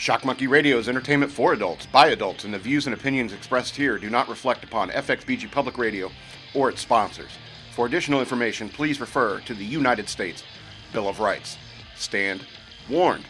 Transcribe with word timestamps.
Shock 0.00 0.24
Monkey 0.24 0.46
Radio 0.46 0.78
is 0.78 0.88
entertainment 0.88 1.30
for 1.30 1.52
adults, 1.52 1.84
by 1.84 2.06
adults, 2.06 2.44
and 2.44 2.54
the 2.54 2.58
views 2.58 2.86
and 2.86 2.94
opinions 2.94 3.34
expressed 3.34 3.76
here 3.76 3.98
do 3.98 4.08
not 4.08 4.30
reflect 4.30 4.64
upon 4.64 4.88
FXBG 4.88 5.50
Public 5.50 5.76
Radio 5.76 6.10
or 6.54 6.70
its 6.70 6.80
sponsors. 6.80 7.32
For 7.72 7.84
additional 7.84 8.20
information, 8.20 8.70
please 8.70 8.98
refer 8.98 9.40
to 9.40 9.52
the 9.52 9.62
United 9.62 10.08
States 10.08 10.42
Bill 10.94 11.06
of 11.06 11.20
Rights. 11.20 11.58
Stand 11.96 12.46
warned. 12.88 13.26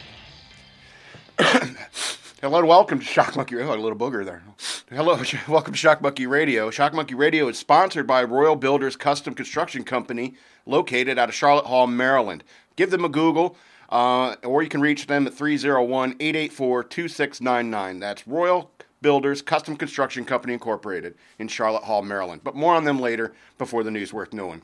Hello 1.39 2.59
and 2.59 2.67
welcome 2.69 2.99
to 2.99 3.05
Shock 3.05 3.35
Monkey 3.35 3.55
Radio. 3.55 3.73
Oh, 3.73 3.75
a 3.75 3.77
little 3.77 3.97
booger 3.97 4.23
there. 4.23 4.41
Hello, 4.89 5.21
welcome 5.49 5.73
to 5.73 5.77
Shock 5.77 6.01
Monkey 6.01 6.25
Radio. 6.25 6.71
Shock 6.71 6.93
Monkey 6.93 7.15
Radio 7.15 7.49
is 7.49 7.59
sponsored 7.59 8.07
by 8.07 8.23
Royal 8.23 8.55
Builders 8.55 8.95
Custom 8.95 9.33
Construction 9.33 9.83
Company, 9.83 10.35
located 10.65 11.19
out 11.19 11.27
of 11.27 11.35
Charlotte 11.35 11.65
Hall, 11.65 11.85
Maryland. 11.85 12.45
Give 12.77 12.91
them 12.91 13.03
a 13.03 13.09
Google, 13.09 13.57
uh, 13.91 14.35
or 14.43 14.63
you 14.63 14.69
can 14.69 14.81
reach 14.81 15.07
them 15.07 15.27
at 15.27 15.33
301 15.33 16.15
884 16.19 16.83
2699. 16.85 17.99
That's 17.99 18.27
Royal 18.27 18.71
Builders 19.01 19.41
Custom 19.41 19.75
Construction 19.75 20.25
Company 20.25 20.53
Incorporated 20.53 21.15
in 21.39 21.47
Charlotte 21.47 21.83
Hall, 21.83 22.01
Maryland. 22.01 22.41
But 22.43 22.55
more 22.55 22.73
on 22.73 22.85
them 22.85 22.99
later 22.99 23.33
before 23.57 23.83
the 23.83 23.91
news 23.91 24.13
worth 24.13 24.33
knowing. 24.33 24.61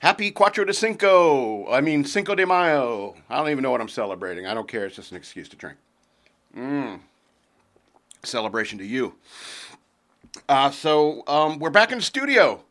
Happy 0.00 0.32
Cuatro 0.32 0.66
de 0.66 0.72
Cinco. 0.72 1.70
I 1.70 1.80
mean, 1.80 2.04
Cinco 2.04 2.34
de 2.34 2.46
Mayo. 2.46 3.14
I 3.28 3.36
don't 3.36 3.50
even 3.50 3.62
know 3.62 3.70
what 3.70 3.80
I'm 3.80 3.88
celebrating. 3.88 4.46
I 4.46 4.54
don't 4.54 4.66
care. 4.66 4.86
It's 4.86 4.96
just 4.96 5.12
an 5.12 5.16
excuse 5.16 5.48
to 5.50 5.56
drink. 5.56 5.78
Mm. 6.56 7.00
Celebration 8.24 8.78
to 8.78 8.84
you. 8.84 9.14
Uh, 10.48 10.70
so 10.70 11.22
um, 11.26 11.58
we're 11.58 11.70
back 11.70 11.92
in 11.92 11.98
the 11.98 12.04
studio. 12.04 12.64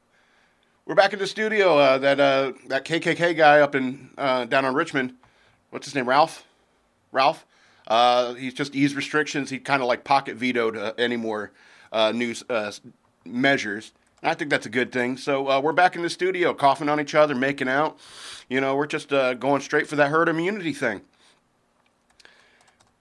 We're 0.87 0.95
back 0.95 1.13
in 1.13 1.19
the 1.19 1.27
studio. 1.27 1.77
Uh, 1.77 1.97
that 1.99 2.19
uh, 2.19 2.53
that 2.67 2.85
KKK 2.85 3.37
guy 3.37 3.59
up 3.59 3.75
in 3.75 4.09
uh, 4.17 4.45
down 4.45 4.65
on 4.65 4.73
Richmond. 4.73 5.13
What's 5.69 5.85
his 5.85 5.93
name? 5.93 6.09
Ralph. 6.09 6.43
Ralph. 7.11 7.45
Uh, 7.87 8.33
he's 8.33 8.55
just 8.55 8.75
eased 8.75 8.95
restrictions. 8.95 9.51
He 9.51 9.59
kind 9.59 9.83
of 9.83 9.87
like 9.87 10.03
pocket 10.03 10.37
vetoed 10.37 10.75
uh, 10.75 10.93
any 10.97 11.17
more 11.17 11.51
news 11.93 12.43
measures. 13.25 13.91
I 14.23 14.33
think 14.33 14.49
that's 14.49 14.65
a 14.65 14.69
good 14.69 14.91
thing. 14.91 15.17
So 15.17 15.59
we're 15.59 15.71
back 15.71 15.95
in 15.95 16.01
the 16.01 16.09
studio, 16.09 16.53
coughing 16.53 16.89
on 16.89 16.99
each 16.99 17.13
other, 17.13 17.35
making 17.35 17.67
out. 17.67 17.99
You 18.49 18.59
know, 18.59 18.75
we're 18.75 18.87
just 18.87 19.09
going 19.09 19.61
straight 19.61 19.87
for 19.87 19.95
that 19.97 20.09
herd 20.09 20.29
immunity 20.29 20.73
thing. 20.73 21.01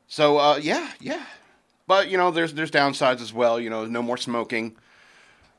So 0.07 0.39
uh, 0.39 0.57
yeah, 0.61 0.91
yeah. 1.01 1.25
But 1.87 2.11
you 2.11 2.19
know, 2.19 2.31
there's 2.31 2.53
there's 2.53 2.71
downsides 2.71 3.23
as 3.23 3.33
well. 3.33 3.59
You 3.59 3.71
know, 3.71 3.87
no 3.87 4.03
more 4.03 4.19
smoking. 4.19 4.77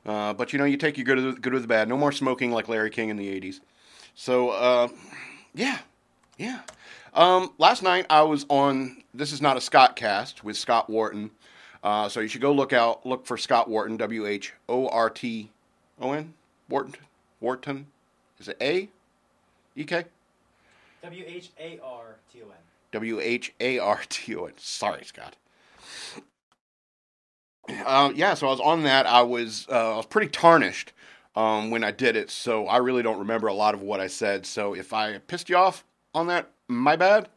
Uh, 0.05 0.33
but 0.33 0.52
you 0.52 0.59
know, 0.59 0.66
you 0.66 0.77
take 0.77 0.97
your 0.97 1.05
good 1.05 1.23
with 1.23 1.35
the, 1.35 1.41
good 1.41 1.53
with 1.53 1.61
the 1.61 1.67
bad. 1.67 1.88
No 1.88 1.97
more 1.97 2.11
smoking 2.11 2.52
like 2.52 2.67
Larry 2.67 2.89
King 2.89 3.09
in 3.09 3.17
the 3.17 3.27
'80s. 3.39 3.59
So 4.16 4.49
uh, 4.49 4.88
yeah, 5.53 5.80
yeah. 6.38 6.61
Um, 7.13 7.52
last 7.58 7.83
night 7.83 8.05
I 8.09 8.23
was 8.23 8.45
on. 8.49 9.03
This 9.13 9.31
is 9.31 9.41
not 9.41 9.58
a 9.58 9.61
Scott 9.61 9.95
cast 9.95 10.43
with 10.43 10.58
Scott 10.58 10.89
Wharton. 10.89 11.31
Uh, 11.83 12.08
so 12.09 12.19
you 12.19 12.27
should 12.27 12.41
go 12.41 12.52
look 12.52 12.73
out 12.73 13.05
look 13.05 13.25
for 13.25 13.38
Scott 13.38 13.69
Wharton. 13.69 13.97
W 13.97 14.25
H 14.25 14.53
O 14.69 14.88
R 14.88 15.09
T 15.09 15.49
O 15.99 16.13
N 16.13 16.33
Wharton 16.69 16.95
Wharton. 17.39 17.88
Is 18.39 18.47
it 18.47 18.58
A? 18.61 18.89
E 19.76 19.83
K. 19.83 20.05
W 21.03 21.23
H 21.27 21.52
A 21.59 21.80
R 21.83 22.15
T 22.31 22.39
O 22.42 22.45
N. 22.45 22.58
W 22.92 23.20
H 23.20 23.53
A 23.59 23.80
R 23.80 24.02
T 24.09 24.36
O 24.36 24.45
N. 24.45 24.53
Sorry, 24.58 25.03
Scott. 25.03 25.36
Uh, 27.70 28.11
yeah, 28.16 28.33
so 28.33 28.48
I 28.48 28.49
was 28.49 28.60
on 28.60 28.83
that. 28.83 29.05
I 29.05 29.22
was 29.22 29.67
uh, 29.70 29.94
I 29.94 29.98
was 29.98 30.05
pretty 30.05 30.30
tarnished 30.30 30.94
um, 31.36 31.70
when 31.70 31.83
I 31.83 31.92
did 31.92 32.16
it, 32.16 32.30
so 32.30 32.67
I 32.67 32.77
really 32.77 33.04
don't 33.04 33.20
remember 33.20 33.48
a 33.48 33.54
lot 33.54 33.73
of 33.73 33.82
what 33.82 33.99
I 33.99 34.08
said. 34.08 34.45
So 34.45 34.73
if 34.73 34.94
I 34.94 35.17
pissed 35.20 35.49
you 35.49 35.58
off 35.58 35.86
on 36.14 36.27
that, 36.27 36.50
my 36.67 36.95
bad. 36.95 37.30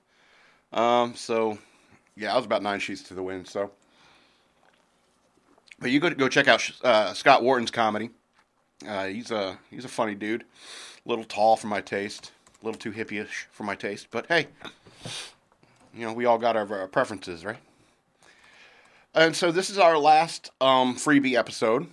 Um, 0.73 1.15
so 1.15 1.59
yeah, 2.17 2.33
I 2.33 2.37
was 2.37 2.47
about 2.47 2.63
nine 2.63 2.81
sheets 2.81 3.03
to 3.05 3.15
the 3.15 3.23
wind. 3.23 3.47
So, 3.49 3.71
but 5.79 5.91
you 5.91 6.01
go 6.01 6.11
go 6.11 6.29
check 6.29 6.49
out 6.49 6.69
uh, 6.83 7.13
Scott 7.13 7.43
Wharton's 7.43 7.71
comedy. 7.71 8.11
Uh, 8.87 9.07
he's 9.07 9.31
a 9.31 9.59
he's 9.71 9.84
a 9.84 9.89
funny 9.89 10.15
dude. 10.15 10.43
A 10.43 11.09
little 11.09 11.25
tall 11.25 11.57
for 11.57 11.67
my 11.67 11.81
taste, 11.81 12.33
a 12.63 12.65
little 12.65 12.79
too 12.79 12.91
hippie-ish 12.91 13.47
for 13.53 13.65
my 13.65 13.75
taste, 13.75 14.09
but 14.11 14.27
hey, 14.27 14.49
you 15.95 16.07
know, 16.07 16.15
we 16.15 16.25
all 16.25 16.39
got 16.39 16.57
our, 16.57 16.81
our 16.81 16.89
preferences, 16.89 17.45
right? 17.45 17.59
And 19.15 19.37
so 19.37 19.53
this 19.53 19.71
is 19.71 19.79
our 19.79 19.97
last 19.97 20.51
um, 20.61 20.97
freebie 20.97 21.35
episode. 21.35 21.87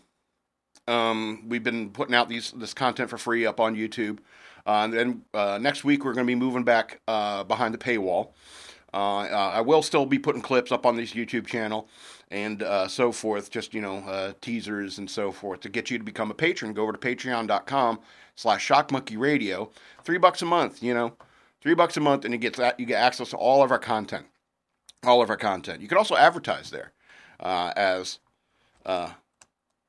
Um, 0.88 1.46
we've 1.48 1.64
been 1.64 1.92
putting 1.92 2.16
out 2.16 2.30
these 2.30 2.52
this 2.52 2.74
content 2.74 3.12
for 3.12 3.18
free 3.20 3.46
up 3.46 3.59
on 3.59 3.76
YouTube. 3.76 4.18
Uh, 4.66 4.82
and 4.86 4.94
then 4.94 5.22
uh, 5.34 5.59
next 5.62 5.84
week 5.84 6.04
we're 6.04 6.14
going 6.14 6.26
to 6.26 6.32
be 6.32 6.36
moving 6.36 6.64
back 6.64 7.00
uh, 7.08 7.44
behind 7.44 7.76
the 7.76 7.78
paywall. 7.78 8.30
Uh, 8.94 9.22
uh, 9.22 9.52
I 9.54 9.62
will 9.62 9.84
still 9.84 10.06
be 10.08 10.18
putting 10.18 10.42
clips 10.42 10.72
up 10.72 10.86
on 10.86 10.98
this 10.98 11.14
YouTube 11.14 11.46
channel 11.46 11.88
and 12.32 12.64
uh, 12.64 12.88
so 12.88 13.12
forth, 13.12 13.52
just 13.52 13.74
you 13.76 13.82
know 13.82 14.34
teasers 14.42 14.98
and 14.98 15.09
so 15.09 15.32
forth 15.32 15.59
to 15.62 15.70
get 15.70 15.92
you 15.92 16.00
to 16.00 16.03
become 16.03 16.32
a 16.32 16.34
patron. 16.34 16.74
Go 16.74 16.84
over 16.84 16.94
to 16.94 16.98
Patreon.com/slash 16.98 18.68
ShockMonkeyRadio. 18.68 19.70
Three 20.03 20.18
bucks 20.18 20.42
a 20.42 20.46
month, 20.46 20.82
you 20.82 20.96
know. 20.96 21.14
Three 21.62 21.76
bucks 21.76 21.96
a 21.98 22.00
month, 22.00 22.26
and 22.26 22.34
you 22.34 22.40
get 22.40 22.56
that, 22.56 22.80
you 22.80 22.88
get 22.88 22.96
access 22.96 23.30
to 23.30 23.38
all 23.38 23.62
of 23.62 23.70
our 23.70 23.78
content, 23.78 24.26
all 25.03 25.22
of 25.22 25.30
our 25.30 25.38
content. 25.38 25.82
You 25.82 25.88
can 25.88 26.00
also 26.00 26.16
advertise 26.16 26.72
there 26.72 26.92
uh, 27.41 27.74
as 27.75 28.19
uh, 28.85 29.09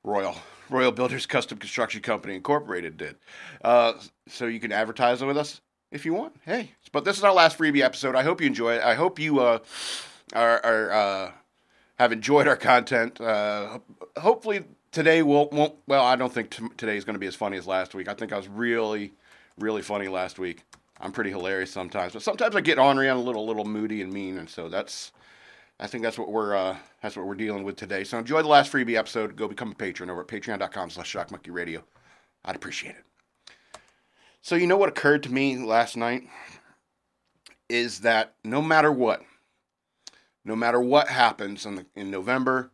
Royal 0.03 0.35
Royal 0.69 0.91
Builders 0.91 1.25
Custom 1.25 1.57
Construction 1.57 2.01
Company 2.01 2.35
Incorporated 2.35 2.97
did. 2.97 3.15
Uh, 3.63 3.93
so 4.27 4.45
you 4.45 4.59
can 4.59 4.71
advertise 4.71 5.23
with 5.23 5.37
us 5.37 5.61
if 5.91 6.05
you 6.05 6.13
want. 6.13 6.35
Hey, 6.45 6.71
but 6.91 7.05
this 7.05 7.17
is 7.17 7.23
our 7.23 7.33
last 7.33 7.57
freebie 7.57 7.81
episode. 7.81 8.15
I 8.15 8.23
hope 8.23 8.41
you 8.41 8.47
enjoy 8.47 8.75
it. 8.75 8.83
I 8.83 8.95
hope 8.95 9.19
you 9.19 9.39
uh, 9.39 9.59
are, 10.33 10.65
are 10.65 10.91
uh, 10.91 11.31
have 11.99 12.11
enjoyed 12.11 12.47
our 12.47 12.55
content. 12.55 13.21
Uh, 13.21 13.79
hopefully 14.17 14.63
today 14.91 15.21
will 15.21 15.49
won't. 15.49 15.75
Well, 15.87 16.03
I 16.03 16.15
don't 16.15 16.33
think 16.33 16.49
t- 16.49 16.67
today 16.77 16.97
is 16.97 17.05
going 17.05 17.15
to 17.15 17.19
be 17.19 17.27
as 17.27 17.35
funny 17.35 17.57
as 17.57 17.67
last 17.67 17.93
week. 17.93 18.07
I 18.07 18.13
think 18.13 18.33
I 18.33 18.37
was 18.37 18.47
really, 18.47 19.13
really 19.57 19.81
funny 19.81 20.07
last 20.07 20.39
week. 20.39 20.63
I'm 20.99 21.11
pretty 21.11 21.31
hilarious 21.31 21.71
sometimes, 21.71 22.13
but 22.13 22.21
sometimes 22.21 22.55
I 22.55 22.61
get 22.61 22.79
ornery. 22.79 23.09
I'm 23.09 23.17
a 23.17 23.21
little 23.21 23.45
little 23.45 23.65
moody 23.65 24.01
and 24.01 24.11
mean, 24.11 24.37
and 24.37 24.49
so 24.49 24.69
that's 24.69 25.11
I 25.79 25.87
think 25.87 26.03
that's 26.03 26.17
what 26.17 26.31
we're 26.31 26.55
uh, 26.55 26.77
that's 27.01 27.15
what 27.15 27.25
we're 27.25 27.35
dealing 27.35 27.63
with 27.63 27.75
today. 27.75 28.03
So 28.03 28.17
enjoy 28.17 28.41
the 28.41 28.47
last 28.47 28.71
freebie 28.71 28.97
episode. 28.97 29.35
Go 29.35 29.47
become 29.47 29.71
a 29.71 29.75
patron 29.75 30.09
over 30.09 30.21
at 30.21 30.27
patreon.com/slash 30.27 31.13
shockmonkeyradio. 31.13 31.83
I'd 32.45 32.55
appreciate 32.55 32.95
it. 32.95 33.03
So 34.41 34.55
you 34.55 34.67
know 34.67 34.77
what 34.77 34.89
occurred 34.89 35.23
to 35.23 35.31
me 35.31 35.57
last 35.57 35.95
night 35.97 36.23
is 37.69 38.01
that 38.01 38.35
no 38.43 38.61
matter 38.61 38.91
what, 38.91 39.23
no 40.45 40.55
matter 40.55 40.81
what 40.81 41.07
happens 41.07 41.65
in 41.65 41.75
the, 41.75 41.85
in 41.95 42.11
November 42.11 42.71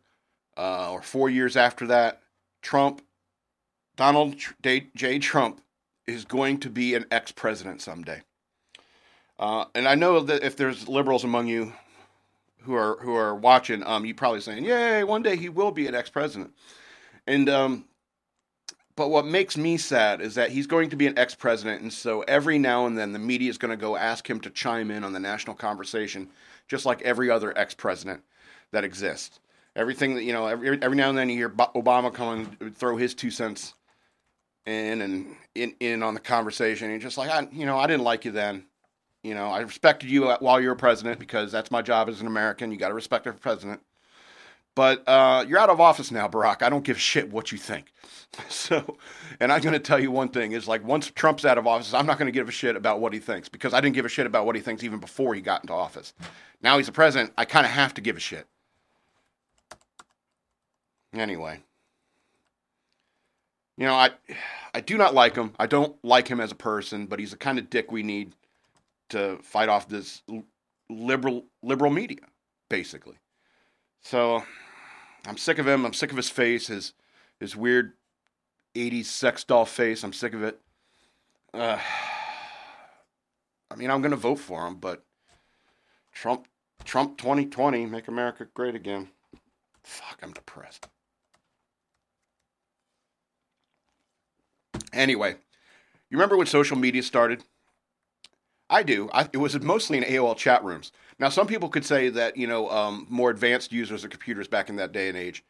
uh, 0.56 0.90
or 0.90 1.00
four 1.00 1.30
years 1.30 1.56
after 1.56 1.86
that, 1.86 2.22
Trump, 2.60 3.02
Donald 3.96 4.36
J. 4.62 5.18
Trump 5.20 5.60
is 6.06 6.24
going 6.24 6.58
to 6.60 6.70
be 6.70 6.94
an 6.94 7.06
ex 7.10 7.32
president 7.32 7.80
someday. 7.80 8.20
Uh, 9.38 9.64
and 9.74 9.88
I 9.88 9.94
know 9.94 10.20
that 10.20 10.42
if 10.42 10.56
there's 10.56 10.88
liberals 10.88 11.24
among 11.24 11.46
you 11.46 11.72
who 12.62 12.74
are 12.74 12.96
who 13.00 13.14
are 13.14 13.34
watching, 13.34 13.82
um, 13.84 14.04
you 14.04 14.14
probably 14.14 14.40
saying, 14.40 14.64
"Yay, 14.64 15.04
one 15.04 15.22
day 15.22 15.36
he 15.36 15.48
will 15.48 15.70
be 15.70 15.86
an 15.86 15.94
ex 15.94 16.10
president." 16.10 16.52
And 17.26 17.48
um, 17.48 17.84
but 18.96 19.08
what 19.08 19.24
makes 19.24 19.56
me 19.56 19.76
sad 19.76 20.20
is 20.20 20.34
that 20.34 20.50
he's 20.50 20.66
going 20.66 20.90
to 20.90 20.96
be 20.96 21.06
an 21.06 21.18
ex 21.18 21.34
president, 21.34 21.82
and 21.82 21.92
so 21.92 22.22
every 22.22 22.58
now 22.58 22.86
and 22.86 22.98
then 22.98 23.12
the 23.12 23.18
media 23.18 23.50
is 23.50 23.58
going 23.58 23.70
to 23.70 23.76
go 23.76 23.96
ask 23.96 24.28
him 24.28 24.40
to 24.40 24.50
chime 24.50 24.90
in 24.90 25.04
on 25.04 25.12
the 25.12 25.20
national 25.20 25.56
conversation, 25.56 26.28
just 26.68 26.86
like 26.86 27.00
every 27.02 27.30
other 27.30 27.56
ex 27.56 27.74
president 27.74 28.22
that 28.72 28.84
exists. 28.84 29.40
Everything 29.76 30.14
that 30.16 30.24
you 30.24 30.32
know, 30.32 30.46
every, 30.46 30.82
every 30.82 30.96
now 30.96 31.08
and 31.08 31.16
then 31.16 31.28
you 31.28 31.36
hear 31.36 31.48
Obama 31.48 32.12
come 32.12 32.56
and 32.60 32.76
throw 32.76 32.96
his 32.96 33.14
two 33.14 33.30
cents 33.30 33.74
in 34.66 35.00
and 35.00 35.36
in, 35.54 35.74
in 35.80 36.02
on 36.02 36.14
the 36.14 36.20
conversation. 36.20 36.90
And 36.90 37.00
just 37.00 37.16
like, 37.16 37.30
I, 37.30 37.48
you 37.52 37.66
know, 37.66 37.78
I 37.78 37.86
didn't 37.86 38.04
like 38.04 38.24
you 38.24 38.32
then. 38.32 38.64
You 39.22 39.34
know, 39.34 39.48
I 39.48 39.60
respected 39.60 40.10
you 40.10 40.30
while 40.30 40.60
you 40.60 40.68
were 40.68 40.74
president 40.74 41.18
because 41.18 41.52
that's 41.52 41.70
my 41.70 41.82
job 41.82 42.08
as 42.08 42.20
an 42.20 42.26
American. 42.26 42.70
You 42.70 42.78
got 42.78 42.88
to 42.88 42.94
respect 42.94 43.26
a 43.26 43.32
president. 43.32 43.80
But 44.74 45.06
uh, 45.06 45.44
you're 45.46 45.58
out 45.58 45.68
of 45.68 45.80
office 45.80 46.10
now, 46.10 46.26
Barack. 46.28 46.62
I 46.62 46.70
don't 46.70 46.84
give 46.84 46.96
a 46.96 47.00
shit 47.00 47.30
what 47.30 47.52
you 47.52 47.58
think. 47.58 47.92
So, 48.48 48.96
and 49.40 49.50
I'm 49.50 49.60
going 49.60 49.72
to 49.72 49.80
tell 49.80 49.98
you 49.98 50.12
one 50.12 50.28
thing 50.28 50.52
is 50.52 50.68
like 50.68 50.84
once 50.84 51.10
Trump's 51.10 51.44
out 51.44 51.58
of 51.58 51.66
office, 51.66 51.92
I'm 51.92 52.06
not 52.06 52.16
going 52.16 52.26
to 52.26 52.32
give 52.32 52.48
a 52.48 52.52
shit 52.52 52.76
about 52.76 53.00
what 53.00 53.12
he 53.12 53.18
thinks 53.18 53.48
because 53.48 53.74
I 53.74 53.80
didn't 53.80 53.96
give 53.96 54.04
a 54.04 54.08
shit 54.08 54.24
about 54.24 54.46
what 54.46 54.54
he 54.54 54.62
thinks 54.62 54.84
even 54.84 55.00
before 55.00 55.34
he 55.34 55.40
got 55.40 55.64
into 55.64 55.72
office. 55.72 56.14
Now 56.62 56.78
he's 56.78 56.86
a 56.86 56.92
president. 56.92 57.32
I 57.36 57.44
kind 57.44 57.66
of 57.66 57.72
have 57.72 57.92
to 57.94 58.00
give 58.00 58.16
a 58.16 58.20
shit. 58.20 58.46
Anyway 61.12 61.60
you 63.80 63.86
know, 63.86 63.94
I 63.94 64.10
I 64.74 64.80
do 64.80 64.98
not 64.98 65.14
like 65.14 65.34
him. 65.34 65.54
I 65.58 65.66
don't 65.66 65.96
like 66.04 66.28
him 66.28 66.38
as 66.38 66.52
a 66.52 66.54
person, 66.54 67.06
but 67.06 67.18
he's 67.18 67.30
the 67.30 67.38
kind 67.38 67.58
of 67.58 67.70
dick 67.70 67.90
we 67.90 68.02
need 68.02 68.34
to 69.10 69.38
fight 69.42 69.68
off 69.68 69.88
this 69.88 70.22
liberal 70.88 71.44
liberal 71.62 71.90
media, 71.90 72.20
basically. 72.68 73.16
So 74.02 74.42
I'm 75.26 75.36
sick 75.36 75.58
of 75.58 75.66
him. 75.66 75.84
I'm 75.84 75.92
sick 75.92 76.10
of 76.10 76.16
his 76.16 76.30
face, 76.30 76.68
his 76.68 76.94
his 77.38 77.56
weird 77.56 77.92
80s 78.74 79.06
sex 79.06 79.44
doll 79.44 79.64
face. 79.64 80.02
I'm 80.02 80.12
sick 80.12 80.34
of 80.34 80.42
it. 80.42 80.58
Uh, 81.52 81.78
I 83.70 83.76
mean, 83.76 83.90
I'm 83.90 84.00
to 84.10 84.16
vote 84.16 84.38
for 84.38 84.66
him, 84.66 84.76
but 84.76 85.04
Trump 86.12 86.46
Trump 86.84 87.18
2020, 87.18 87.86
make 87.86 88.08
America 88.08 88.46
great 88.54 88.74
again. 88.74 89.08
Fuck, 89.84 90.20
I'm 90.22 90.32
depressed. 90.32 90.88
Anyway, 94.92 95.36
you 96.10 96.16
remember 96.16 96.36
when 96.36 96.46
social 96.46 96.76
media 96.76 97.02
started? 97.02 97.44
I 98.70 98.84
do. 98.84 99.10
I, 99.12 99.28
it 99.32 99.38
was 99.38 99.60
mostly 99.60 99.98
in 99.98 100.04
AOL 100.04 100.36
chat 100.36 100.64
rooms. 100.64 100.92
Now, 101.18 101.28
some 101.28 101.48
people 101.48 101.68
could 101.68 101.84
say 101.84 102.08
that 102.08 102.36
you 102.36 102.46
know 102.46 102.70
um, 102.70 103.06
more 103.10 103.30
advanced 103.30 103.72
users 103.72 104.04
of 104.04 104.10
computers 104.10 104.48
back 104.48 104.70
in 104.70 104.76
that 104.76 104.92
day 104.92 105.08
and 105.08 105.18
age 105.18 105.44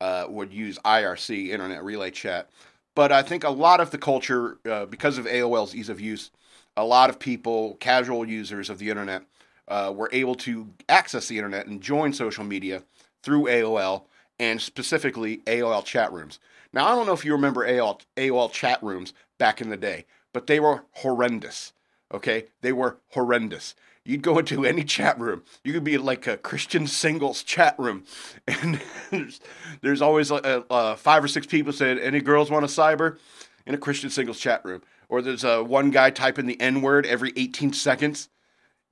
uh, 0.00 0.24
would 0.28 0.52
use 0.52 0.78
IRC, 0.84 1.50
Internet 1.50 1.84
Relay 1.84 2.10
Chat. 2.10 2.48
But 2.94 3.12
I 3.12 3.22
think 3.22 3.44
a 3.44 3.50
lot 3.50 3.80
of 3.80 3.90
the 3.90 3.98
culture, 3.98 4.58
uh, 4.68 4.86
because 4.86 5.18
of 5.18 5.26
AOL's 5.26 5.74
ease 5.74 5.88
of 5.88 6.00
use, 6.00 6.30
a 6.76 6.84
lot 6.84 7.10
of 7.10 7.18
people, 7.18 7.74
casual 7.74 8.26
users 8.26 8.70
of 8.70 8.78
the 8.78 8.90
internet, 8.90 9.22
uh, 9.68 9.92
were 9.94 10.10
able 10.12 10.34
to 10.34 10.68
access 10.88 11.28
the 11.28 11.38
internet 11.38 11.66
and 11.66 11.80
join 11.80 12.12
social 12.12 12.44
media 12.44 12.82
through 13.22 13.44
AOL 13.44 14.04
and 14.38 14.60
specifically 14.60 15.38
AOL 15.46 15.84
chat 15.84 16.12
rooms. 16.12 16.38
Now, 16.72 16.86
I 16.86 16.94
don't 16.94 17.06
know 17.06 17.12
if 17.12 17.24
you 17.24 17.32
remember 17.32 17.66
AOL, 17.66 18.00
AOL 18.16 18.50
chat 18.50 18.82
rooms 18.82 19.12
back 19.38 19.60
in 19.60 19.68
the 19.68 19.76
day, 19.76 20.06
but 20.32 20.46
they 20.46 20.58
were 20.58 20.84
horrendous. 20.92 21.72
Okay, 22.12 22.46
they 22.60 22.72
were 22.72 22.98
horrendous. 23.10 23.74
You'd 24.04 24.22
go 24.22 24.38
into 24.38 24.64
any 24.64 24.82
chat 24.82 25.18
room. 25.20 25.42
You 25.64 25.72
could 25.72 25.84
be 25.84 25.96
like 25.96 26.26
a 26.26 26.36
Christian 26.36 26.86
singles 26.86 27.42
chat 27.42 27.74
room, 27.78 28.04
and 28.46 28.80
there's, 29.10 29.40
there's 29.80 30.02
always 30.02 30.30
a, 30.30 30.64
a, 30.68 30.96
five 30.96 31.22
or 31.22 31.28
six 31.28 31.46
people 31.46 31.72
saying, 31.72 31.98
"Any 31.98 32.20
girls 32.20 32.50
want 32.50 32.64
a 32.64 32.68
cyber?" 32.68 33.18
in 33.66 33.74
a 33.74 33.78
Christian 33.78 34.10
singles 34.10 34.38
chat 34.38 34.64
room. 34.64 34.82
Or 35.08 35.22
there's 35.22 35.44
a 35.44 35.62
one 35.62 35.90
guy 35.90 36.10
typing 36.10 36.46
the 36.46 36.60
N 36.60 36.82
word 36.82 37.06
every 37.06 37.32
18 37.36 37.72
seconds. 37.72 38.28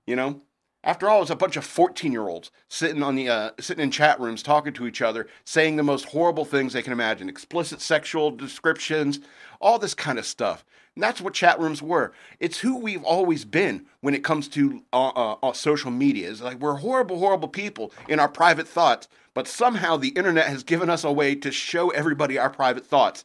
You 0.06 0.16
know, 0.16 0.42
after 0.82 1.08
all, 1.08 1.22
it's 1.22 1.30
a 1.30 1.36
bunch 1.36 1.56
of 1.56 1.64
14 1.64 2.12
year 2.12 2.28
olds 2.28 2.50
sitting 2.68 3.02
on 3.02 3.14
the 3.14 3.28
uh, 3.28 3.50
sitting 3.58 3.84
in 3.84 3.90
chat 3.90 4.20
rooms 4.20 4.42
talking 4.42 4.72
to 4.74 4.86
each 4.86 5.02
other, 5.02 5.26
saying 5.44 5.76
the 5.76 5.82
most 5.82 6.06
horrible 6.06 6.44
things 6.44 6.72
they 6.72 6.82
can 6.82 6.92
imagine, 6.92 7.28
explicit 7.28 7.80
sexual 7.80 8.30
descriptions, 8.30 9.20
all 9.60 9.78
this 9.78 9.94
kind 9.94 10.18
of 10.18 10.26
stuff. 10.26 10.64
And 10.96 11.02
that's 11.02 11.20
what 11.20 11.34
chat 11.34 11.60
rooms 11.60 11.80
were. 11.80 12.12
It's 12.40 12.58
who 12.58 12.76
we've 12.76 13.04
always 13.04 13.44
been 13.44 13.86
when 14.00 14.14
it 14.14 14.24
comes 14.24 14.48
to 14.48 14.82
uh, 14.92 15.08
uh, 15.08 15.36
uh, 15.42 15.52
social 15.52 15.90
media. 15.90 16.30
It's 16.30 16.42
like 16.42 16.58
we're 16.58 16.76
horrible, 16.76 17.18
horrible 17.18 17.48
people 17.48 17.92
in 18.08 18.18
our 18.18 18.28
private 18.28 18.66
thoughts, 18.66 19.08
but 19.32 19.46
somehow 19.46 19.96
the 19.96 20.08
internet 20.08 20.48
has 20.48 20.64
given 20.64 20.90
us 20.90 21.04
a 21.04 21.12
way 21.12 21.34
to 21.36 21.52
show 21.52 21.90
everybody 21.90 22.38
our 22.38 22.50
private 22.50 22.84
thoughts. 22.84 23.24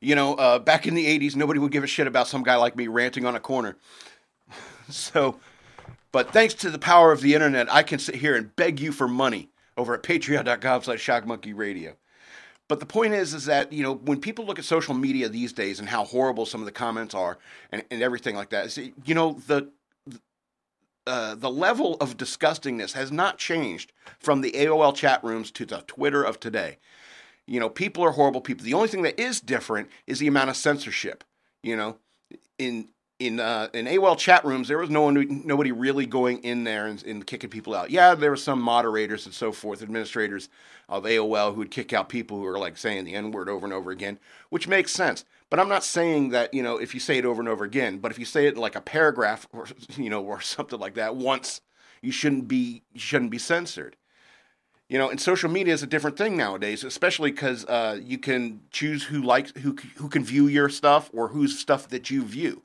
You 0.00 0.14
know, 0.14 0.34
uh, 0.34 0.60
back 0.60 0.86
in 0.86 0.94
the 0.94 1.06
80s, 1.18 1.34
nobody 1.34 1.58
would 1.58 1.72
give 1.72 1.82
a 1.82 1.88
shit 1.88 2.06
about 2.06 2.28
some 2.28 2.44
guy 2.44 2.54
like 2.54 2.76
me 2.76 2.86
ranting 2.86 3.26
on 3.26 3.34
a 3.34 3.40
corner. 3.40 3.76
so, 4.88 5.40
but 6.12 6.32
thanks 6.32 6.54
to 6.54 6.70
the 6.70 6.78
power 6.78 7.10
of 7.10 7.20
the 7.20 7.34
internet, 7.34 7.72
I 7.72 7.82
can 7.82 7.98
sit 7.98 8.14
here 8.14 8.36
and 8.36 8.54
beg 8.54 8.78
you 8.78 8.92
for 8.92 9.08
money 9.08 9.50
over 9.76 9.94
at 9.94 10.04
patreon.com 10.04 10.84
slash 10.84 11.04
shockmonkeyradio. 11.04 11.94
But 12.68 12.80
the 12.80 12.86
point 12.86 13.14
is, 13.14 13.32
is 13.32 13.46
that 13.46 13.72
you 13.72 13.82
know 13.82 13.94
when 13.94 14.20
people 14.20 14.44
look 14.44 14.58
at 14.58 14.64
social 14.64 14.94
media 14.94 15.28
these 15.28 15.52
days 15.52 15.80
and 15.80 15.88
how 15.88 16.04
horrible 16.04 16.46
some 16.46 16.60
of 16.60 16.66
the 16.66 16.72
comments 16.72 17.14
are 17.14 17.38
and, 17.72 17.82
and 17.90 18.02
everything 18.02 18.36
like 18.36 18.50
that, 18.50 18.76
you 18.76 19.14
know 19.14 19.40
the 19.46 19.70
uh, 21.06 21.34
the 21.34 21.50
level 21.50 21.96
of 22.00 22.18
disgustingness 22.18 22.92
has 22.92 23.10
not 23.10 23.38
changed 23.38 23.92
from 24.18 24.42
the 24.42 24.52
AOL 24.52 24.94
chat 24.94 25.24
rooms 25.24 25.50
to 25.52 25.64
the 25.64 25.82
Twitter 25.86 26.22
of 26.22 26.38
today. 26.38 26.76
You 27.46 27.58
know, 27.58 27.70
people 27.70 28.04
are 28.04 28.10
horrible 28.10 28.42
people. 28.42 28.62
The 28.66 28.74
only 28.74 28.88
thing 28.88 29.02
that 29.02 29.18
is 29.18 29.40
different 29.40 29.88
is 30.06 30.18
the 30.18 30.26
amount 30.26 30.50
of 30.50 30.56
censorship. 30.56 31.24
You 31.62 31.76
know, 31.76 31.96
in 32.58 32.88
in 33.18 33.40
uh, 33.40 33.68
in 33.74 33.86
AOL 33.86 34.16
chat 34.16 34.44
rooms, 34.44 34.68
there 34.68 34.78
was 34.78 34.90
no 34.90 35.02
one, 35.02 35.42
nobody 35.44 35.72
really 35.72 36.06
going 36.06 36.38
in 36.44 36.64
there 36.64 36.86
and, 36.86 37.04
and, 37.04 37.26
kicking 37.26 37.50
people 37.50 37.74
out. 37.74 37.90
Yeah, 37.90 38.14
there 38.14 38.30
were 38.30 38.36
some 38.36 38.60
moderators 38.60 39.26
and 39.26 39.34
so 39.34 39.50
forth, 39.50 39.82
administrators 39.82 40.48
of 40.88 41.02
AOL 41.02 41.52
who 41.52 41.58
would 41.58 41.70
kick 41.70 41.92
out 41.92 42.08
people 42.08 42.38
who 42.38 42.46
are 42.46 42.58
like 42.58 42.76
saying 42.76 43.04
the 43.04 43.14
N 43.14 43.32
word 43.32 43.48
over 43.48 43.66
and 43.66 43.72
over 43.72 43.90
again, 43.90 44.18
which 44.50 44.68
makes 44.68 44.92
sense. 44.92 45.24
But 45.50 45.58
I'm 45.58 45.68
not 45.68 45.82
saying 45.82 46.30
that 46.30 46.54
you 46.54 46.62
know 46.62 46.76
if 46.76 46.94
you 46.94 47.00
say 47.00 47.18
it 47.18 47.24
over 47.24 47.40
and 47.40 47.48
over 47.48 47.64
again, 47.64 47.98
but 47.98 48.12
if 48.12 48.18
you 48.20 48.24
say 48.24 48.46
it 48.46 48.54
in 48.54 48.60
like 48.60 48.76
a 48.76 48.80
paragraph 48.80 49.48
or 49.52 49.66
you 49.96 50.10
know 50.10 50.22
or 50.22 50.40
something 50.40 50.78
like 50.78 50.94
that 50.94 51.16
once, 51.16 51.60
you 52.00 52.12
shouldn't 52.12 52.46
be 52.46 52.84
you 52.92 53.00
shouldn't 53.00 53.32
be 53.32 53.38
censored. 53.38 53.96
You 54.88 54.96
know, 54.96 55.10
and 55.10 55.20
social 55.20 55.50
media 55.50 55.74
is 55.74 55.82
a 55.82 55.86
different 55.86 56.16
thing 56.16 56.34
nowadays, 56.34 56.82
especially 56.82 57.30
because 57.30 57.66
uh, 57.66 58.00
you 58.02 58.16
can 58.16 58.60
choose 58.70 59.04
who 59.04 59.22
likes 59.22 59.52
who 59.58 59.76
who 59.96 60.08
can 60.08 60.24
view 60.24 60.46
your 60.46 60.68
stuff 60.68 61.10
or 61.12 61.28
whose 61.28 61.58
stuff 61.58 61.88
that 61.88 62.10
you 62.10 62.22
view 62.22 62.62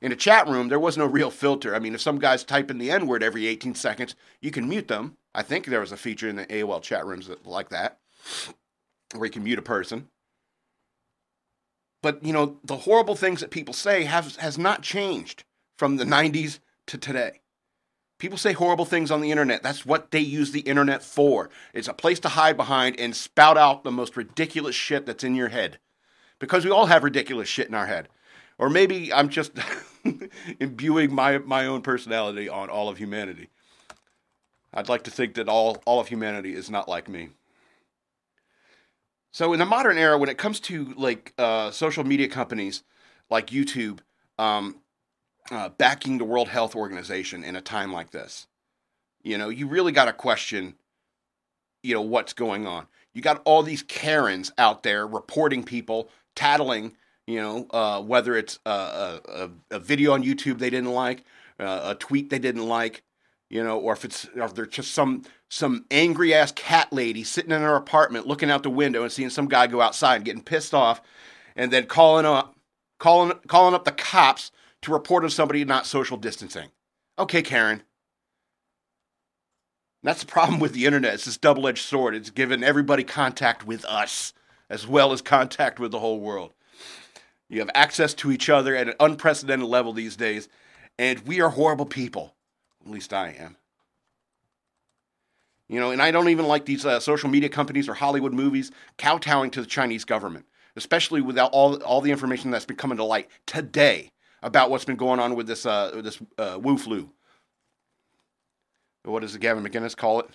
in 0.00 0.12
a 0.12 0.16
chat 0.16 0.48
room, 0.48 0.68
there 0.68 0.80
was 0.80 0.96
no 0.96 1.04
real 1.04 1.30
filter. 1.30 1.74
I 1.74 1.78
mean, 1.78 1.94
if 1.94 2.00
some 2.00 2.18
guys 2.18 2.44
type 2.44 2.70
in 2.70 2.78
the 2.78 2.90
N 2.90 3.06
word 3.06 3.22
every 3.22 3.46
18 3.46 3.74
seconds, 3.74 4.14
you 4.40 4.50
can 4.50 4.68
mute 4.68 4.88
them. 4.88 5.16
I 5.34 5.42
think 5.42 5.66
there 5.66 5.80
was 5.80 5.92
a 5.92 5.96
feature 5.96 6.28
in 6.28 6.36
the 6.36 6.46
AOL 6.46 6.82
chat 6.82 7.04
rooms 7.06 7.28
that, 7.28 7.46
like 7.46 7.68
that, 7.68 7.98
where 9.14 9.26
you 9.26 9.32
can 9.32 9.44
mute 9.44 9.58
a 9.58 9.62
person. 9.62 10.08
But 12.02 12.24
you 12.24 12.32
know, 12.32 12.58
the 12.64 12.78
horrible 12.78 13.14
things 13.14 13.40
that 13.40 13.50
people 13.50 13.74
say 13.74 14.04
have 14.04 14.36
has 14.36 14.56
not 14.56 14.82
changed 14.82 15.44
from 15.76 15.96
the 15.96 16.04
90s 16.04 16.60
to 16.86 16.98
today. 16.98 17.40
People 18.18 18.38
say 18.38 18.52
horrible 18.52 18.84
things 18.84 19.10
on 19.10 19.22
the 19.22 19.30
internet. 19.30 19.62
That's 19.62 19.86
what 19.86 20.10
they 20.10 20.20
use 20.20 20.52
the 20.52 20.60
internet 20.60 21.02
for. 21.02 21.48
It's 21.72 21.88
a 21.88 21.94
place 21.94 22.20
to 22.20 22.28
hide 22.28 22.56
behind 22.56 23.00
and 23.00 23.16
spout 23.16 23.56
out 23.56 23.82
the 23.82 23.90
most 23.90 24.14
ridiculous 24.14 24.74
shit 24.74 25.06
that's 25.06 25.24
in 25.24 25.34
your 25.34 25.48
head. 25.48 25.78
Because 26.38 26.64
we 26.64 26.70
all 26.70 26.86
have 26.86 27.02
ridiculous 27.02 27.48
shit 27.48 27.68
in 27.68 27.74
our 27.74 27.86
head. 27.86 28.08
Or 28.60 28.68
maybe 28.68 29.10
I'm 29.10 29.30
just 29.30 29.52
imbuing 30.60 31.14
my, 31.14 31.38
my 31.38 31.64
own 31.64 31.80
personality 31.80 32.46
on 32.46 32.68
all 32.68 32.90
of 32.90 32.98
humanity. 32.98 33.48
I'd 34.74 34.90
like 34.90 35.04
to 35.04 35.10
think 35.10 35.34
that 35.34 35.48
all, 35.48 35.82
all 35.86 35.98
of 35.98 36.08
humanity 36.08 36.54
is 36.54 36.68
not 36.68 36.86
like 36.86 37.08
me. 37.08 37.30
So 39.32 39.54
in 39.54 39.60
the 39.60 39.64
modern 39.64 39.96
era, 39.96 40.18
when 40.18 40.28
it 40.28 40.36
comes 40.36 40.60
to 40.60 40.92
like 40.98 41.32
uh, 41.38 41.70
social 41.70 42.04
media 42.04 42.28
companies 42.28 42.82
like 43.30 43.46
YouTube 43.46 44.00
um, 44.38 44.76
uh, 45.50 45.70
backing 45.70 46.18
the 46.18 46.24
World 46.26 46.48
Health 46.48 46.76
Organization 46.76 47.42
in 47.42 47.56
a 47.56 47.62
time 47.62 47.94
like 47.94 48.10
this, 48.10 48.46
you 49.22 49.38
know, 49.38 49.48
you 49.48 49.68
really 49.68 49.92
got 49.92 50.04
to 50.04 50.12
question, 50.12 50.74
you 51.82 51.94
know, 51.94 52.02
what's 52.02 52.34
going 52.34 52.66
on. 52.66 52.88
You 53.14 53.22
got 53.22 53.40
all 53.46 53.62
these 53.62 53.82
Karens 53.82 54.52
out 54.58 54.82
there 54.82 55.06
reporting 55.06 55.64
people, 55.64 56.10
tattling 56.34 56.94
you 57.26 57.40
know, 57.40 57.66
uh, 57.70 58.02
whether 58.02 58.36
it's 58.36 58.58
a, 58.66 59.20
a, 59.28 59.50
a, 59.70 59.78
video 59.78 60.12
on 60.12 60.22
YouTube 60.22 60.58
they 60.58 60.70
didn't 60.70 60.92
like, 60.92 61.24
uh, 61.58 61.80
a 61.84 61.94
tweet 61.94 62.30
they 62.30 62.38
didn't 62.38 62.66
like, 62.66 63.02
you 63.48 63.62
know, 63.62 63.78
or 63.78 63.92
if 63.92 64.04
it's 64.04 64.26
or 64.36 64.42
if 64.42 64.54
there's 64.54 64.68
just 64.68 64.92
some 64.92 65.22
some 65.48 65.84
angry 65.90 66.32
ass 66.32 66.52
cat 66.52 66.92
lady 66.92 67.24
sitting 67.24 67.52
in 67.52 67.60
her 67.60 67.76
apartment 67.76 68.26
looking 68.26 68.50
out 68.50 68.62
the 68.62 68.70
window 68.70 69.02
and 69.02 69.12
seeing 69.12 69.30
some 69.30 69.48
guy 69.48 69.66
go 69.66 69.80
outside 69.80 70.16
and 70.16 70.24
getting 70.24 70.42
pissed 70.42 70.74
off, 70.74 71.00
and 71.56 71.72
then 71.72 71.86
calling 71.86 72.26
up 72.26 72.56
calling 72.98 73.38
calling 73.48 73.74
up 73.74 73.84
the 73.84 73.92
cops 73.92 74.50
to 74.82 74.92
report 74.92 75.24
on 75.24 75.30
somebody 75.30 75.64
not 75.64 75.86
social 75.86 76.16
distancing. 76.16 76.70
Okay, 77.18 77.42
Karen. 77.42 77.82
That's 80.02 80.20
the 80.20 80.26
problem 80.26 80.60
with 80.60 80.72
the 80.72 80.86
internet. 80.86 81.14
It's 81.14 81.26
this 81.26 81.36
double 81.36 81.68
edged 81.68 81.84
sword. 81.84 82.14
It's 82.14 82.30
given 82.30 82.64
everybody 82.64 83.04
contact 83.04 83.66
with 83.66 83.84
us 83.84 84.32
as 84.70 84.86
well 84.86 85.12
as 85.12 85.20
contact 85.20 85.78
with 85.78 85.90
the 85.90 85.98
whole 85.98 86.20
world. 86.20 86.54
You 87.50 87.58
have 87.58 87.70
access 87.74 88.14
to 88.14 88.30
each 88.30 88.48
other 88.48 88.76
at 88.76 88.88
an 88.88 88.94
unprecedented 89.00 89.68
level 89.68 89.92
these 89.92 90.16
days, 90.16 90.48
and 90.98 91.18
we 91.26 91.40
are 91.40 91.50
horrible 91.50 91.84
people. 91.84 92.34
At 92.84 92.90
least 92.90 93.12
I 93.12 93.30
am. 93.30 93.56
You 95.68 95.80
know, 95.80 95.90
and 95.90 96.00
I 96.00 96.12
don't 96.12 96.28
even 96.28 96.46
like 96.46 96.64
these 96.64 96.86
uh, 96.86 97.00
social 97.00 97.28
media 97.28 97.48
companies 97.48 97.88
or 97.88 97.94
Hollywood 97.94 98.32
movies 98.32 98.70
kowtowing 98.98 99.50
to 99.50 99.60
the 99.60 99.66
Chinese 99.66 100.04
government, 100.04 100.46
especially 100.76 101.20
without 101.20 101.50
all 101.52 101.82
all 101.82 102.00
the 102.00 102.12
information 102.12 102.52
that's 102.52 102.64
been 102.64 102.76
coming 102.76 102.98
to 102.98 103.04
light 103.04 103.28
today 103.46 104.12
about 104.42 104.70
what's 104.70 104.84
been 104.84 104.96
going 104.96 105.20
on 105.20 105.34
with 105.34 105.48
this 105.48 105.66
uh, 105.66 106.00
this 106.02 106.20
uh, 106.38 106.58
Wu 106.60 106.78
flu. 106.78 107.10
What 109.04 109.20
does 109.20 109.36
Gavin 109.36 109.64
McInnes 109.64 109.96
call 109.96 110.20
it? 110.20 110.28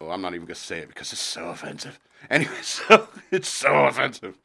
Oh, 0.00 0.10
I'm 0.10 0.22
not 0.22 0.34
even 0.34 0.46
gonna 0.46 0.54
say 0.54 0.78
it 0.78 0.88
because 0.88 1.12
it's 1.12 1.20
so 1.20 1.48
offensive. 1.48 1.98
Anyway, 2.30 2.52
so 2.62 3.08
it's 3.30 3.48
so 3.48 3.84
offensive. 3.84 4.38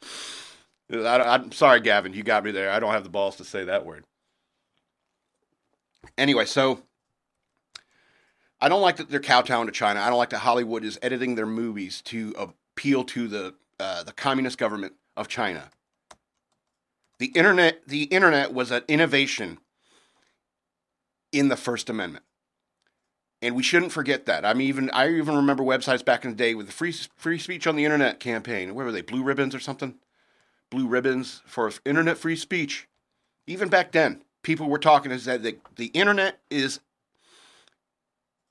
I, 0.92 1.36
am 1.36 1.51
sorry, 1.51 1.80
Gavin, 1.80 2.13
you 2.13 2.24
got 2.24 2.44
me 2.44 2.51
there. 2.51 2.72
I 2.72 2.80
don't 2.80 2.92
have 2.92 3.04
the 3.04 3.10
balls 3.10 3.38
to 3.38 3.44
say 3.44 3.63
that 3.65 3.86
word. 3.86 4.06
Anyway, 6.18 6.46
so 6.46 6.82
I 8.62 8.70
don't 8.70 8.82
like 8.82 8.98
that 8.98 9.10
they're 9.10 9.20
kowtowing 9.20 9.65
to 9.68 9.72
China. 9.72 10.01
I 10.01 10.10
don't 10.10 10.18
like 10.18 10.30
that 10.30 10.39
Hollywood 10.39 10.84
is 10.84 11.00
editing 11.01 11.36
their 11.36 11.48
movies 11.48 12.01
to 12.04 12.34
appeal 12.38 13.04
to 13.06 13.27
the 13.27 13.56
uh, 13.80 14.04
the 14.04 14.13
communist 14.13 14.58
government 14.58 14.94
of 15.18 15.27
China. 15.27 15.70
The 17.20 17.27
internet, 17.27 17.88
the 17.88 18.04
internet 18.04 18.54
was 18.54 18.72
an 18.72 18.84
innovation 18.88 19.58
in 21.32 21.50
the 21.50 21.58
First 21.58 21.89
Amendment, 21.89 22.24
and 23.42 23.56
we 23.56 23.63
shouldn't 23.63 23.92
forget 23.92 24.25
that. 24.27 24.46
I 24.46 24.54
mean, 24.54 24.68
even 24.68 24.89
I 24.92 25.10
even 25.10 25.36
remember 25.36 25.63
websites 25.63 26.06
back 26.06 26.24
in 26.24 26.32
the 26.32 26.38
day 26.38 26.56
with 26.56 26.68
the 26.68 26.72
free 26.72 26.94
free 27.18 27.39
speech 27.39 27.68
on 27.68 27.75
the 27.75 27.86
internet 27.86 28.20
campaign. 28.20 28.75
Where 28.75 28.86
were 28.86 28.92
they? 28.92 29.01
Blue 29.01 29.24
ribbons 29.24 29.56
or 29.56 29.60
something? 29.60 29.96
Blue 30.69 30.88
ribbons 30.88 31.41
for 31.45 31.72
internet 31.86 32.17
free 32.17 32.36
speech. 32.36 32.88
Even 33.48 33.69
back 33.69 33.91
then, 33.91 34.24
people 34.43 34.67
were 34.67 34.79
talking 34.79 35.12
is 35.12 35.25
that 35.25 35.43
the, 35.43 35.57
the 35.75 35.88
internet 35.88 36.39
is 36.50 36.79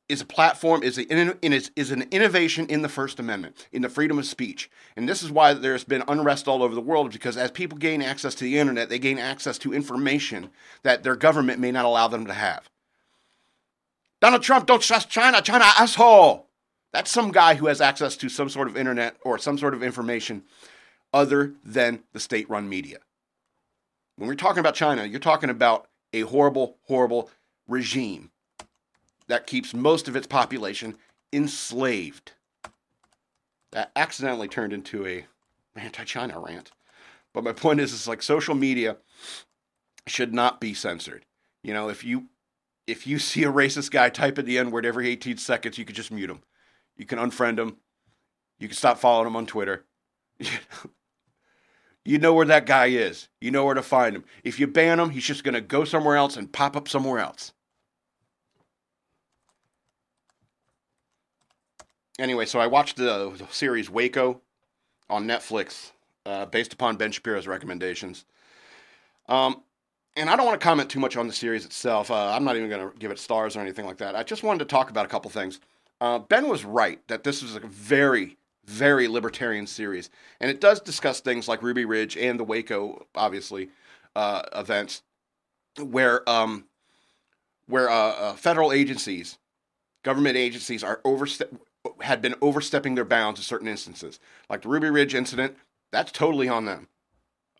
is 0.07 0.21
a 0.21 0.27
platform 0.27 0.83
is 0.83 0.99
a, 0.99 1.37
is, 1.43 1.71
is 1.77 1.91
an 1.91 2.03
innovation 2.11 2.67
in 2.67 2.83
the 2.83 2.89
First 2.91 3.19
Amendment, 3.19 3.69
in 3.73 3.81
the 3.81 3.89
freedom 3.89 4.19
of 4.19 4.27
speech, 4.27 4.71
and 4.97 5.09
this 5.09 5.23
is 5.23 5.31
why 5.31 5.55
there's 5.55 5.85
been 5.85 6.05
unrest 6.07 6.47
all 6.47 6.63
over 6.63 6.75
the 6.75 6.81
world 6.81 7.11
because 7.11 7.39
as 7.39 7.51
people 7.51 7.79
gain 7.79 8.03
access 8.03 8.35
to 8.35 8.45
the 8.45 8.59
internet, 8.59 8.91
they 8.91 8.99
gain 8.99 9.19
access 9.19 9.57
to 9.59 9.73
information 9.73 10.51
that 10.83 11.03
their 11.03 11.17
government 11.17 11.59
may 11.59 11.73
not 11.73 11.87
allow 11.87 12.07
them 12.07 12.27
to 12.27 12.35
have. 12.35 12.69
Donald 14.21 14.43
Trump, 14.43 14.67
don't 14.67 14.83
trust 14.83 15.09
China, 15.09 15.41
China 15.41 15.65
asshole. 15.79 16.49
That's 16.93 17.11
some 17.11 17.33
guy 17.33 17.55
who 17.55 17.67
has 17.67 17.81
access 17.81 18.17
to 18.19 18.29
some 18.29 18.49
sort 18.49 18.69
of 18.69 18.77
internet 18.77 19.17
or 19.25 19.39
some 19.39 19.59
sort 19.59 19.75
of 19.75 19.83
information 19.83 20.45
other 21.15 21.55
than 21.65 22.03
the 22.13 22.21
state-run 22.21 22.69
media. 22.69 22.99
When 24.17 24.29
we're 24.29 24.35
talking 24.35 24.59
about 24.59 24.75
China, 24.75 25.05
you're 25.05 25.21
talking 25.21 25.49
about 25.49 25.87
a 26.13 26.23
horrible, 26.23 26.77
horrible 26.83 27.31
regime 27.69 28.31
that 29.29 29.47
keeps 29.47 29.73
most 29.73 30.09
of 30.09 30.17
its 30.17 30.27
population 30.27 30.97
enslaved. 31.33 32.33
That 33.73 33.91
accidentally 33.97 34.49
turned 34.49 34.73
into 34.73 35.07
a 35.07 35.27
anti-China 35.77 36.39
rant. 36.39 36.73
But 37.33 37.45
my 37.45 37.53
point 37.53 37.81
is, 37.81 37.93
it's 37.93 38.07
like 38.07 38.23
social 38.23 38.55
media 38.55 38.97
should 40.07 40.35
not 40.35 40.61
be 40.61 40.75
censored. 40.75 41.25
You 41.63 41.73
know, 41.75 41.89
if 41.89 42.05
you 42.05 42.27
if 42.87 43.07
you 43.07 43.19
see 43.19 43.45
a 43.45 43.53
racist 43.53 43.91
guy 43.91 44.11
type 44.11 44.39
at 44.39 44.47
the 44.47 44.59
N 44.59 44.71
word 44.71 44.85
every 44.85 45.09
18 45.09 45.39
seconds, 45.39 45.79
you 45.79 45.85
could 45.85 45.97
just 45.97 46.13
mute 46.13 46.31
him. 46.31 46.43
You 46.97 47.07
can 47.07 47.19
unfriend 47.19 47.59
him. 47.59 47.79
You 48.59 48.69
can 48.69 48.77
stop 48.77 48.99
following 48.99 49.27
him 49.27 49.37
on 49.37 49.47
Twitter. 49.47 49.85
you 52.05 52.19
know 52.19 52.35
where 52.35 52.47
that 52.47 52.67
guy 52.67 52.87
is. 52.87 53.29
You 53.41 53.51
know 53.51 53.65
where 53.65 53.75
to 53.75 53.83
find 53.83 54.15
him. 54.15 54.25
If 54.43 54.61
you 54.61 54.67
ban 54.67 55.01
him, 55.01 55.11
he's 55.11 55.25
just 55.25 55.45
going 55.45 55.55
to 55.55 55.61
go 55.61 55.85
somewhere 55.85 56.17
else 56.17 56.37
and 56.37 56.53
pop 56.53 56.77
up 56.77 56.89
somewhere 56.89 57.19
else. 57.19 57.53
Anyway, 62.19 62.47
so 62.47 62.61
I 62.61 62.67
watched 62.67 62.97
the, 62.97 63.33
series 63.51 63.91
Waco 63.91 64.41
on 65.11 65.27
Netflix 65.27 65.91
uh, 66.27 66.47
based 66.47 66.73
upon 66.73 66.97
Ben 66.97 67.11
Shapiro's 67.11 67.47
recommendations. 67.47 68.25
Um, 69.29 69.63
and 70.17 70.31
I 70.31 70.37
don't 70.37 70.47
want 70.47 70.61
to 70.61 70.65
comment 70.65 70.91
too 70.91 71.01
much 71.01 71.17
on 71.17 71.27
the 71.27 71.33
series 71.33 71.65
itself. 71.65 72.11
Uh, 72.11 72.31
I'm 72.31 72.45
not 72.45 72.57
even 72.57 72.69
going 72.69 72.89
to 72.89 72.97
give 72.99 73.11
it 73.11 73.19
stars 73.19 73.57
or 73.57 73.61
anything 73.61 73.85
like 73.85 73.97
that. 73.99 74.15
I 74.15 74.23
just 74.23 74.43
wanted 74.43 74.61
to 74.61 74.67
talk 74.67 74.91
about 74.91 75.07
a 75.07 75.09
couple 75.09 75.31
things. 75.31 75.59
Uh, 76.01 76.19
ben 76.19 76.49
was 76.49 76.65
right 76.65 77.01
that 77.09 77.25
this 77.25 77.43
was 77.43 77.57
a 77.57 77.61
very, 77.61 78.37
very 78.67 79.09
libertarian 79.09 79.67
series, 79.67 80.11
and 80.41 80.51
it 80.51 80.61
does 80.61 80.81
discuss 80.81 81.21
things 81.21 81.49
like 81.49 81.63
Ruby 81.63 81.85
Ridge 81.85 82.17
and 82.17 82.39
the 82.39 82.45
Waco, 82.45 83.07
obviously, 83.15 83.69
uh, 84.17 84.43
events, 84.55 85.03
where 85.79 86.29
um, 86.29 86.65
where 87.67 87.91
uh, 87.91 87.95
uh, 87.95 88.33
federal 88.35 88.73
agencies, 88.73 89.39
government 90.03 90.37
agencies, 90.37 90.83
are 90.85 91.01
overstep 91.05 91.53
had 92.01 92.23
been 92.23 92.35
overstepping 92.41 92.95
their 92.95 93.05
bounds 93.05 93.41
in 93.41 93.45
certain 93.45 93.69
instances, 93.69 94.19
like 94.49 94.63
the 94.63 94.69
Ruby 94.69 94.91
Ridge 94.91 95.15
incident. 95.15 95.57
That's 95.91 96.13
totally 96.13 96.49
on 96.49 96.65
them, 96.65 96.89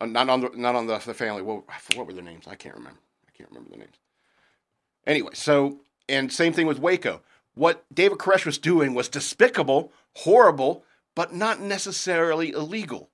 uh, 0.01 0.05
not 0.05 0.29
on 0.29 0.41
the 0.41 0.49
not 0.55 0.75
on 0.75 0.87
the, 0.87 0.97
the 0.97 1.13
family. 1.13 1.41
What, 1.41 1.63
what 1.95 2.07
were 2.07 2.13
their 2.13 2.23
names? 2.23 2.47
I 2.47 2.55
can't 2.55 2.75
remember. 2.75 2.99
I 3.27 3.31
can't 3.37 3.49
remember 3.49 3.69
the 3.71 3.77
names. 3.77 3.95
Anyway, 5.05 5.31
so 5.33 5.79
and 6.09 6.31
same 6.31 6.53
thing 6.53 6.67
with 6.67 6.79
Waco 6.79 7.21
what 7.55 7.85
David 7.93 8.17
Koresh 8.19 8.45
was 8.45 8.57
doing 8.57 8.93
was 8.93 9.09
despicable, 9.09 9.91
horrible, 10.17 10.83
but 11.15 11.33
not 11.33 11.59
necessarily 11.59 12.51
illegal. 12.51 13.09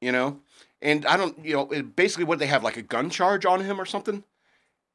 You 0.00 0.12
know? 0.12 0.40
And 0.82 1.06
I 1.06 1.16
don't, 1.16 1.42
you 1.44 1.54
know, 1.54 1.82
basically 1.82 2.24
what 2.24 2.38
they 2.38 2.46
have, 2.46 2.62
like 2.62 2.76
a 2.76 2.82
gun 2.82 3.08
charge 3.08 3.46
on 3.46 3.60
him 3.60 3.80
or 3.80 3.86
something? 3.86 4.24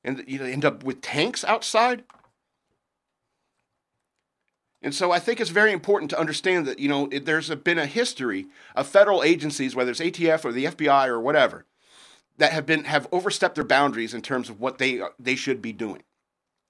And 0.03 0.23
you 0.27 0.39
know, 0.39 0.45
end 0.45 0.65
up 0.65 0.83
with 0.83 1.01
tanks 1.01 1.43
outside? 1.43 2.03
And 4.81 4.95
so 4.95 5.11
I 5.11 5.19
think 5.19 5.41
it's 5.41 5.49
very 5.49 5.73
important 5.73 6.09
to 6.11 6.19
understand 6.19 6.65
that, 6.67 6.79
you 6.79 6.87
know, 6.87 7.09
it, 7.11 7.25
there's 7.25 7.49
a, 7.49 7.55
been 7.55 7.79
a 7.79 7.85
history 7.85 8.47
of 8.75 8.87
federal 8.87 9.23
agencies, 9.23 9.75
whether 9.75 9.91
it's 9.91 9.99
ATF 9.99 10.45
or 10.45 10.53
the 10.53 10.65
FBI 10.65 11.07
or 11.07 11.19
whatever, 11.19 11.65
that 12.37 12.53
have 12.53 12.65
been 12.65 12.85
have 12.85 13.07
overstepped 13.11 13.55
their 13.55 13.65
boundaries 13.65 14.13
in 14.13 14.21
terms 14.21 14.49
of 14.49 14.61
what 14.61 14.77
they 14.77 15.01
they 15.19 15.35
should 15.35 15.61
be 15.61 15.73
doing. 15.73 16.03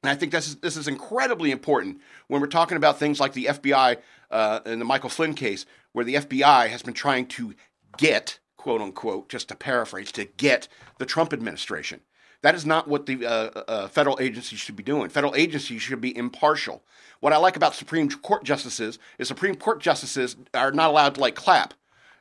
And 0.03 0.09
I 0.09 0.15
think 0.15 0.31
this 0.31 0.47
is, 0.47 0.55
this 0.57 0.77
is 0.77 0.87
incredibly 0.87 1.51
important 1.51 1.99
when 2.27 2.39
we're 2.41 2.47
talking 2.47 2.77
about 2.77 2.99
things 2.99 3.19
like 3.19 3.33
the 3.33 3.45
FBI 3.45 3.97
uh, 4.31 4.59
in 4.65 4.79
the 4.79 4.85
Michael 4.85 5.09
Flynn 5.09 5.33
case, 5.33 5.65
where 5.91 6.05
the 6.05 6.15
FBI 6.15 6.69
has 6.69 6.81
been 6.81 6.93
trying 6.93 7.25
to 7.27 7.53
get, 7.97 8.39
quote 8.55 8.81
unquote, 8.81 9.29
just 9.29 9.49
to 9.49 9.55
paraphrase, 9.55 10.11
to 10.13 10.25
get 10.25 10.67
the 10.99 11.05
Trump 11.05 11.33
administration. 11.33 11.99
That 12.41 12.55
is 12.55 12.65
not 12.65 12.87
what 12.87 13.05
the 13.05 13.25
uh, 13.25 13.63
uh, 13.67 13.87
federal 13.89 14.17
agencies 14.21 14.59
should 14.59 14.77
be 14.77 14.83
doing. 14.83 15.09
Federal 15.09 15.35
agencies 15.35 15.81
should 15.81 15.99
be 15.99 16.15
impartial. 16.15 16.81
What 17.19 17.33
I 17.33 17.37
like 17.37 17.57
about 17.57 17.75
Supreme 17.75 18.09
Court 18.09 18.45
justices 18.45 18.97
is 19.17 19.27
Supreme 19.27 19.55
Court 19.55 19.81
justices 19.81 20.37
are 20.53 20.71
not 20.71 20.89
allowed 20.89 21.15
to 21.15 21.21
like 21.21 21.35
clap 21.35 21.73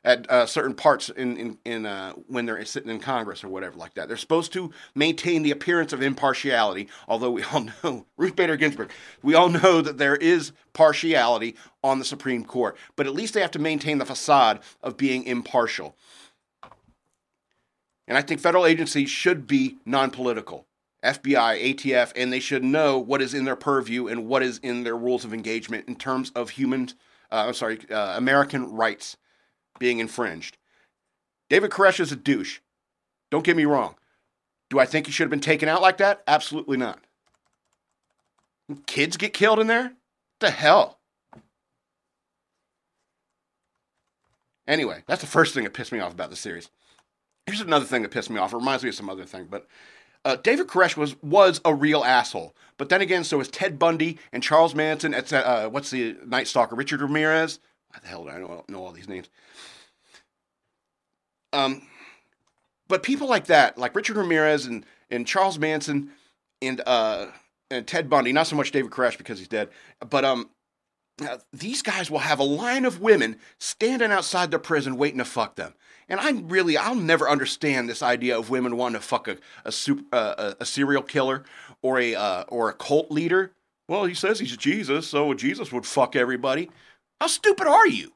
at 0.05 0.31
uh, 0.31 0.47
certain 0.47 0.75
parts 0.75 1.09
in 1.09 1.37
in, 1.37 1.59
in 1.65 1.87
uh, 1.87 2.13
when 2.27 2.47
they're 2.47 2.65
sitting 2.65 2.91
in 2.91 3.01
Congress 3.01 3.43
or 3.43 3.49
whatever 3.49 3.77
like 3.77 3.95
that. 3.95 4.09
They're 4.09 4.17
supposed 4.17 4.53
to 4.55 4.73
maintain 4.95 5.43
the 5.43 5.51
appearance 5.51 5.93
of 5.93 6.03
impartiality. 6.03 6.89
Although 7.07 7.31
we 7.31 7.43
all 7.53 7.67
know 7.83 8.07
Ruth 8.17 8.37
Bader 8.37 8.57
Ginsburg, 8.57 8.91
we 9.23 9.35
all 9.35 9.49
know 9.49 9.81
that 9.81 9.99
there 9.99 10.17
is 10.17 10.53
partiality 10.73 11.57
on 11.83 11.99
the 11.99 12.05
Supreme 12.05 12.45
Court, 12.45 12.77
but 12.97 13.07
at 13.07 13.15
least 13.15 13.35
they 13.35 13.41
have 13.41 13.51
to 13.53 13.59
maintain 13.59 13.99
the 13.99 14.07
facade 14.07 14.61
of 14.83 14.97
being 14.97 15.25
impartial. 15.25 15.97
And 18.07 18.17
I 18.17 18.23
think 18.23 18.41
federal 18.41 18.65
agencies 18.65 19.11
should 19.11 19.47
be 19.47 19.77
non-political. 19.85 20.67
FBI, 21.05 21.75
ATF, 21.75 22.13
and 22.17 22.33
they 22.33 22.41
should 22.41 22.65
know 22.65 22.99
what 22.99 23.23
is 23.23 23.35
in 23.35 23.45
their 23.45 23.55
purview 23.55 24.09
and 24.09 24.27
what 24.27 24.43
is 24.43 24.59
in 24.59 24.83
their 24.83 24.97
rules 24.97 25.25
of 25.25 25.33
engagement 25.33 25.87
in 25.87 25.95
terms 25.95 26.31
of 26.35 26.51
human, 26.51 26.89
uh, 27.31 27.45
I'm 27.47 27.55
sorry, 27.55 27.79
uh, 27.91 28.15
American 28.17 28.73
rights 28.73 29.17
being 29.79 29.99
infringed. 29.99 30.57
David 31.49 31.71
Koresh 31.71 32.01
is 32.01 32.13
a 32.13 32.17
douche. 32.17 32.61
Don't 33.31 33.45
get 33.45 33.57
me 33.57 33.65
wrong. 33.65 33.95
Do 34.71 34.79
I 34.79 34.87
think 34.87 35.07
he 35.07 35.13
should 35.13 35.25
have 35.25 35.31
been 35.31 35.41
taken 35.41 35.69
out 35.69 35.83
like 35.83 35.99
that? 35.99 36.23
Absolutely 36.27 36.77
not. 36.77 37.01
Kids 38.87 39.17
get 39.17 39.33
killed 39.33 39.59
in 39.59 39.67
there? 39.67 39.85
What 39.85 40.41
the 40.41 40.51
hell? 40.51 40.99
Anyway, 44.67 45.03
that's 45.07 45.23
the 45.23 45.27
first 45.27 45.55
thing 45.55 45.65
that 45.65 45.73
pissed 45.73 45.93
me 45.93 46.01
off 46.01 46.13
about 46.13 46.29
the 46.29 46.37
series. 46.37 46.69
Here's 47.47 47.63
another 47.63 47.87
thing 47.87 48.03
that 48.03 48.11
pissed 48.11 48.29
me 48.29 48.39
off. 48.39 48.53
It 48.53 48.57
reminds 48.57 48.83
me 48.83 48.91
of 48.91 48.95
some 48.95 49.09
other 49.09 49.25
thing, 49.25 49.47
but 49.51 49.67
uh, 50.27 50.37
David 50.37 50.67
Koresh 50.67 50.97
was 50.97 51.21
was 51.23 51.63
a 51.65 51.75
real 51.75 52.05
asshole. 52.05 52.55
But 52.77 52.91
then 52.91 53.01
again, 53.01 53.25
so 53.25 53.39
was 53.39 53.49
Ted 53.49 53.79
Bundy 53.79 54.19
and 54.31 54.43
Charles 54.43 54.75
Manson. 54.75 55.15
It's 55.15 55.33
uh, 55.33 55.69
what's 55.71 55.91
the 55.91 56.17
Night 56.27 56.49
Stalker? 56.49 56.77
Richard 56.77 57.01
Ramirez. 57.01 57.61
The 58.03 58.09
hell 58.09 58.29
I 58.29 58.39
know, 58.39 58.65
know 58.69 58.85
all 58.85 58.93
these 58.93 59.09
names? 59.09 59.29
Um, 61.53 61.83
but 62.89 63.03
people 63.03 63.29
like 63.29 63.47
that, 63.47 63.79
like 63.79 63.95
Richard 63.95 64.17
Ramirez 64.17 64.67
and, 64.67 64.85
and 65.11 65.27
Charles 65.27 65.59
Manson 65.59 66.11
and 66.61 66.81
uh, 66.87 67.27
and 67.71 67.87
Ted 67.87 68.09
Bundy, 68.09 68.33
not 68.33 68.47
so 68.47 68.57
much 68.57 68.71
David 68.71 68.91
Koresh 68.91 69.19
because 69.19 69.39
he's 69.39 69.49
dead, 69.49 69.69
but 70.09 70.25
um, 70.25 70.49
these 71.53 71.83
guys 71.83 72.11
will 72.11 72.21
have 72.21 72.39
a 72.39 72.45
line 72.45 72.85
of 72.85 73.01
women 73.01 73.37
standing 73.59 74.11
outside 74.11 74.51
the 74.51 74.59
prison 74.59 74.97
waiting 74.97 75.19
to 75.19 75.25
fuck 75.25 75.57
them. 75.57 75.75
And 76.09 76.19
I 76.19 76.31
really, 76.31 76.77
I'll 76.79 76.95
never 76.95 77.29
understand 77.29 77.89
this 77.89 78.03
idea 78.03 78.39
of 78.39 78.49
women 78.49 78.77
wanting 78.77 79.01
to 79.01 79.07
fuck 79.07 79.29
a 79.29 79.37
a, 79.65 79.73
super, 79.73 80.05
uh, 80.13 80.55
a 80.59 80.65
serial 80.65 81.03
killer 81.03 81.45
or 81.83 81.99
a 81.99 82.15
uh, 82.15 82.45
or 82.49 82.71
a 82.71 82.73
cult 82.73 83.11
leader. 83.11 83.53
Well, 83.89 84.05
he 84.05 84.15
says 84.15 84.39
he's 84.39 84.57
Jesus, 84.57 85.07
so 85.09 85.33
Jesus 85.35 85.73
would 85.73 85.87
fuck 85.87 86.15
everybody. 86.15 86.71
How 87.21 87.27
stupid 87.27 87.67
are 87.67 87.87
you? 87.87 88.13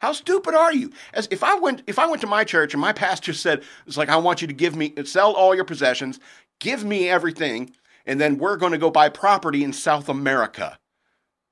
How 0.00 0.12
stupid 0.12 0.54
are 0.54 0.72
you? 0.72 0.92
As 1.14 1.26
if 1.30 1.42
I 1.42 1.54
went 1.54 1.82
if 1.86 1.98
I 1.98 2.06
went 2.06 2.20
to 2.20 2.26
my 2.26 2.44
church 2.44 2.74
and 2.74 2.80
my 2.80 2.92
pastor 2.92 3.32
said 3.32 3.62
it's 3.86 3.96
like 3.96 4.08
I 4.08 4.16
want 4.16 4.40
you 4.42 4.48
to 4.48 4.54
give 4.54 4.76
me 4.76 4.94
sell 5.04 5.32
all 5.32 5.54
your 5.54 5.64
possessions, 5.64 6.20
give 6.60 6.84
me 6.84 7.08
everything, 7.08 7.72
and 8.04 8.20
then 8.20 8.38
we're 8.38 8.56
going 8.56 8.72
to 8.72 8.78
go 8.78 8.90
buy 8.90 9.08
property 9.08 9.64
in 9.64 9.72
South 9.72 10.08
America. 10.08 10.78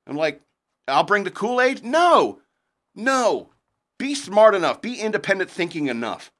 I'm 0.07 0.15
like, 0.15 0.41
I'll 0.87 1.03
bring 1.03 1.23
the 1.23 1.31
Kool-Aid? 1.31 1.83
No. 1.83 2.39
No. 2.93 3.49
Be 3.97 4.13
smart 4.13 4.55
enough, 4.55 4.81
be 4.81 4.99
independent 4.99 5.49
thinking 5.49 5.87
enough. 5.87 6.31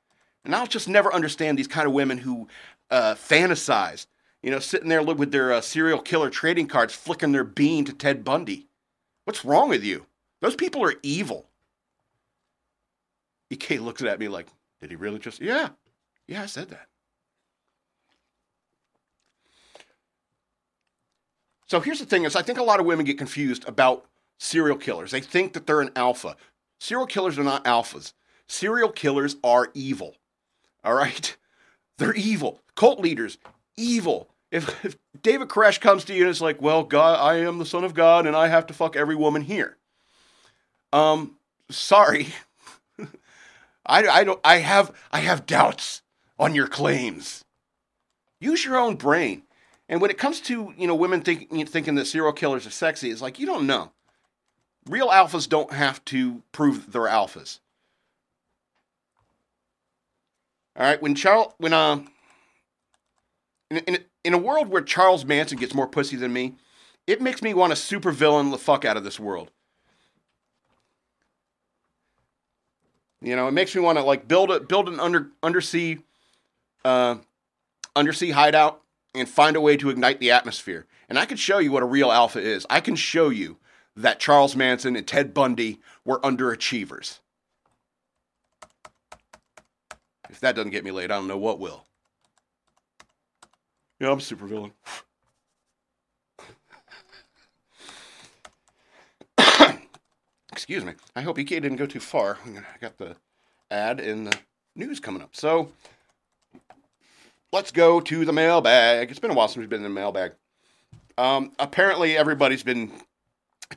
And 0.43 0.53
I'll 0.53 0.67
just 0.67 0.87
never 0.87 1.13
understand 1.13 1.57
these 1.57 1.67
kind 1.67 1.87
of 1.87 1.93
women 1.93 2.19
who 2.19 2.47
uh, 2.91 3.15
fantasize, 3.15 4.05
you 4.43 4.51
know, 4.51 4.59
sitting 4.59 4.89
there 4.89 5.01
with 5.01 5.31
their 5.31 5.51
uh, 5.51 5.61
serial 5.61 5.99
killer 5.99 6.29
trading 6.29 6.67
cards, 6.67 6.93
flicking 6.93 7.31
their 7.31 7.43
bean 7.43 7.85
to 7.85 7.93
Ted 7.93 8.23
Bundy. 8.23 8.67
What's 9.25 9.43
wrong 9.43 9.69
with 9.69 9.83
you? 9.83 10.05
Those 10.41 10.55
people 10.55 10.83
are 10.83 10.93
evil. 11.03 11.49
EK 13.49 13.79
looks 13.79 14.01
at 14.01 14.19
me 14.19 14.27
like, 14.27 14.47
did 14.79 14.89
he 14.91 14.95
really 14.95 15.19
just? 15.19 15.41
Yeah. 15.41 15.69
Yeah, 16.27 16.43
I 16.43 16.45
said 16.45 16.69
that. 16.69 16.87
So 21.67 21.79
here's 21.79 21.99
the 21.99 22.05
thing 22.05 22.25
is 22.25 22.35
I 22.35 22.41
think 22.41 22.59
a 22.59 22.63
lot 22.63 22.79
of 22.79 22.85
women 22.85 23.05
get 23.05 23.17
confused 23.17 23.67
about 23.67 24.05
serial 24.37 24.77
killers. 24.77 25.11
They 25.11 25.21
think 25.21 25.53
that 25.53 25.65
they're 25.65 25.81
an 25.81 25.91
alpha. 25.95 26.37
Serial 26.79 27.07
killers 27.07 27.39
are 27.39 27.43
not 27.43 27.65
alphas. 27.65 28.13
Serial 28.47 28.91
killers 28.91 29.37
are 29.43 29.71
evil. 29.73 30.15
All 30.83 30.93
right? 30.93 31.35
They're 31.97 32.13
evil. 32.13 32.59
Cult 32.75 32.99
leaders, 32.99 33.37
evil. 33.77 34.29
If, 34.55 34.85
if 34.85 34.97
David 35.21 35.49
Koresh 35.49 35.81
comes 35.81 36.05
to 36.05 36.13
you 36.13 36.21
and 36.21 36.29
it's 36.29 36.41
like, 36.41 36.61
well, 36.61 36.83
God, 36.83 37.19
I 37.19 37.39
am 37.39 37.59
the 37.59 37.65
son 37.65 37.83
of 37.83 37.93
God 37.93 38.25
and 38.25 38.35
I 38.35 38.47
have 38.47 38.65
to 38.67 38.73
fuck 38.73 38.95
every 38.95 39.15
woman 39.15 39.41
here. 39.41 39.77
Um, 40.93 41.35
sorry. 41.69 42.29
I, 43.85 44.07
I 44.07 44.23
don't 44.23 44.39
I 44.43 44.57
have 44.57 44.95
I 45.11 45.19
have 45.19 45.45
doubts 45.45 46.01
on 46.39 46.55
your 46.55 46.67
claims. 46.67 47.43
Use 48.39 48.63
your 48.63 48.77
own 48.77 48.95
brain. 48.95 49.43
And 49.87 50.01
when 50.01 50.09
it 50.09 50.17
comes 50.17 50.39
to, 50.41 50.73
you 50.77 50.87
know, 50.87 50.95
women 50.95 51.21
thinking 51.21 51.65
thinking 51.65 51.95
that 51.95 52.05
serial 52.05 52.31
killers 52.31 52.65
are 52.65 52.71
sexy, 52.71 53.11
it's 53.11 53.21
like 53.21 53.37
you 53.37 53.45
don't 53.45 53.67
know. 53.67 53.91
Real 54.87 55.09
alphas 55.09 55.49
don't 55.49 55.71
have 55.73 56.03
to 56.05 56.43
prove 56.51 56.91
they're 56.91 57.01
alphas. 57.03 57.59
All 60.77 60.85
right, 60.85 61.01
when 61.01 61.13
Charles 61.13 61.53
when 61.57 61.73
uh 61.73 61.99
in, 63.69 63.77
in, 63.79 64.05
in 64.25 64.33
a 64.33 64.39
world 64.39 64.69
where 64.69 64.81
Charles 64.81 65.23
Manson 65.23 65.59
gets 65.59 65.75
more 65.75 65.87
pussy 65.87 66.15
than 66.15 66.33
me, 66.33 66.55
it 67.05 67.21
makes 67.21 67.43
me 67.43 67.53
want 67.53 67.73
to 67.73 67.79
supervillain 67.79 68.49
the 68.49 68.57
fuck 68.57 68.83
out 68.83 68.97
of 68.97 69.03
this 69.03 69.19
world. 69.19 69.51
You 73.21 73.35
know, 73.35 73.47
it 73.47 73.51
makes 73.51 73.75
me 73.75 73.81
want 73.81 73.99
to 73.99 74.03
like 74.03 74.27
build 74.27 74.49
a 74.49 74.59
build 74.59 74.89
an 74.89 74.99
under 74.99 75.29
undersea 75.43 75.99
uh, 76.83 77.17
undersea 77.95 78.31
hideout 78.31 78.81
and 79.13 79.29
find 79.29 79.55
a 79.55 79.61
way 79.61 79.77
to 79.77 79.89
ignite 79.89 80.19
the 80.19 80.31
atmosphere. 80.31 80.87
And 81.07 81.19
I 81.19 81.25
can 81.25 81.37
show 81.37 81.59
you 81.59 81.71
what 81.71 81.83
a 81.83 81.87
real 81.87 82.11
alpha 82.11 82.39
is. 82.39 82.65
I 82.69 82.81
can 82.81 82.95
show 82.95 83.29
you 83.29 83.57
that 83.95 84.19
Charles 84.19 84.55
Manson 84.55 84.95
and 84.95 85.07
Ted 85.07 85.33
Bundy 85.33 85.79
were 86.03 86.19
underachievers. 86.21 87.19
If 90.29 90.39
that 90.39 90.55
doesn't 90.55 90.71
get 90.71 90.83
me 90.83 90.91
laid, 90.91 91.11
I 91.11 91.15
don't 91.15 91.27
know 91.27 91.37
what 91.37 91.59
will. 91.59 91.85
Yeah, 94.05 94.11
I'm 94.11 94.19
a 94.19 94.21
supervillain. 94.21 94.71
Excuse 100.51 100.85
me. 100.85 100.93
I 101.15 101.21
hope 101.21 101.39
EK 101.39 101.59
didn't 101.59 101.77
go 101.77 101.87
too 101.87 101.99
far. 101.99 102.37
I 102.45 102.77
got 102.79 102.99
the 102.99 103.15
ad 103.71 103.99
in 103.99 104.25
the 104.25 104.37
news 104.75 104.99
coming 104.99 105.23
up. 105.23 105.35
So 105.35 105.71
let's 107.51 107.71
go 107.71 107.99
to 107.99 108.25
the 108.25 108.31
mailbag. 108.31 109.09
It's 109.09 109.19
been 109.19 109.31
a 109.31 109.33
while 109.33 109.47
since 109.47 109.57
we've 109.57 109.69
been 109.69 109.79
in 109.79 109.83
the 109.83 109.89
mailbag. 109.89 110.33
Um, 111.17 111.53
apparently, 111.57 112.15
everybody's 112.15 112.61
been 112.61 112.91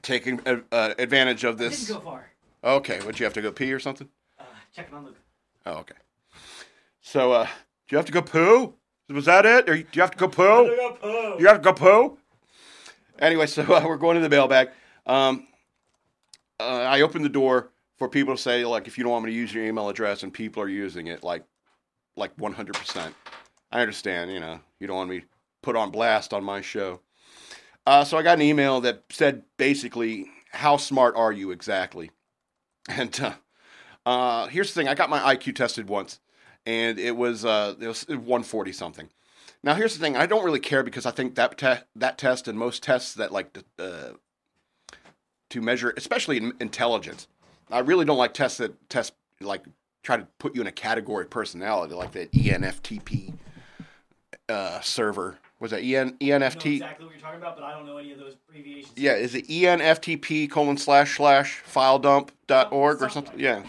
taking 0.03 0.43
uh, 0.47 0.93
advantage 0.99 1.45
of 1.45 1.55
I 1.55 1.59
didn't 1.59 1.71
this. 1.71 1.89
go 1.89 2.01
far. 2.01 2.27
Okay, 2.63 3.01
would 3.07 3.19
you 3.19 3.25
have 3.25 3.33
to 3.33 3.41
go 3.41 3.51
pee 3.51 3.73
or 3.73 3.81
something? 3.81 4.11
Uh, 4.39 4.43
checking 4.77 4.95
on 4.95 5.07
Luke. 5.07 5.17
Oh, 5.65 5.77
okay. 5.79 5.95
So, 7.01 7.33
uh, 7.33 7.45
do 7.47 7.51
you 7.95 7.97
have 7.97 8.05
to 8.05 8.13
go 8.13 8.21
poo? 8.21 8.75
Was 9.09 9.25
that 9.25 9.47
it? 9.47 9.69
Or 9.69 9.75
do 9.77 9.87
you 9.93 10.01
have 10.01 10.11
to 10.11 10.19
go 10.19 10.29
poo? 10.29 10.65
You 11.39 11.47
have 11.47 11.63
to 11.63 11.63
go 11.63 11.73
poo. 11.73 12.19
Anyway, 13.19 13.47
so 13.47 13.63
uh, 13.63 13.83
we're 13.87 13.97
going 13.97 14.17
to 14.17 14.21
the 14.21 14.29
mailbag. 14.29 14.71
Um, 15.07 15.47
uh, 16.61 16.65
I 16.65 17.01
opened 17.01 17.25
the 17.25 17.31
door 17.31 17.71
for 17.97 18.09
people 18.09 18.37
to 18.37 18.41
say, 18.41 18.65
like, 18.65 18.87
if 18.87 18.97
you 18.97 19.05
don't 19.05 19.13
want 19.13 19.25
me 19.25 19.31
to 19.31 19.37
use 19.37 19.53
your 19.53 19.65
email 19.65 19.89
address, 19.89 20.23
and 20.23 20.33
people 20.33 20.63
are 20.63 20.69
using 20.69 21.09
it, 21.09 21.25
like, 21.25 21.45
like 22.17 22.37
100%. 22.37 23.13
I 23.73 23.81
understand, 23.81 24.31
you 24.31 24.41
know, 24.41 24.61
you 24.79 24.87
don't 24.87 24.97
want 24.97 25.11
me 25.11 25.25
put 25.63 25.77
on 25.77 25.91
blast 25.91 26.33
on 26.33 26.45
my 26.45 26.61
show. 26.61 27.01
Uh, 27.87 28.05
so 28.05 28.17
I 28.17 28.23
got 28.23 28.37
an 28.39 28.43
email 28.43 28.81
that 28.83 29.05
said 29.11 29.43
basically, 29.57 30.27
how 30.53 30.77
smart 30.77 31.17
are 31.17 31.33
you 31.33 31.51
exactly? 31.51 32.11
And 32.91 33.21
uh, 33.21 33.33
uh, 34.07 34.47
here's 34.47 34.73
the 34.73 34.81
thing: 34.81 34.89
I 34.89 34.95
got 34.95 35.11
my 35.11 35.35
IQ 35.35 35.57
tested 35.57 35.91
once, 35.91 36.21
and 36.69 36.99
it 36.99 37.17
was 37.17 37.47
uh, 37.47 37.75
it 37.81 37.89
was 37.89 38.07
140 38.07 38.73
something. 38.73 39.09
Now 39.63 39.75
here's 39.75 39.95
the 39.95 40.01
thing: 40.01 40.17
I 40.17 40.27
don't 40.27 40.45
really 40.45 40.61
care 40.61 40.83
because 40.83 41.07
I 41.07 41.11
think 41.11 41.35
that 41.35 41.57
te- 41.57 41.83
that 41.97 42.19
test 42.19 42.47
and 42.47 42.59
most 42.59 42.83
tests 42.83 43.15
that 43.15 43.33
like 43.33 43.59
uh, 43.79 44.11
to 45.49 45.61
measure, 45.63 45.95
especially 45.97 46.37
in 46.37 46.53
intelligence, 46.61 47.27
I 47.71 47.81
really 47.81 48.05
don't 48.05 48.19
like 48.19 48.35
tests 48.35 48.59
that 48.59 48.89
test 48.91 49.15
like 49.41 49.65
try 50.03 50.19
to 50.19 50.29
put 50.39 50.55
you 50.55 50.61
in 50.61 50.67
a 50.67 50.73
category 50.73 51.25
of 51.25 51.31
personality, 51.31 51.95
like 51.95 52.13
that 52.13 52.31
ENFTP 52.33 53.33
uh, 54.51 54.81
server. 54.81 55.39
Was 55.61 55.71
that 55.71 55.81
EN 55.81 56.19
ENFT? 56.19 56.77
exactly 56.77 57.07
what 57.07 57.15
you're 57.15 57.21
talking 57.23 57.41
about, 57.41 57.57
but 57.57 57.65
I 57.65 57.73
don't 57.73 57.87
know 57.87 57.97
any 57.97 58.13
of 58.13 58.19
those 58.19 58.35
abbreviations. 58.47 58.93
Yeah, 58.95 59.15
is 59.15 59.35
it 59.35 59.49
ENFTP 59.49 60.51
colon 60.51 60.77
slash 60.77 61.17
slash 61.17 61.61
file 61.65 61.99
dump 61.99 62.31
dot 62.47 62.71
org 62.73 63.03
or 63.03 63.09
something? 63.09 63.33
Something 63.33 63.41
Yeah. 63.41 63.63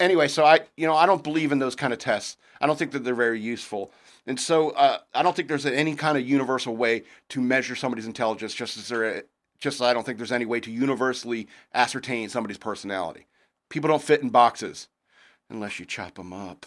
Anyway, 0.00 0.28
so 0.28 0.44
I, 0.44 0.60
you 0.76 0.86
know, 0.86 0.94
I 0.94 1.06
don't 1.06 1.22
believe 1.22 1.52
in 1.52 1.58
those 1.58 1.74
kind 1.74 1.92
of 1.92 1.98
tests. 1.98 2.36
I 2.60 2.66
don't 2.66 2.78
think 2.78 2.92
that 2.92 3.04
they're 3.04 3.14
very 3.14 3.40
useful. 3.40 3.92
And 4.26 4.38
so 4.40 4.70
uh, 4.70 4.98
I 5.14 5.22
don't 5.22 5.36
think 5.36 5.48
there's 5.48 5.66
any 5.66 5.94
kind 5.94 6.16
of 6.16 6.26
universal 6.26 6.76
way 6.76 7.02
to 7.30 7.40
measure 7.40 7.76
somebody's 7.76 8.06
intelligence, 8.06 8.54
just 8.54 8.76
as 8.76 8.88
there, 8.88 9.24
just 9.58 9.76
as 9.76 9.82
I 9.82 9.92
don't 9.92 10.04
think 10.04 10.18
there's 10.18 10.32
any 10.32 10.46
way 10.46 10.60
to 10.60 10.70
universally 10.70 11.48
ascertain 11.74 12.28
somebody's 12.28 12.58
personality. 12.58 13.26
People 13.68 13.88
don't 13.88 14.02
fit 14.02 14.22
in 14.22 14.30
boxes 14.30 14.88
unless 15.50 15.78
you 15.78 15.84
chop 15.84 16.14
them 16.14 16.32
up. 16.32 16.66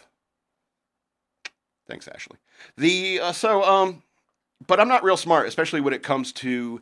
Thanks, 1.88 2.08
Ashley. 2.08 2.38
The 2.76 3.20
uh, 3.22 3.32
so 3.32 3.64
um, 3.64 4.04
but 4.66 4.80
I'm 4.80 4.88
not 4.88 5.04
real 5.04 5.18
smart, 5.18 5.48
especially 5.48 5.82
when 5.82 5.94
it 5.94 6.04
comes 6.04 6.32
to 6.34 6.82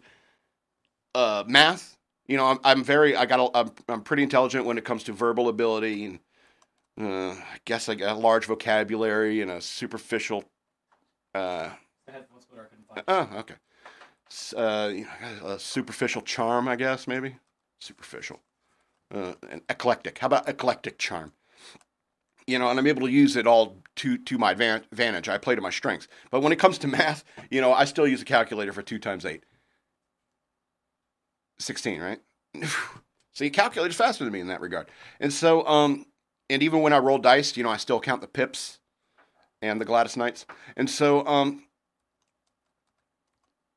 uh, 1.14 1.44
math. 1.48 1.95
You 2.28 2.38
know, 2.38 2.46
I'm, 2.48 2.60
I'm 2.64 2.84
very, 2.84 3.16
I 3.16 3.26
got, 3.26 3.40
a, 3.40 3.58
I'm, 3.58 3.72
I'm 3.88 4.02
pretty 4.02 4.24
intelligent 4.24 4.66
when 4.66 4.78
it 4.78 4.86
comes 4.86 5.04
to 5.04 5.14
verbal 5.14 5.48
ability, 5.48 6.06
and 6.06 6.20
uh, 7.00 7.32
I 7.40 7.58
guess 7.66 7.88
I 7.88 7.96
got 7.96 8.16
a 8.16 8.20
large 8.20 8.46
vocabulary 8.46 9.42
and 9.42 9.52
a 9.52 9.62
superficial. 9.62 10.44
Uh, 11.36 11.70
The 12.08 12.14
headphones, 12.14 12.46
but 12.50 12.62
I 12.62 12.64
couldn't 12.64 12.88
find. 12.88 13.04
oh, 13.08 13.40
okay. 13.40 13.56
Uh, 14.58 14.92
you 14.94 15.06
know, 15.42 15.48
a 15.50 15.60
superficial 15.60 16.22
charm, 16.22 16.68
I 16.68 16.76
guess 16.76 17.08
maybe 17.08 17.36
superficial, 17.80 18.42
uh, 19.14 19.34
and 19.50 19.62
eclectic. 19.70 20.18
How 20.18 20.28
about 20.28 20.50
eclectic 20.50 20.98
charm? 20.98 21.34
You 22.48 22.58
know, 22.60 22.70
and 22.70 22.80
I'm 22.80 22.88
able 22.88 23.04
to 23.04 23.12
use 23.12 23.36
it 23.36 23.46
all 23.48 23.78
to 23.98 24.18
to 24.18 24.38
my 24.38 24.52
advantage. 24.52 25.30
I 25.30 25.38
play 25.38 25.56
to 25.56 25.62
my 25.62 25.70
strengths. 25.70 26.08
But 26.32 26.42
when 26.42 26.52
it 26.52 26.60
comes 26.60 26.78
to 26.80 26.88
math, 26.88 27.24
you 27.52 27.62
know, 27.62 27.72
I 27.74 27.86
still 27.86 28.08
use 28.08 28.22
a 28.22 28.26
calculator 28.26 28.74
for 28.74 28.82
two 28.82 29.00
times 29.00 29.26
eight. 29.26 29.44
16, 31.60 32.02
right? 32.02 32.20
so 33.34 33.44
you 33.44 33.52
calculated 33.52 33.96
faster 33.96 34.24
than 34.24 34.34
me 34.34 34.40
in 34.40 34.48
that 34.48 34.62
regard. 34.62 34.88
And 35.20 35.32
so, 35.32 35.66
um, 35.68 36.06
and 36.50 36.62
even 36.62 36.82
when 36.82 36.94
I 36.94 37.00
roll 37.00 37.18
dice, 37.18 37.58
you 37.58 37.64
know, 37.64 37.70
I 37.70 37.78
still 37.78 38.00
count 38.00 38.22
the 38.22 38.28
pips 38.28 38.80
and 39.62 39.82
the 39.82 39.86
Gladys 39.86 40.18
Knights. 40.18 40.46
And 40.78 40.90
so, 40.90 41.26
um, 41.26 41.64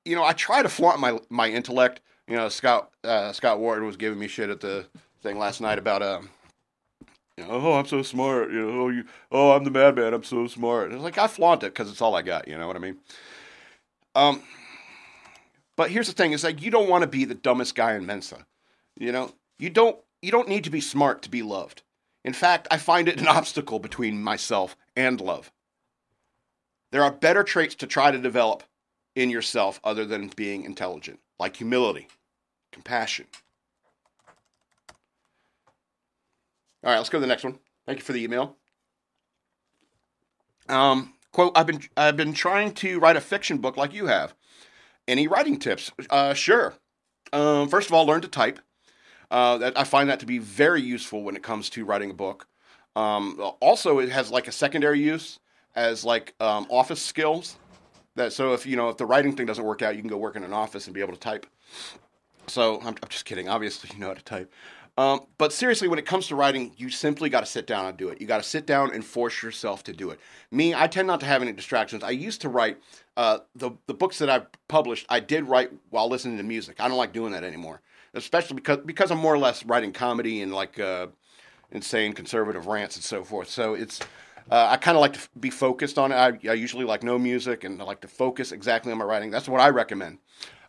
you 0.05 0.17
know, 0.17 0.25
I 0.25 0.33
try 0.33 0.63
to 0.63 0.69
flaunt 0.69 1.01
my 1.01 1.19
my 1.29 1.49
intellect. 1.49 2.01
You 2.27 2.37
know, 2.37 2.49
Scott 2.49 2.91
uh, 3.05 3.33
Scott 3.33 3.59
Ward 3.59 3.83
was 3.83 3.97
giving 3.97 4.19
me 4.19 4.29
shit 4.29 4.51
at 4.51 4.61
the 4.61 4.87
thing 5.23 5.39
last 5.39 5.61
night 5.61 5.79
about 5.79 6.03
um, 6.03 6.31
you 7.37 7.45
know, 7.45 7.51
oh, 7.51 7.73
I'm 7.75 7.87
so 7.87 8.03
smart. 8.03 8.51
You 8.51 8.61
know, 8.61 8.81
oh, 8.81 8.89
you, 8.89 9.05
oh, 9.31 9.53
I'm 9.53 9.65
the 9.65 9.71
madman. 9.71 10.15
I'm 10.15 10.25
so 10.25 10.47
smart. 10.47 10.93
It's 10.93 11.03
like 11.03 11.19
I 11.19 11.27
flaunt 11.27 11.63
it 11.63 11.75
because 11.75 11.91
it's 11.91 12.01
all 12.01 12.17
I 12.17 12.23
got. 12.23 12.49
You 12.49 12.59
know 12.59 12.67
what 12.67 12.77
I 12.77 12.81
mean? 12.81 12.97
Um, 14.15 14.43
but 15.79 15.93
here's 15.93 16.09
the 16.09 16.13
thing: 16.13 16.33
is 16.33 16.43
like 16.43 16.61
you 16.61 16.73
don't 16.73 16.91
want 16.91 17.03
to 17.03 17.09
be 17.09 17.25
the 17.25 17.37
dumbest 17.37 17.77
guy 17.77 17.95
in 17.95 18.05
Mensa. 18.05 18.45
You 18.99 19.13
know, 19.13 19.33
you 19.61 19.71
don't 19.71 19.97
you 20.21 20.33
don't 20.33 20.49
need 20.49 20.65
to 20.65 20.71
be 20.71 20.81
smart 20.81 21.23
to 21.23 21.31
be 21.31 21.41
loved. 21.41 21.83
In 22.25 22.33
fact, 22.33 22.67
I 22.69 22.79
find 22.79 23.09
it 23.09 23.21
an 23.21 23.29
obstacle 23.39 23.79
between 23.79 24.21
myself 24.21 24.77
and 24.97 25.21
love. 25.21 25.53
There 26.91 27.05
are 27.05 27.13
better 27.13 27.45
traits 27.45 27.77
to 27.77 27.87
try 27.87 28.11
to 28.11 28.19
develop 28.19 28.65
in 29.15 29.31
yourself 29.31 29.79
other 29.85 30.05
than 30.05 30.33
being 30.35 30.65
intelligent, 30.65 31.21
like 31.39 31.57
humility, 31.57 32.09
compassion. 32.73 33.27
All 36.83 36.91
right, 36.91 36.97
let's 36.97 37.09
go 37.09 37.19
to 37.19 37.21
the 37.21 37.29
next 37.29 37.45
one. 37.45 37.57
Thank 37.87 38.01
you 38.01 38.05
for 38.05 38.13
the 38.13 38.25
email. 38.25 38.57
Um, 40.69 41.15
quote: 41.31 41.53
I've 41.55 41.69
been 41.69 41.83
I've 41.97 42.17
been 42.17 42.33
trying 42.33 42.75
to 42.75 42.99
write 42.99 43.17
a 43.17 43.21
fiction 43.21 43.59
book 43.59 43.77
like 43.77 43.95
you 43.95 44.07
have. 44.07 44.35
Any 45.09 45.27
writing 45.27 45.59
tips? 45.59 45.91
Uh, 46.11 46.35
sure. 46.35 46.75
Um, 47.33 47.69
first 47.69 47.89
of 47.89 47.95
all, 47.95 48.07
learn 48.07 48.21
to 48.21 48.29
type. 48.29 48.61
Uh, 49.31 49.59
that 49.59 49.79
I 49.79 49.85
find 49.85 50.09
that 50.09 50.21
to 50.21 50.27
be 50.27 50.39
very 50.39 50.81
useful 50.81 51.23
when 51.23 51.35
it 51.37 51.43
comes 51.43 51.69
to 51.71 51.85
writing 51.85 52.11
a 52.11 52.15
book. 52.15 52.47
Um, 52.95 53.41
also, 53.61 53.99
it 53.99 54.11
has 54.11 54.31
like 54.31 54.49
a 54.49 54.53
secondary 54.53 55.01
use 55.01 55.39
as 55.75 56.05
like 56.05 56.35
um, 56.41 56.67
office 56.71 57.01
skills. 57.01 57.57
That 58.17 58.33
so 58.33 58.53
if 58.53 58.67
you 58.67 58.77
know 58.77 58.89
if 58.89 58.97
the 58.97 59.07
writing 59.07 59.35
thing 59.35 59.47
doesn't 59.47 59.65
work 59.65 59.83
out, 59.83 59.97
you 59.97 60.03
can 60.03 60.09
go 60.09 60.17
work 60.17 60.37
in 60.37 60.45
an 60.45 60.53
office 60.53 60.87
and 60.87 60.95
be 60.95 61.01
able 61.01 61.13
to 61.13 61.21
type. 61.21 61.47
So 62.47 62.81
I'm, 62.81 62.97
I'm 63.03 63.09
just 63.09 63.25
kidding. 63.25 63.49
Obviously, 63.49 63.91
you 63.93 64.01
know 64.01 64.09
how 64.09 64.15
to 64.15 64.25
type. 64.25 64.53
Um, 64.99 65.21
but 65.39 65.53
seriously, 65.53 65.87
when 65.87 66.01
it 66.01 66.07
comes 66.07 66.27
to 66.27 66.35
writing, 66.35 66.73
you 66.77 66.91
simply 66.91 67.31
got 67.31 67.41
to 67.41 67.47
sit 67.47 67.67
down 67.69 67.87
and 67.87 67.97
do 67.97 68.09
it. 68.09 68.21
You 68.21 68.27
got 68.27 68.43
to 68.43 68.49
sit 68.49 68.67
down 68.67 68.93
and 68.93 69.05
force 69.05 69.43
yourself 69.45 69.85
to 69.85 69.93
do 69.93 70.11
it. 70.11 70.19
Me, 70.51 70.75
I 70.75 70.89
tend 70.89 71.07
not 71.07 71.21
to 71.21 71.27
have 71.27 71.41
any 71.41 71.53
distractions. 71.53 72.03
I 72.03 72.11
used 72.11 72.41
to 72.41 72.49
write 72.49 72.79
uh, 73.17 73.39
the 73.55 73.71
the 73.87 73.95
books 73.95 74.19
that 74.19 74.29
I 74.29 74.43
published. 74.67 75.07
I 75.09 75.21
did 75.21 75.43
write 75.45 75.71
while 75.91 76.09
listening 76.09 76.37
to 76.39 76.43
music. 76.43 76.81
I 76.81 76.89
don't 76.89 76.99
like 76.99 77.13
doing 77.13 77.33
that 77.33 77.45
anymore, 77.45 77.81
especially 78.15 78.57
because 78.57 78.79
because 78.85 79.13
I'm 79.13 79.19
more 79.19 79.35
or 79.35 79.39
less 79.39 79.65
writing 79.65 79.93
comedy 79.93 80.43
and 80.43 80.53
like 80.53 80.81
uh, 80.81 81.07
insane 81.71 82.13
conservative 82.13 82.67
rants 82.67 82.97
and 82.97 83.05
so 83.05 83.23
forth. 83.23 83.49
So 83.49 83.75
it's 83.75 84.01
Uh, 84.51 84.67
I 84.71 84.77
kind 84.79 84.97
of 84.97 85.03
like 85.03 85.13
to 85.13 85.29
be 85.39 85.51
focused 85.51 85.99
on 85.99 86.11
it. 86.11 86.15
I, 86.17 86.29
I 86.51 86.55
usually 86.55 86.85
like 86.85 87.03
no 87.03 87.19
music 87.19 87.65
and 87.65 87.83
I 87.83 87.85
like 87.85 88.01
to 88.01 88.09
focus 88.09 88.51
exactly 88.51 88.91
on 88.93 88.99
my 88.99 89.05
writing. 89.05 89.31
That's 89.31 89.49
what 89.49 89.61
I 89.61 89.69
recommend. 89.69 90.19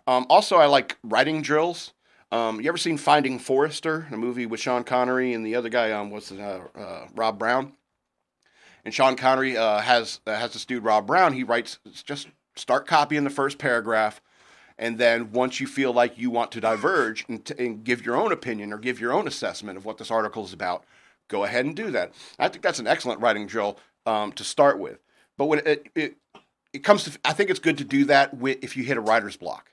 Um, 0.05 0.25
also, 0.29 0.57
I 0.57 0.65
like 0.65 0.97
writing 1.03 1.41
drills. 1.41 1.93
Um, 2.31 2.61
you 2.61 2.69
ever 2.69 2.77
seen 2.77 2.97
Finding 2.97 3.39
Forrester, 3.39 4.07
a 4.11 4.17
movie 4.17 4.45
with 4.45 4.59
Sean 4.59 4.83
Connery 4.83 5.33
and 5.33 5.43
the 5.43 5.55
other 5.55 5.69
guy 5.69 5.91
um, 5.91 6.11
was 6.11 6.31
uh, 6.31 6.61
uh, 6.77 7.07
Rob 7.15 7.39
Brown? 7.39 7.73
And 8.85 8.93
Sean 8.93 9.15
Connery 9.15 9.57
uh, 9.57 9.79
has 9.79 10.19
uh, 10.27 10.35
has 10.35 10.53
this 10.53 10.65
dude 10.65 10.83
Rob 10.83 11.07
Brown. 11.07 11.33
He 11.33 11.43
writes 11.43 11.79
just 12.05 12.27
start 12.55 12.85
copying 12.85 13.23
the 13.23 13.29
first 13.29 13.57
paragraph, 13.57 14.21
and 14.77 14.97
then 14.97 15.31
once 15.31 15.59
you 15.59 15.67
feel 15.67 15.91
like 15.91 16.17
you 16.17 16.29
want 16.29 16.51
to 16.51 16.61
diverge 16.61 17.25
and, 17.27 17.43
t- 17.43 17.55
and 17.57 17.83
give 17.83 18.05
your 18.05 18.15
own 18.15 18.31
opinion 18.31 18.71
or 18.71 18.77
give 18.77 18.99
your 18.99 19.11
own 19.11 19.27
assessment 19.27 19.77
of 19.77 19.85
what 19.85 19.97
this 19.97 20.11
article 20.11 20.45
is 20.45 20.53
about, 20.53 20.85
go 21.27 21.43
ahead 21.43 21.65
and 21.65 21.75
do 21.75 21.91
that. 21.91 22.13
I 22.37 22.47
think 22.47 22.63
that's 22.63 22.79
an 22.79 22.87
excellent 22.87 23.21
writing 23.21 23.47
drill 23.47 23.77
um, 24.05 24.31
to 24.33 24.43
start 24.43 24.79
with. 24.79 24.99
But 25.37 25.45
when 25.45 25.59
it, 25.65 25.87
it 25.95 26.15
it 26.73 26.83
comes 26.83 27.03
to, 27.05 27.19
I 27.25 27.33
think 27.33 27.49
it's 27.49 27.59
good 27.59 27.79
to 27.79 27.83
do 27.83 28.05
that 28.05 28.37
with, 28.37 28.59
if 28.63 28.77
you 28.77 28.83
hit 28.83 28.97
a 28.97 29.01
writer's 29.01 29.35
block, 29.35 29.71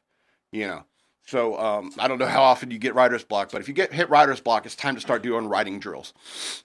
you 0.53 0.67
know. 0.67 0.85
So 1.27 1.59
um, 1.59 1.93
I 1.99 2.07
don't 2.07 2.19
know 2.19 2.27
how 2.27 2.43
often 2.43 2.71
you 2.71 2.79
get 2.79 2.95
writer's 2.95 3.25
block, 3.25 3.51
but 3.51 3.61
if 3.61 3.67
you 3.69 3.75
get 3.75 3.93
hit 3.93 4.09
writer's 4.09 4.41
block, 4.41 4.65
it's 4.65 4.77
time 4.77 4.95
to 4.95 5.01
start 5.01 5.23
doing 5.23 5.47
writing 5.49 5.81
drills. 5.81 6.15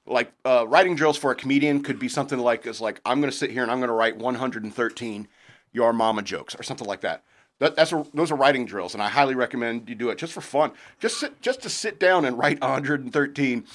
Like 0.05 0.31
uh, 0.45 0.67
writing 0.67 0.95
drills 0.95 1.17
for 1.17 1.31
a 1.31 1.35
comedian 1.35 1.81
could 1.81 1.97
be 1.97 2.07
something 2.07 2.37
like 2.37 2.67
is 2.67 2.79
like 2.79 3.01
I'm 3.03 3.19
going 3.21 3.31
to 3.31 3.37
sit 3.37 3.49
here 3.51 3.63
and 3.63 3.71
I'm 3.71 3.79
going 3.79 3.89
to 3.89 3.93
write 3.93 4.17
113 4.17 5.27
your 5.73 5.93
mama 5.93 6.21
jokes 6.21 6.55
or 6.55 6.63
something 6.63 6.87
like 6.87 7.01
that. 7.01 7.23
That, 7.59 7.75
that's 7.75 7.91
a, 7.91 8.05
those 8.13 8.31
are 8.31 8.35
writing 8.35 8.65
drills, 8.65 8.93
and 8.93 9.03
I 9.03 9.09
highly 9.09 9.35
recommend 9.35 9.87
you 9.87 9.95
do 9.95 10.09
it 10.09 10.17
just 10.17 10.33
for 10.33 10.41
fun. 10.41 10.71
Just 10.99 11.19
sit, 11.19 11.41
just 11.41 11.61
to 11.61 11.69
sit 11.69 11.99
down 11.99 12.25
and 12.25 12.37
write 12.37 12.59
113 12.59 13.65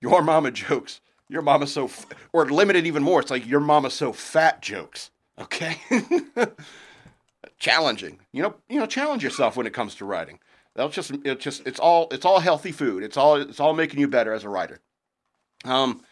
your 0.00 0.22
mama 0.22 0.50
jokes. 0.50 1.00
Your 1.28 1.42
mama's 1.42 1.72
so, 1.72 1.86
f- 1.86 2.06
or 2.32 2.46
limit 2.46 2.76
it 2.76 2.86
even 2.86 3.02
more. 3.02 3.20
It's 3.20 3.30
like 3.30 3.46
your 3.46 3.60
mama's 3.60 3.94
so 3.94 4.12
fat 4.12 4.60
jokes. 4.60 5.10
Okay, 5.38 5.78
challenging. 7.64 8.20
You 8.30 8.42
know, 8.42 8.54
you 8.68 8.78
know, 8.78 8.86
challenge 8.86 9.24
yourself 9.24 9.56
when 9.56 9.66
it 9.66 9.72
comes 9.72 9.94
to 9.96 10.04
writing. 10.04 10.38
That'll 10.74 10.90
just, 10.90 11.12
it's 11.24 11.42
just, 11.42 11.66
it's 11.66 11.80
all, 11.80 12.08
it's 12.10 12.26
all 12.26 12.40
healthy 12.40 12.72
food. 12.72 13.02
It's 13.02 13.16
all, 13.16 13.36
it's 13.36 13.58
all 13.60 13.72
making 13.72 14.00
you 14.00 14.08
better 14.08 14.34
as 14.34 14.44
a 14.44 14.50
writer. 14.50 14.80
Um, 15.64 16.02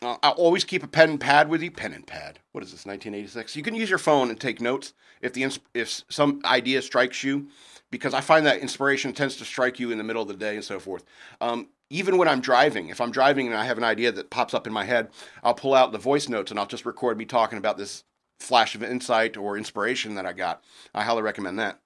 uh, 0.00 0.16
I 0.22 0.30
always 0.30 0.62
keep 0.62 0.84
a 0.84 0.86
pen 0.86 1.10
and 1.10 1.20
pad 1.20 1.48
with 1.48 1.60
you. 1.60 1.72
Pen 1.72 1.92
and 1.92 2.06
pad. 2.06 2.38
What 2.52 2.62
is 2.62 2.70
this? 2.70 2.86
1986. 2.86 3.56
You 3.56 3.64
can 3.64 3.74
use 3.74 3.90
your 3.90 3.98
phone 3.98 4.30
and 4.30 4.38
take 4.38 4.60
notes 4.60 4.92
if 5.20 5.32
the 5.32 5.58
if 5.74 6.02
some 6.08 6.40
idea 6.44 6.82
strikes 6.82 7.24
you, 7.24 7.48
because 7.90 8.14
I 8.14 8.20
find 8.20 8.46
that 8.46 8.58
inspiration 8.58 9.12
tends 9.12 9.36
to 9.38 9.44
strike 9.44 9.80
you 9.80 9.90
in 9.90 9.98
the 9.98 10.04
middle 10.04 10.22
of 10.22 10.28
the 10.28 10.34
day 10.34 10.54
and 10.54 10.64
so 10.64 10.78
forth. 10.78 11.04
Um, 11.40 11.68
even 11.90 12.16
when 12.16 12.28
I'm 12.28 12.40
driving, 12.40 12.90
if 12.90 13.00
I'm 13.00 13.10
driving 13.10 13.48
and 13.48 13.56
I 13.56 13.64
have 13.64 13.78
an 13.78 13.84
idea 13.84 14.12
that 14.12 14.30
pops 14.30 14.54
up 14.54 14.66
in 14.66 14.72
my 14.72 14.84
head, 14.84 15.08
I'll 15.42 15.54
pull 15.54 15.74
out 15.74 15.90
the 15.90 15.98
voice 15.98 16.28
notes 16.28 16.50
and 16.50 16.60
I'll 16.60 16.66
just 16.66 16.86
record 16.86 17.18
me 17.18 17.24
talking 17.24 17.58
about 17.58 17.76
this 17.76 18.04
flash 18.42 18.74
of 18.74 18.82
insight 18.82 19.36
or 19.36 19.56
inspiration 19.56 20.16
that 20.16 20.26
I 20.26 20.32
got. 20.32 20.62
I 20.94 21.02
highly 21.02 21.22
recommend 21.22 21.58
that. 21.58 21.80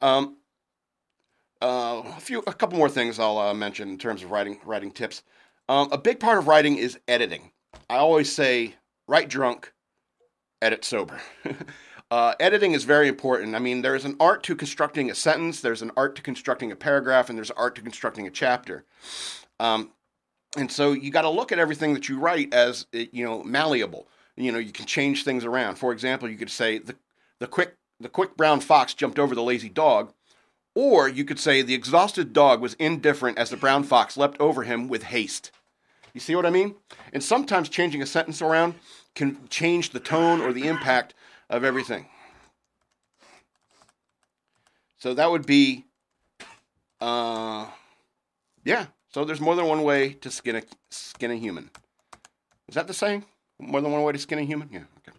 Um, 0.00 0.36
uh, 1.60 2.02
a 2.16 2.20
few, 2.20 2.42
a 2.46 2.52
couple 2.52 2.78
more 2.78 2.88
things 2.88 3.18
I'll 3.18 3.38
uh, 3.38 3.54
mention 3.54 3.88
in 3.88 3.98
terms 3.98 4.22
of 4.22 4.30
writing 4.30 4.58
writing 4.64 4.90
tips. 4.90 5.22
Um, 5.68 5.88
a 5.92 5.98
big 5.98 6.18
part 6.18 6.38
of 6.38 6.48
writing 6.48 6.76
is 6.76 6.98
editing. 7.06 7.52
I 7.88 7.96
always 7.96 8.32
say, 8.32 8.74
write 9.06 9.28
drunk, 9.28 9.72
edit 10.60 10.84
sober. 10.84 11.20
uh, 12.10 12.34
editing 12.40 12.72
is 12.72 12.84
very 12.84 13.06
important. 13.06 13.54
I 13.54 13.60
mean, 13.60 13.82
there's 13.82 14.04
an 14.04 14.16
art 14.18 14.42
to 14.44 14.56
constructing 14.56 15.10
a 15.10 15.14
sentence, 15.14 15.60
there's 15.60 15.82
an 15.82 15.92
art 15.96 16.16
to 16.16 16.22
constructing 16.22 16.72
a 16.72 16.76
paragraph, 16.76 17.28
and 17.28 17.38
there's 17.38 17.52
art 17.52 17.76
to 17.76 17.82
constructing 17.82 18.26
a 18.26 18.30
chapter. 18.30 18.84
Um, 19.60 19.92
and 20.56 20.70
so 20.70 20.92
you 20.92 21.10
got 21.10 21.22
to 21.22 21.30
look 21.30 21.52
at 21.52 21.58
everything 21.58 21.94
that 21.94 22.08
you 22.08 22.18
write 22.18 22.52
as 22.52 22.86
you 22.92 23.24
know 23.24 23.42
malleable. 23.44 24.08
You 24.36 24.52
know, 24.52 24.58
you 24.58 24.72
can 24.72 24.86
change 24.86 25.24
things 25.24 25.44
around. 25.44 25.76
For 25.76 25.92
example, 25.92 26.28
you 26.28 26.36
could 26.36 26.50
say 26.50 26.78
the 26.78 26.96
the 27.38 27.46
quick 27.46 27.76
the 28.00 28.08
quick 28.08 28.36
brown 28.36 28.60
fox 28.60 28.94
jumped 28.94 29.18
over 29.18 29.34
the 29.34 29.42
lazy 29.42 29.68
dog. 29.68 30.12
Or 30.74 31.06
you 31.06 31.24
could 31.24 31.38
say 31.38 31.60
the 31.60 31.74
exhausted 31.74 32.32
dog 32.32 32.60
was 32.60 32.74
indifferent 32.74 33.36
as 33.36 33.50
the 33.50 33.58
brown 33.58 33.84
fox 33.84 34.16
leapt 34.16 34.40
over 34.40 34.62
him 34.62 34.88
with 34.88 35.02
haste. 35.02 35.50
You 36.14 36.20
see 36.20 36.34
what 36.34 36.46
I 36.46 36.50
mean? 36.50 36.76
And 37.12 37.22
sometimes 37.22 37.68
changing 37.68 38.02
a 38.02 38.06
sentence 38.06 38.40
around 38.40 38.74
can 39.14 39.48
change 39.48 39.90
the 39.90 40.00
tone 40.00 40.40
or 40.40 40.52
the 40.52 40.66
impact 40.66 41.14
of 41.50 41.64
everything. 41.64 42.06
So 44.98 45.14
that 45.14 45.30
would 45.30 45.46
be, 45.46 45.84
uh, 47.00 47.66
yeah. 48.64 48.86
So 49.08 49.24
there's 49.24 49.40
more 49.40 49.56
than 49.56 49.66
one 49.66 49.82
way 49.82 50.14
to 50.14 50.30
skin 50.30 50.56
a 50.56 50.62
skin 50.90 51.30
a 51.30 51.36
human. 51.36 51.70
Is 52.68 52.76
that 52.76 52.86
the 52.86 52.94
saying? 52.94 53.24
More 53.58 53.80
than 53.80 53.92
one 53.92 54.02
way 54.02 54.12
to 54.12 54.18
skin 54.18 54.38
a 54.38 54.42
human? 54.42 54.68
Yeah. 54.72 54.80
Okay. 55.08 55.16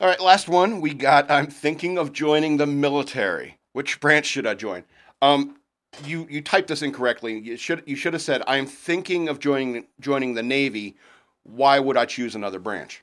All 0.00 0.08
right. 0.08 0.20
Last 0.20 0.48
one 0.48 0.80
we 0.80 0.94
got. 0.94 1.30
I'm 1.30 1.46
thinking 1.46 1.98
of 1.98 2.12
joining 2.12 2.56
the 2.56 2.66
military. 2.66 3.58
Which 3.72 4.00
branch 4.00 4.26
should 4.26 4.46
I 4.46 4.54
join? 4.54 4.84
Um, 5.22 5.56
you 6.04 6.26
you 6.30 6.40
typed 6.40 6.68
this 6.68 6.82
incorrectly. 6.82 7.38
You 7.38 7.56
should 7.56 7.82
you 7.86 7.96
should 7.96 8.12
have 8.12 8.22
said 8.22 8.42
I'm 8.46 8.66
thinking 8.66 9.28
of 9.28 9.38
joining 9.38 9.86
joining 10.00 10.34
the 10.34 10.42
Navy. 10.42 10.96
Why 11.42 11.78
would 11.78 11.96
I 11.96 12.04
choose 12.04 12.34
another 12.34 12.58
branch? 12.58 13.02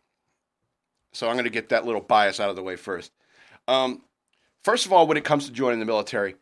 So 1.12 1.28
I'm 1.28 1.34
going 1.34 1.46
to 1.46 1.50
get 1.50 1.70
that 1.70 1.86
little 1.86 2.02
bias 2.02 2.40
out 2.40 2.50
of 2.50 2.56
the 2.56 2.64
way 2.64 2.76
first. 2.76 3.12
Um, 3.68 4.04
first 4.64 4.86
of 4.86 4.94
all, 4.94 5.08
when 5.08 5.18
it 5.18 5.24
comes 5.24 5.48
to 5.48 5.52
joining 5.52 5.80
the 5.80 5.86
military, 5.86 6.36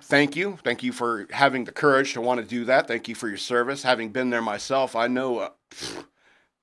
thank 0.00 0.34
you, 0.34 0.58
thank 0.64 0.82
you 0.82 0.92
for 0.92 1.26
having 1.30 1.64
the 1.64 1.72
courage 1.72 2.14
to 2.14 2.20
want 2.20 2.40
to 2.40 2.46
do 2.46 2.64
that. 2.64 2.88
Thank 2.88 3.08
you 3.08 3.14
for 3.14 3.28
your 3.28 3.36
service. 3.36 3.82
Having 3.82 4.10
been 4.10 4.30
there 4.30 4.40
myself, 4.42 4.96
I 4.96 5.06
know. 5.06 5.38
Uh, 5.38 5.50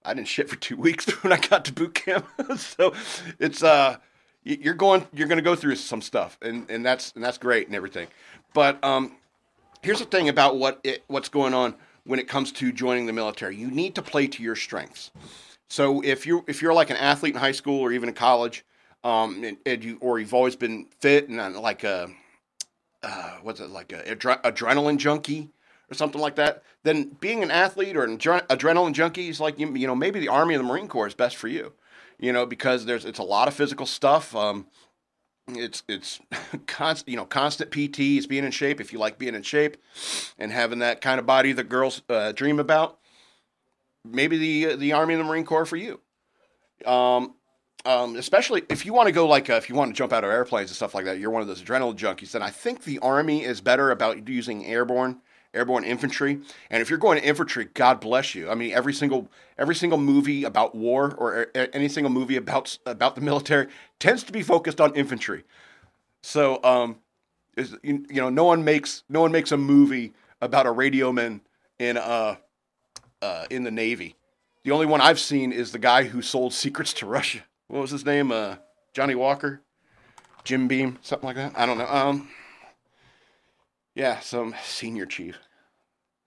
I 0.06 0.13
didn't 0.13 0.28
shit 0.28 0.50
for 0.50 0.56
two 0.56 0.78
weeks 0.88 1.10
when 1.24 1.34
I 1.34 1.38
got 1.38 1.66
to 1.66 1.74
boot 1.74 1.94
camp, 1.94 2.28
so 2.58 2.94
it's 3.39 3.63
uh 3.63 3.98
you're 4.44 4.74
going 4.74 5.08
you're 5.13 5.28
going 5.28 5.38
to 5.38 5.44
go 5.44 5.56
through 5.56 5.76
some 5.76 6.02
stuff 6.02 6.38
and, 6.42 6.70
and 6.70 6.86
that's 6.86 7.13
and 7.13 7.24
that's 7.24 7.38
great 7.38 7.68
and 7.68 7.76
everything. 7.76 8.08
But 8.54 8.84
um, 8.84 9.13
here's 9.82 10.00
the 10.00 10.06
thing 10.06 10.30
about 10.30 10.58
what 10.58 10.80
it, 10.84 11.04
what's 11.08 11.30
going 11.30 11.54
on 11.54 11.76
when 12.06 12.20
it 12.20 12.28
comes 12.28 12.52
to 12.54 12.72
joining 12.72 13.06
the 13.06 13.13
military. 13.13 13.56
You 13.56 13.72
need 13.72 13.96
to 13.96 14.02
play 14.02 14.28
to 14.28 14.44
your 14.44 14.56
strengths. 14.56 15.12
So 15.70 16.02
if 16.04 16.26
you 16.26 16.44
if 16.48 16.62
you're 16.62 16.74
like 16.74 16.89
an 16.89 16.98
athlete 16.98 17.36
in 17.36 17.39
high 17.39 17.52
school 17.54 17.80
or 17.80 17.92
even 17.92 18.10
in 18.10 18.16
college 18.16 18.66
um, 19.04 19.44
and, 19.44 19.58
and 19.66 19.84
you 19.84 19.98
or 20.02 20.20
you've 20.20 20.34
always 20.34 20.56
been 20.56 20.88
fit 21.00 21.30
and 21.30 21.39
uh, 21.39 21.60
like 21.60 21.84
a 21.84 22.10
uh, 23.02 23.38
what's 23.42 23.60
it 23.60 23.70
like 23.70 23.92
a 23.92 24.04
adre- 24.04 24.42
adrenaline 24.44 24.98
junkie 24.98 25.50
or 25.93 25.95
something 25.95 26.21
like 26.21 26.36
that 26.36 26.63
then 26.84 27.15
being 27.19 27.43
an 27.43 27.51
athlete 27.51 27.95
or 27.95 28.03
an 28.03 28.17
adrenaline 28.17 28.93
junkie 28.93 29.29
is 29.29 29.39
like 29.39 29.60
you, 29.60 29.73
you 29.75 29.88
know 29.88 29.95
maybe 29.95 30.19
the 30.19 30.27
army 30.27 30.56
or 30.56 30.58
the 30.58 30.63
marine 30.63 30.88
corps 30.88 31.08
is 31.08 31.13
best 31.13 31.36
for 31.36 31.47
you 31.47 31.73
you 32.23 32.32
know, 32.32 32.45
because 32.45 32.86
there's 32.86 33.03
it's 33.03 33.19
a 33.19 33.23
lot 33.23 33.49
of 33.49 33.53
physical 33.53 33.86
stuff. 33.86 34.34
Um, 34.34 34.67
it's 35.49 35.84
it's 35.89 36.21
constant, 36.67 37.10
you 37.10 37.17
know, 37.17 37.25
constant 37.25 37.69
PT 37.69 37.99
is 37.99 38.27
being 38.27 38.45
in 38.45 38.51
shape. 38.51 38.79
If 38.79 38.93
you 38.93 38.99
like 38.99 39.17
being 39.17 39.36
in 39.36 39.43
shape 39.43 39.75
and 40.38 40.51
having 40.51 40.79
that 40.79 41.01
kind 41.01 41.19
of 41.19 41.25
body 41.25 41.51
that 41.51 41.67
girls 41.67 42.01
uh, 42.10 42.32
dream 42.32 42.60
about, 42.60 42.97
maybe 44.06 44.38
the 44.38 44.75
the 44.77 44.93
Army 44.93 45.15
and 45.15 45.21
the 45.21 45.27
Marine 45.27 45.45
Corps 45.45 45.65
for 45.65 45.75
you. 45.75 45.99
Um, 46.86 47.36
um, 47.86 48.15
especially 48.15 48.63
if 48.69 48.86
you 48.86 48.93
want 48.93 49.08
to 49.08 49.12
go 49.12 49.27
like 49.27 49.49
uh, 49.49 49.56
if 49.56 49.67
you 49.67 49.75
want 49.75 49.91
to 49.91 49.97
jump 49.97 50.13
out 50.13 50.23
of 50.23 50.29
airplanes 50.29 50.69
and 50.69 50.75
stuff 50.77 50.95
like 50.95 51.03
that, 51.03 51.19
you're 51.19 51.29
one 51.29 51.41
of 51.41 51.49
those 51.49 51.62
adrenaline 51.62 51.97
junkies. 51.97 52.32
Then 52.32 52.41
I 52.41 52.51
think 52.51 52.86
the 52.86 52.99
Army 52.99 53.43
is 53.43 53.60
better 53.60 53.91
about 53.91 54.29
using 54.29 54.65
airborne 54.65 55.19
airborne 55.54 55.84
infantry. 55.84 56.39
And 56.70 56.82
if 56.82 56.89
you're 56.89 57.00
going 57.00 57.20
to 57.20 57.26
infantry, 57.26 57.70
God 57.74 58.00
bless 58.00 58.36
you. 58.36 58.50
I 58.50 58.56
mean, 58.56 58.74
every 58.74 58.94
single 58.94 59.30
every 59.58 59.76
single 59.76 60.00
movie 60.00 60.44
about 60.44 60.76
war 60.76 61.13
or 61.18 61.48
any 61.56 61.88
single 61.88 62.12
movie 62.12 62.36
about 62.36 62.78
about 62.86 63.16
the 63.16 63.22
military 63.22 63.68
tends 64.00 64.24
to 64.24 64.32
be 64.32 64.42
focused 64.42 64.82
on 64.82 64.96
infantry. 64.96 65.44
So, 66.22 66.63
um, 66.63 66.98
is 67.56 67.76
you, 67.84 68.06
you 68.10 68.22
know, 68.22 68.30
no 68.30 68.46
one 68.46 68.63
makes 68.63 69.04
no 69.10 69.22
one 69.22 69.32
makes 69.32 69.52
a 69.52 69.58
movie 69.58 70.13
about 70.42 70.66
a 70.66 70.74
radioman 70.74 71.42
in 71.80 71.98
uh, 71.98 72.36
uh 73.22 73.46
in 73.50 73.63
the 73.63 73.72
Navy. 73.72 74.16
The 74.63 74.72
only 74.72 74.86
one 74.86 75.02
I've 75.02 75.20
seen 75.20 75.52
is 75.52 75.72
the 75.72 75.80
guy 75.80 76.04
who 76.04 76.22
sold 76.22 76.54
secrets 76.54 76.94
to 76.94 77.06
Russia. 77.06 77.42
What 77.68 77.82
was 77.82 77.92
his 77.92 78.06
name? 78.06 78.32
Uh, 78.32 78.58
Johnny 78.94 79.16
Walker, 79.16 79.62
Jim 80.44 80.68
Beam, 80.68 81.00
something 81.02 81.26
like 81.26 81.36
that. 81.36 81.54
I 81.56 81.66
don't 81.66 81.78
know. 81.78 81.88
Um, 81.88 82.30
yeah, 83.95 84.19
some 84.19 84.56
senior 84.63 85.06
chief 85.06 85.38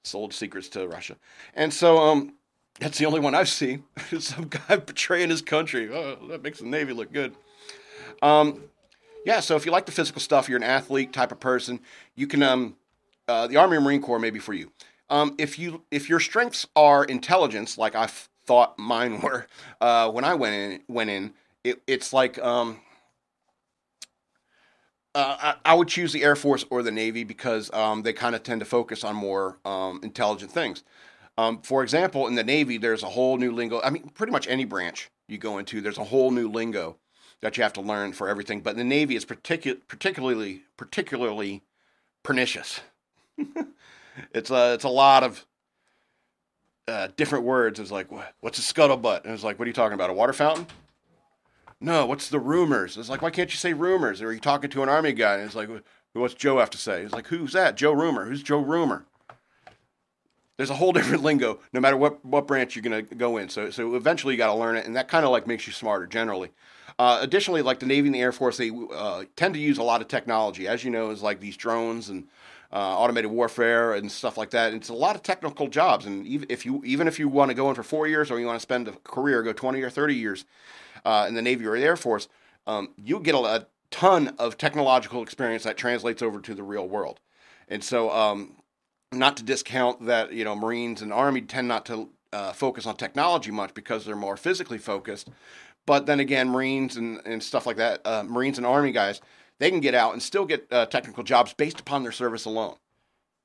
sold 0.04 0.32
secrets 0.32 0.68
to 0.70 0.86
Russia, 0.86 1.16
and 1.54 1.72
so 1.72 1.98
um, 1.98 2.34
that's 2.80 2.98
the 2.98 3.06
only 3.06 3.20
one 3.20 3.34
I've 3.34 3.48
seen. 3.48 3.84
some 4.18 4.48
guy 4.48 4.76
betraying 4.76 5.30
his 5.30 5.42
country. 5.42 5.90
Oh, 5.92 6.16
that 6.28 6.42
makes 6.42 6.60
the 6.60 6.66
Navy 6.66 6.92
look 6.92 7.12
good. 7.12 7.34
Um, 8.22 8.62
yeah, 9.24 9.40
so 9.40 9.56
if 9.56 9.66
you 9.66 9.72
like 9.72 9.86
the 9.86 9.92
physical 9.92 10.20
stuff, 10.20 10.48
you're 10.48 10.58
an 10.58 10.62
athlete 10.62 11.12
type 11.12 11.32
of 11.32 11.40
person, 11.40 11.80
you 12.14 12.26
can 12.26 12.42
um, 12.42 12.76
uh, 13.28 13.46
the 13.46 13.56
Army 13.56 13.76
and 13.76 13.84
Marine 13.84 14.00
Corps 14.00 14.18
may 14.18 14.30
be 14.30 14.38
for 14.38 14.54
you. 14.54 14.70
Um, 15.10 15.34
if 15.38 15.58
you 15.58 15.82
if 15.90 16.08
your 16.08 16.20
strengths 16.20 16.66
are 16.76 17.04
intelligence, 17.04 17.78
like 17.78 17.94
I 17.94 18.08
thought 18.46 18.78
mine 18.78 19.20
were 19.22 19.46
uh, 19.80 20.10
when 20.10 20.24
I 20.24 20.34
went 20.34 20.54
in, 20.54 20.82
went 20.88 21.10
in, 21.10 21.34
it, 21.64 21.82
it's 21.86 22.12
like 22.12 22.38
um, 22.38 22.80
uh, 25.16 25.54
I, 25.64 25.72
I, 25.72 25.74
would 25.74 25.88
choose 25.88 26.12
the 26.12 26.22
Air 26.22 26.36
Force 26.36 26.66
or 26.68 26.82
the 26.82 26.90
Navy 26.90 27.24
because 27.24 27.72
um, 27.72 28.02
they 28.02 28.12
kind 28.12 28.34
of 28.34 28.42
tend 28.42 28.60
to 28.60 28.66
focus 28.66 29.02
on 29.02 29.16
more 29.16 29.58
um, 29.64 29.98
intelligent 30.02 30.52
things. 30.52 30.84
Um, 31.38 31.62
for 31.62 31.82
example, 31.82 32.26
in 32.26 32.34
the 32.34 32.44
Navy, 32.44 32.76
there's 32.76 33.02
a 33.02 33.08
whole 33.08 33.38
new 33.38 33.50
lingo. 33.50 33.80
I 33.82 33.88
mean, 33.88 34.10
pretty 34.10 34.30
much 34.30 34.46
any 34.46 34.66
branch 34.66 35.10
you 35.26 35.38
go 35.38 35.56
into, 35.56 35.80
there's 35.80 35.96
a 35.96 36.04
whole 36.04 36.30
new 36.30 36.48
lingo 36.48 36.96
that 37.40 37.56
you 37.56 37.62
have 37.62 37.72
to 37.74 37.80
learn 37.80 38.12
for 38.12 38.28
everything. 38.28 38.60
But 38.60 38.70
in 38.72 38.76
the 38.76 38.84
Navy, 38.84 39.16
it's 39.16 39.24
particu- 39.24 39.80
particularly 39.88 40.64
particularly 40.76 41.62
pernicious. 42.22 42.80
it's 44.34 44.50
a 44.50 44.74
it's 44.74 44.84
a 44.84 44.90
lot 44.90 45.24
of 45.24 45.46
uh, 46.88 47.08
different 47.16 47.46
words. 47.46 47.80
It's 47.80 47.90
like, 47.90 48.08
what's 48.40 48.58
a 48.58 48.74
scuttlebutt? 48.74 49.24
And 49.24 49.32
it's 49.32 49.44
like, 49.44 49.58
what 49.58 49.64
are 49.64 49.68
you 49.68 49.74
talking 49.74 49.94
about? 49.94 50.10
A 50.10 50.12
water 50.12 50.34
fountain? 50.34 50.66
No, 51.80 52.06
what's 52.06 52.28
the 52.28 52.40
rumors? 52.40 52.96
It's 52.96 53.08
like, 53.08 53.22
why 53.22 53.30
can't 53.30 53.50
you 53.50 53.56
say 53.56 53.74
rumors? 53.74 54.22
Or 54.22 54.28
are 54.28 54.32
you 54.32 54.40
talking 54.40 54.70
to 54.70 54.82
an 54.82 54.88
army 54.88 55.12
guy? 55.12 55.34
And 55.34 55.44
it's 55.44 55.54
like, 55.54 55.68
what's 56.14 56.34
Joe 56.34 56.58
have 56.58 56.70
to 56.70 56.78
say? 56.78 57.02
It's 57.02 57.12
like, 57.12 57.26
who's 57.26 57.52
that? 57.52 57.76
Joe 57.76 57.92
Rumor. 57.92 58.24
Who's 58.24 58.42
Joe 58.42 58.60
Rumor? 58.60 59.04
There's 60.56 60.70
a 60.70 60.74
whole 60.74 60.92
different 60.94 61.22
lingo, 61.22 61.60
no 61.72 61.80
matter 61.80 61.96
what, 61.96 62.24
what 62.24 62.46
branch 62.46 62.74
you're 62.74 62.82
going 62.82 63.06
to 63.06 63.14
go 63.14 63.36
in. 63.36 63.50
So, 63.50 63.70
so 63.70 63.94
eventually 63.94 64.34
you 64.34 64.38
got 64.38 64.46
to 64.46 64.54
learn 64.54 64.76
it, 64.76 64.86
and 64.86 64.96
that 64.96 65.08
kind 65.08 65.24
of 65.26 65.30
like 65.30 65.46
makes 65.46 65.66
you 65.66 65.72
smarter 65.72 66.06
generally. 66.06 66.50
Uh, 66.98 67.18
additionally, 67.20 67.60
like 67.60 67.78
the 67.78 67.86
Navy 67.86 68.08
and 68.08 68.14
the 68.14 68.22
Air 68.22 68.32
Force, 68.32 68.56
they 68.56 68.70
uh, 68.94 69.24
tend 69.36 69.52
to 69.52 69.60
use 69.60 69.76
a 69.76 69.82
lot 69.82 70.00
of 70.00 70.08
technology. 70.08 70.66
As 70.66 70.82
you 70.82 70.90
know, 70.90 71.10
is 71.10 71.22
like 71.22 71.40
these 71.40 71.58
drones 71.58 72.08
and 72.08 72.24
uh, 72.72 72.76
automated 72.76 73.30
warfare 73.30 73.92
and 73.92 74.10
stuff 74.10 74.38
like 74.38 74.50
that. 74.50 74.72
And 74.72 74.80
it's 74.80 74.88
a 74.88 74.94
lot 74.94 75.14
of 75.14 75.22
technical 75.22 75.68
jobs. 75.68 76.06
And 76.06 76.26
even 76.26 76.46
if 76.48 76.64
you 76.64 76.82
even 76.86 77.06
if 77.06 77.18
you 77.18 77.28
want 77.28 77.50
to 77.50 77.54
go 77.54 77.68
in 77.68 77.74
for 77.74 77.82
four 77.82 78.06
years 78.06 78.30
or 78.30 78.40
you 78.40 78.46
want 78.46 78.56
to 78.56 78.62
spend 78.62 78.88
a 78.88 78.92
career, 78.92 79.42
go 79.42 79.52
20 79.52 79.82
or 79.82 79.90
30 79.90 80.14
years 80.14 80.46
uh, 81.06 81.26
in 81.28 81.34
the 81.34 81.42
Navy 81.42 81.64
or 81.66 81.78
the 81.78 81.84
Air 81.84 81.96
Force, 81.96 82.28
um, 82.66 82.90
you 83.02 83.20
get 83.20 83.34
a, 83.34 83.38
a, 83.38 83.66
ton 83.92 84.34
of 84.38 84.58
technological 84.58 85.22
experience 85.22 85.62
that 85.62 85.76
translates 85.76 86.20
over 86.20 86.40
to 86.40 86.54
the 86.54 86.62
real 86.64 86.88
world. 86.88 87.20
And 87.68 87.84
so, 87.84 88.10
um, 88.10 88.56
not 89.12 89.36
to 89.36 89.44
discount 89.44 90.06
that, 90.06 90.32
you 90.32 90.44
know, 90.44 90.56
Marines 90.56 91.02
and 91.02 91.12
Army 91.12 91.40
tend 91.40 91.68
not 91.68 91.86
to 91.86 92.10
uh, 92.32 92.52
focus 92.52 92.84
on 92.84 92.96
technology 92.96 93.52
much 93.52 93.72
because 93.74 94.04
they're 94.04 94.16
more 94.16 94.36
physically 94.36 94.78
focused. 94.78 95.28
But 95.86 96.06
then 96.06 96.18
again, 96.18 96.48
Marines 96.48 96.96
and, 96.96 97.20
and 97.24 97.40
stuff 97.40 97.64
like 97.64 97.76
that, 97.76 98.04
uh, 98.04 98.24
Marines 98.24 98.58
and 98.58 98.66
Army 98.66 98.90
guys, 98.90 99.20
they 99.60 99.70
can 99.70 99.80
get 99.80 99.94
out 99.94 100.12
and 100.12 100.22
still 100.22 100.44
get 100.44 100.66
uh, 100.72 100.86
technical 100.86 101.22
jobs 101.22 101.54
based 101.54 101.78
upon 101.78 102.02
their 102.02 102.12
service 102.12 102.44
alone. 102.44 102.74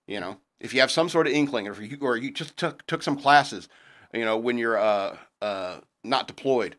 You 0.08 0.20
know, 0.20 0.40
if 0.60 0.74
you 0.74 0.82
have 0.82 0.92
some 0.92 1.08
sort 1.08 1.28
of 1.28 1.34
inkling, 1.34 1.68
or 1.68 1.80
you, 1.82 1.98
or 2.02 2.18
you 2.18 2.32
just 2.32 2.58
took 2.58 2.86
took 2.88 3.04
some 3.04 3.16
classes, 3.16 3.70
you 4.12 4.26
know, 4.26 4.38
when 4.38 4.58
you're 4.58 4.78
uh, 4.78 5.18
uh, 5.42 5.78
not 6.04 6.28
deployed, 6.28 6.76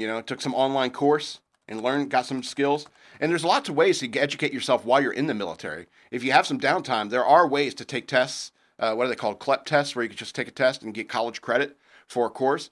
you 0.00 0.06
know, 0.06 0.20
took 0.20 0.40
some 0.40 0.54
online 0.54 0.90
course 0.90 1.40
and 1.66 1.82
learned, 1.82 2.10
got 2.10 2.26
some 2.26 2.42
skills. 2.42 2.86
And 3.20 3.30
there's 3.30 3.44
lots 3.44 3.68
of 3.68 3.74
ways 3.74 3.98
to 3.98 4.18
educate 4.18 4.52
yourself 4.52 4.84
while 4.84 5.00
you're 5.00 5.12
in 5.12 5.26
the 5.26 5.34
military. 5.34 5.86
If 6.10 6.22
you 6.22 6.32
have 6.32 6.46
some 6.46 6.60
downtime, 6.60 7.10
there 7.10 7.24
are 7.24 7.46
ways 7.46 7.74
to 7.74 7.84
take 7.84 8.06
tests. 8.06 8.52
Uh, 8.78 8.94
what 8.94 9.06
are 9.06 9.08
they 9.08 9.16
called? 9.16 9.38
CLEP 9.38 9.64
tests, 9.64 9.96
where 9.96 10.04
you 10.04 10.08
can 10.08 10.18
just 10.18 10.34
take 10.34 10.48
a 10.48 10.52
test 10.52 10.82
and 10.82 10.94
get 10.94 11.08
college 11.08 11.40
credit 11.40 11.76
for 12.06 12.26
a 12.26 12.30
course. 12.30 12.70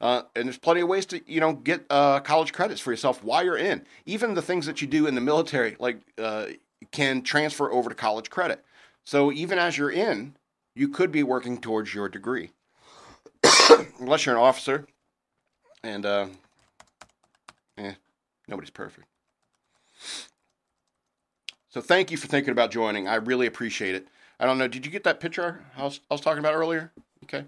Uh, 0.00 0.22
and 0.34 0.46
there's 0.46 0.58
plenty 0.58 0.82
of 0.82 0.88
ways 0.88 1.06
to 1.06 1.22
you 1.26 1.40
know 1.40 1.54
get 1.54 1.84
uh, 1.88 2.20
college 2.20 2.52
credits 2.52 2.80
for 2.80 2.90
yourself 2.90 3.24
while 3.24 3.42
you're 3.42 3.56
in. 3.56 3.84
Even 4.04 4.34
the 4.34 4.42
things 4.42 4.66
that 4.66 4.82
you 4.82 4.86
do 4.86 5.06
in 5.06 5.14
the 5.14 5.20
military, 5.20 5.76
like 5.78 6.00
uh, 6.18 6.46
can 6.92 7.22
transfer 7.22 7.72
over 7.72 7.88
to 7.88 7.94
college 7.94 8.28
credit. 8.28 8.62
So 9.04 9.32
even 9.32 9.58
as 9.58 9.78
you're 9.78 9.90
in, 9.90 10.36
you 10.74 10.88
could 10.88 11.10
be 11.10 11.22
working 11.22 11.58
towards 11.58 11.94
your 11.94 12.08
degree, 12.08 12.50
unless 13.98 14.26
you're 14.26 14.34
an 14.34 14.40
officer. 14.40 14.86
And 15.82 16.04
uh, 16.04 16.26
eh, 17.78 17.94
nobody's 18.48 18.70
perfect. 18.70 19.06
So 21.68 21.80
thank 21.80 22.10
you 22.10 22.16
for 22.16 22.26
thinking 22.26 22.52
about 22.52 22.70
joining. 22.70 23.06
I 23.06 23.16
really 23.16 23.46
appreciate 23.46 23.94
it. 23.94 24.08
I 24.40 24.46
don't 24.46 24.58
know. 24.58 24.68
Did 24.68 24.84
you 24.84 24.92
get 24.92 25.04
that 25.04 25.20
picture 25.20 25.64
I 25.76 25.84
was, 25.84 26.00
I 26.10 26.14
was 26.14 26.20
talking 26.20 26.38
about 26.38 26.54
earlier? 26.54 26.92
Okay. 27.24 27.44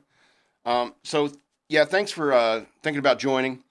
Um, 0.65 0.95
so 1.03 1.31
yeah, 1.69 1.85
thanks 1.85 2.11
for 2.11 2.33
uh, 2.33 2.65
thinking 2.83 2.99
about 2.99 3.19
joining. 3.19 3.63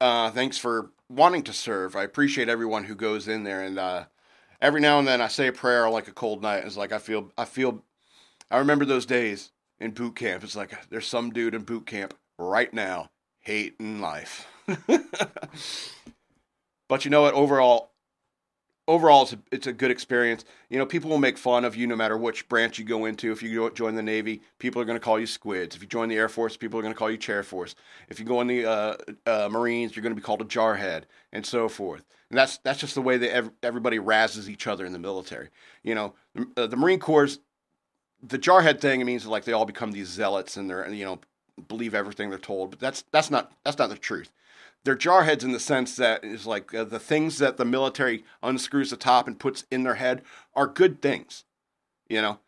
Uh, 0.00 0.30
thanks 0.30 0.58
for 0.58 0.90
wanting 1.08 1.42
to 1.44 1.52
serve. 1.52 1.96
I 1.96 2.02
appreciate 2.02 2.48
everyone 2.48 2.84
who 2.84 2.94
goes 2.94 3.28
in 3.28 3.44
there, 3.44 3.62
and 3.62 3.78
uh, 3.78 4.04
every 4.60 4.80
now 4.80 4.98
and 4.98 5.08
then 5.08 5.20
I 5.20 5.28
say 5.28 5.46
a 5.46 5.52
prayer 5.52 5.88
like 5.88 6.08
a 6.08 6.12
cold 6.12 6.42
night. 6.42 6.64
It's 6.64 6.76
like 6.76 6.92
I 6.92 6.98
feel, 6.98 7.32
I 7.38 7.44
feel, 7.44 7.82
I 8.50 8.58
remember 8.58 8.84
those 8.84 9.06
days 9.06 9.52
in 9.78 9.92
boot 9.92 10.16
camp. 10.16 10.44
It's 10.44 10.56
like 10.56 10.88
there's 10.90 11.06
some 11.06 11.30
dude 11.30 11.54
in 11.54 11.62
boot 11.62 11.86
camp 11.86 12.14
right 12.38 12.72
now 12.72 13.10
hating 13.40 14.00
life. 14.00 14.46
but 16.88 17.04
you 17.04 17.10
know 17.10 17.22
what? 17.22 17.34
Overall, 17.34 17.92
overall 18.88 19.22
it's 19.22 19.32
a, 19.32 19.38
it's 19.52 19.66
a 19.66 19.72
good 19.72 19.90
experience. 19.90 20.44
You 20.70 20.78
know 20.78 20.86
people 20.86 21.10
will 21.10 21.18
make 21.18 21.38
fun 21.38 21.64
of 21.64 21.76
you 21.76 21.86
no 21.86 21.96
matter 21.96 22.16
which 22.16 22.48
branch 22.48 22.78
you 22.78 22.84
go 22.84 23.04
into. 23.04 23.32
If 23.32 23.42
you 23.42 23.70
join 23.70 23.94
the 23.94 24.02
navy 24.02 24.42
people 24.58 24.80
are 24.80 24.84
going 24.84 24.98
to 24.98 25.04
call 25.04 25.18
you 25.18 25.26
squids. 25.26 25.76
If 25.76 25.82
you 25.82 25.88
join 25.88 26.08
the 26.08 26.16
air 26.16 26.28
force 26.28 26.56
people 26.56 26.78
are 26.78 26.82
going 26.82 26.94
to 26.94 26.98
call 26.98 27.10
you 27.10 27.18
chair 27.18 27.42
force. 27.42 27.74
If 28.08 28.18
you 28.18 28.26
go 28.26 28.40
in 28.40 28.46
the 28.46 28.66
uh, 28.66 28.96
uh, 29.26 29.48
marines 29.50 29.94
you're 29.94 30.02
going 30.02 30.14
to 30.14 30.20
be 30.20 30.24
called 30.24 30.42
a 30.42 30.46
jarhead 30.46 31.04
and 31.32 31.44
so 31.44 31.68
forth. 31.68 32.04
And 32.30 32.38
that's 32.38 32.58
that's 32.58 32.80
just 32.80 32.94
the 32.94 33.02
way 33.02 33.18
that 33.18 33.32
ev- 33.32 33.52
everybody 33.62 33.98
razzes 33.98 34.48
each 34.48 34.66
other 34.66 34.84
in 34.84 34.92
the 34.92 34.98
military. 34.98 35.50
You 35.82 35.94
know 35.94 36.14
the, 36.34 36.46
uh, 36.56 36.66
the 36.66 36.76
marine 36.76 37.00
corps 37.00 37.38
the 38.22 38.38
jarhead 38.38 38.80
thing 38.80 39.00
it 39.00 39.04
means 39.04 39.26
like 39.26 39.44
they 39.44 39.52
all 39.52 39.66
become 39.66 39.92
these 39.92 40.08
zealots 40.08 40.56
and 40.56 40.68
they're 40.68 40.88
you 40.90 41.04
know 41.04 41.20
believe 41.68 41.94
everything 41.94 42.30
they're 42.30 42.38
told 42.38 42.70
but 42.70 42.78
that's 42.78 43.04
that's 43.12 43.30
not 43.30 43.52
that's 43.64 43.78
not 43.78 43.88
the 43.88 43.96
truth 43.96 44.30
they're 44.86 44.94
jarheads 44.94 45.42
in 45.42 45.50
the 45.50 45.58
sense 45.58 45.96
that 45.96 46.24
is 46.24 46.46
like 46.46 46.72
uh, 46.72 46.84
the 46.84 47.00
things 47.00 47.38
that 47.38 47.56
the 47.56 47.64
military 47.64 48.22
unscrews 48.40 48.90
the 48.90 48.96
top 48.96 49.26
and 49.26 49.36
puts 49.36 49.66
in 49.68 49.82
their 49.82 49.96
head 49.96 50.22
are 50.54 50.68
good 50.68 51.02
things. 51.02 51.44
You 52.08 52.22
know, 52.22 52.38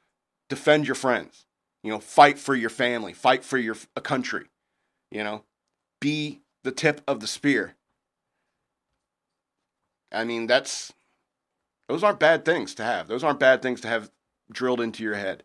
defend 0.48 0.86
your 0.86 0.94
friends. 0.94 1.46
You 1.82 1.90
know, 1.90 1.98
fight 1.98 2.38
for 2.38 2.54
your 2.54 2.70
family, 2.70 3.12
fight 3.12 3.44
for 3.44 3.58
your 3.58 3.76
a 3.96 4.00
country. 4.00 4.46
You 5.10 5.24
know, 5.24 5.42
be 6.00 6.40
the 6.62 6.70
tip 6.70 7.00
of 7.08 7.18
the 7.18 7.26
spear. 7.26 7.74
I 10.12 10.22
mean, 10.22 10.46
that's 10.46 10.92
those 11.88 12.04
aren't 12.04 12.20
bad 12.20 12.44
things 12.44 12.72
to 12.76 12.84
have. 12.84 13.08
Those 13.08 13.24
aren't 13.24 13.40
bad 13.40 13.62
things 13.62 13.80
to 13.80 13.88
have 13.88 14.12
drilled 14.48 14.80
into 14.80 15.02
your 15.02 15.16
head. 15.16 15.42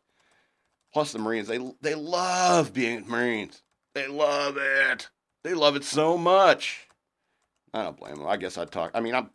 Plus, 0.94 1.12
the 1.12 1.20
Marines 1.20 1.48
they 1.48 1.60
they 1.82 1.96
love 1.96 2.74
being 2.74 3.08
Marines. 3.08 3.64
They 3.96 4.08
love 4.08 4.58
it. 4.58 5.10
They 5.44 5.54
love 5.54 5.76
it 5.76 5.84
so 5.84 6.18
much. 6.18 6.88
I 7.74 7.84
don't 7.84 7.98
blame 7.98 8.16
them. 8.16 8.28
I 8.28 8.38
guess 8.38 8.58
I'd 8.58 8.72
talk. 8.72 8.92
I 8.94 9.02
mean, 9.02 9.16
I'm 9.16 9.30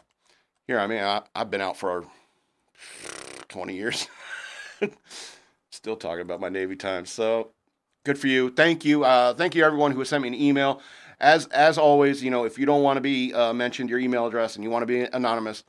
here. 0.67 0.79
I 0.79 0.87
mean, 0.87 1.03
I, 1.03 1.23
I've 1.35 1.51
been 1.51 1.61
out 1.61 1.77
for 1.77 2.05
20 3.49 3.75
years. 3.75 4.07
Still 5.71 5.97
talking 5.97 6.23
about 6.23 6.41
my 6.41 6.49
Navy 6.49 6.77
time. 6.77 7.05
So 7.05 7.51
good 8.05 8.19
for 8.19 8.29
you. 8.29 8.51
Thank 8.51 8.85
you. 8.85 9.05
Uh, 9.05 9.35
thank 9.35 9.55
you, 9.55 9.65
everyone 9.65 9.93
who 9.93 10.05
sent 10.05 10.23
me 10.23 10.29
an 10.29 10.35
email. 10.35 10.81
As 11.21 11.47
as 11.49 11.79
always, 11.79 12.23
you 12.23 12.31
know, 12.31 12.45
if 12.45 12.59
you 12.59 12.67
don't 12.67 12.83
want 12.85 12.97
to 12.97 13.01
be 13.01 13.35
uh, 13.35 13.53
mentioned, 13.53 13.91
your 13.91 13.99
email 13.99 14.27
address, 14.27 14.55
and 14.55 14.63
you 14.63 14.71
want 14.71 14.83
to 14.83 14.87
be 14.87 15.01
anonymous, 15.01 15.65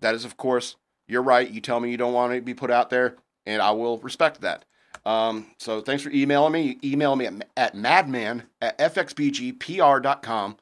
that 0.00 0.14
is, 0.14 0.24
of 0.24 0.36
course, 0.36 0.76
you're 1.08 1.22
right. 1.22 1.50
You 1.50 1.60
tell 1.60 1.80
me 1.80 1.90
you 1.90 1.96
don't 1.96 2.12
want 2.12 2.32
to 2.32 2.40
be 2.40 2.54
put 2.54 2.70
out 2.70 2.90
there, 2.90 3.16
and 3.44 3.60
I 3.60 3.72
will 3.72 3.98
respect 3.98 4.42
that. 4.42 4.64
Um, 5.04 5.46
so 5.58 5.80
thanks 5.80 6.02
for 6.02 6.10
emailing 6.10 6.52
me. 6.52 6.78
email 6.84 7.16
me 7.16 7.26
at, 7.26 7.48
at 7.56 7.74
madman 7.74 8.44
at 8.60 8.78
fxbgpr.com 8.78 10.56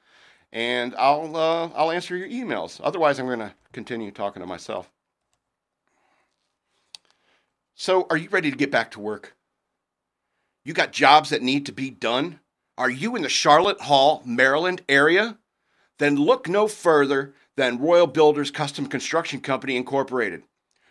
and 0.53 0.95
I'll, 0.99 1.37
uh, 1.37 1.71
I'll 1.75 1.91
answer 1.91 2.17
your 2.17 2.29
emails. 2.29 2.81
Otherwise, 2.83 3.19
I'm 3.19 3.27
going 3.27 3.39
to 3.39 3.55
continue 3.73 4.11
talking 4.11 4.41
to 4.41 4.47
myself. 4.47 4.91
So, 7.75 8.07
are 8.11 8.17
you 8.17 8.29
ready 8.29 8.51
to 8.51 8.57
get 8.57 8.71
back 8.71 8.91
to 8.93 9.01
work? 9.01 9.37
You 10.65 10.75
got 10.75 10.93
jobs 10.93 11.31
that 11.31 11.43
need 11.43 11.67
to 11.67 11.73
be 11.73 11.89
done? 11.89 12.41
Are 12.77 12.91
you 12.91 13.17
in 13.17 13.23
the 13.23 13.29
Charlotte 13.29 13.81
Hall, 13.81 14.23
Maryland 14.27 14.83
area? 14.89 15.39
Then 15.99 16.17
look 16.17 16.49
no 16.49 16.69
further 16.69 17.35
than 17.57 17.79
Royal 17.79 18.07
Builders 18.07 18.51
Custom 18.51 18.87
Construction 18.87 19.41
Company 19.41 19.77
Incorporated. 19.77 20.43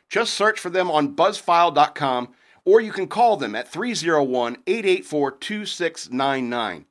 Just 0.10 0.34
search 0.34 0.60
for 0.60 0.70
them 0.70 0.90
on 0.90 1.16
buzzfile.com 1.16 2.30
or 2.70 2.80
you 2.80 2.92
can 2.92 3.08
call 3.08 3.36
them 3.36 3.56
at 3.56 3.68
301 3.68 4.58
884 4.68 5.32
2699. 5.32 6.86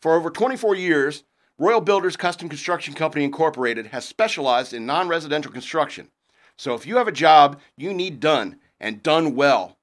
For 0.00 0.14
over 0.14 0.30
24 0.30 0.76
years, 0.76 1.24
Royal 1.58 1.80
Builders 1.80 2.16
Custom 2.16 2.48
Construction 2.48 2.94
Company 2.94 3.24
Incorporated 3.24 3.88
has 3.88 4.04
specialized 4.04 4.72
in 4.72 4.86
non 4.86 5.08
residential 5.08 5.50
construction. 5.50 6.12
So 6.56 6.74
if 6.74 6.86
you 6.86 6.98
have 6.98 7.08
a 7.08 7.12
job 7.12 7.60
you 7.76 7.92
need 7.92 8.20
done 8.20 8.60
and 8.78 9.02
done 9.02 9.34
well, 9.34 9.78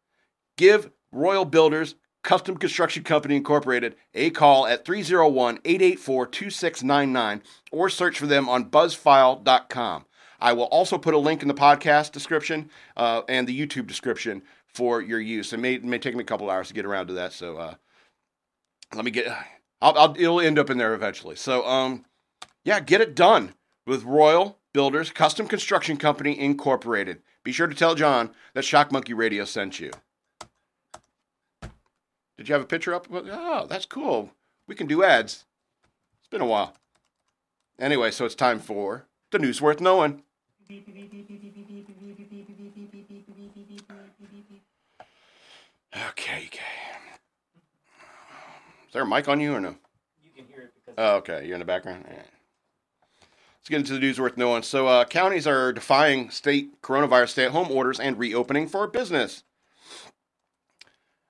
give 0.55 0.91
Royal 1.11 1.43
Builders 1.43 1.95
Custom 2.23 2.55
Construction 2.55 3.03
Company 3.03 3.35
Incorporated 3.35 3.97
a 4.13 4.29
call 4.29 4.65
at 4.65 4.85
301 4.85 5.59
884 5.65 6.25
2699 6.27 7.41
or 7.73 7.89
search 7.89 8.17
for 8.17 8.27
them 8.27 8.47
on 8.47 8.69
buzzfile.com. 8.69 10.05
I 10.39 10.53
will 10.53 10.65
also 10.65 10.97
put 10.97 11.13
a 11.13 11.17
link 11.17 11.41
in 11.41 11.49
the 11.49 11.53
podcast 11.53 12.13
description 12.13 12.69
uh, 12.95 13.23
and 13.27 13.45
the 13.45 13.59
YouTube 13.59 13.87
description 13.87 14.41
for 14.73 15.01
your 15.01 15.19
use. 15.19 15.53
It 15.53 15.59
may 15.59 15.77
may 15.77 15.97
take 15.97 16.15
me 16.15 16.21
a 16.21 16.25
couple 16.25 16.49
hours 16.49 16.67
to 16.69 16.73
get 16.73 16.85
around 16.85 17.07
to 17.07 17.13
that. 17.13 17.33
So 17.33 17.57
uh, 17.57 17.75
let 18.93 19.05
me 19.05 19.11
get. 19.11 19.27
I'll, 19.81 19.97
I'll 19.97 20.15
it'll 20.17 20.39
end 20.39 20.59
up 20.59 20.69
in 20.69 20.77
there 20.77 20.93
eventually. 20.93 21.35
So 21.35 21.65
um, 21.67 22.05
yeah, 22.63 22.79
get 22.79 23.01
it 23.01 23.15
done 23.15 23.53
with 23.85 24.03
Royal 24.03 24.59
Builders 24.73 25.11
Custom 25.11 25.47
Construction 25.47 25.97
Company 25.97 26.39
Incorporated. 26.39 27.21
Be 27.43 27.51
sure 27.51 27.67
to 27.67 27.75
tell 27.75 27.95
John 27.95 28.31
that 28.53 28.63
Shock 28.63 28.91
Monkey 28.91 29.13
Radio 29.13 29.45
sent 29.45 29.79
you. 29.79 29.91
Did 32.37 32.49
you 32.49 32.53
have 32.53 32.63
a 32.63 32.67
picture 32.67 32.93
up? 32.93 33.07
Oh, 33.11 33.67
that's 33.69 33.85
cool. 33.85 34.31
We 34.67 34.75
can 34.75 34.87
do 34.87 35.03
ads. 35.03 35.45
It's 36.19 36.29
been 36.29 36.41
a 36.41 36.45
while. 36.45 36.73
Anyway, 37.77 38.11
so 38.11 38.25
it's 38.25 38.35
time 38.35 38.59
for 38.59 39.05
the 39.31 39.39
news 39.39 39.61
worth 39.61 39.81
knowing. 39.81 40.23
Okay, 45.95 46.45
okay. 46.47 46.59
Is 48.87 48.93
there 48.93 49.03
a 49.03 49.07
mic 49.07 49.27
on 49.27 49.39
you 49.39 49.53
or 49.53 49.59
no? 49.61 49.75
You 50.23 50.31
can 50.35 50.45
hear 50.47 50.63
it 50.63 50.73
because 50.75 50.95
Oh, 50.97 51.15
okay. 51.17 51.45
You're 51.45 51.55
in 51.55 51.59
the 51.59 51.65
background? 51.65 52.05
All 52.07 52.15
right. 52.15 52.25
Let's 53.59 53.69
get 53.69 53.77
into 53.77 53.93
the 53.93 53.99
news 53.99 54.19
worth 54.19 54.35
knowing. 54.35 54.63
So, 54.63 54.87
uh, 54.87 55.05
counties 55.05 55.47
are 55.47 55.71
defying 55.71 56.29
state 56.29 56.81
coronavirus 56.81 57.29
stay 57.29 57.45
at 57.45 57.51
home 57.51 57.71
orders 57.71 57.99
and 57.99 58.19
reopening 58.19 58.67
for 58.67 58.85
business. 58.87 59.43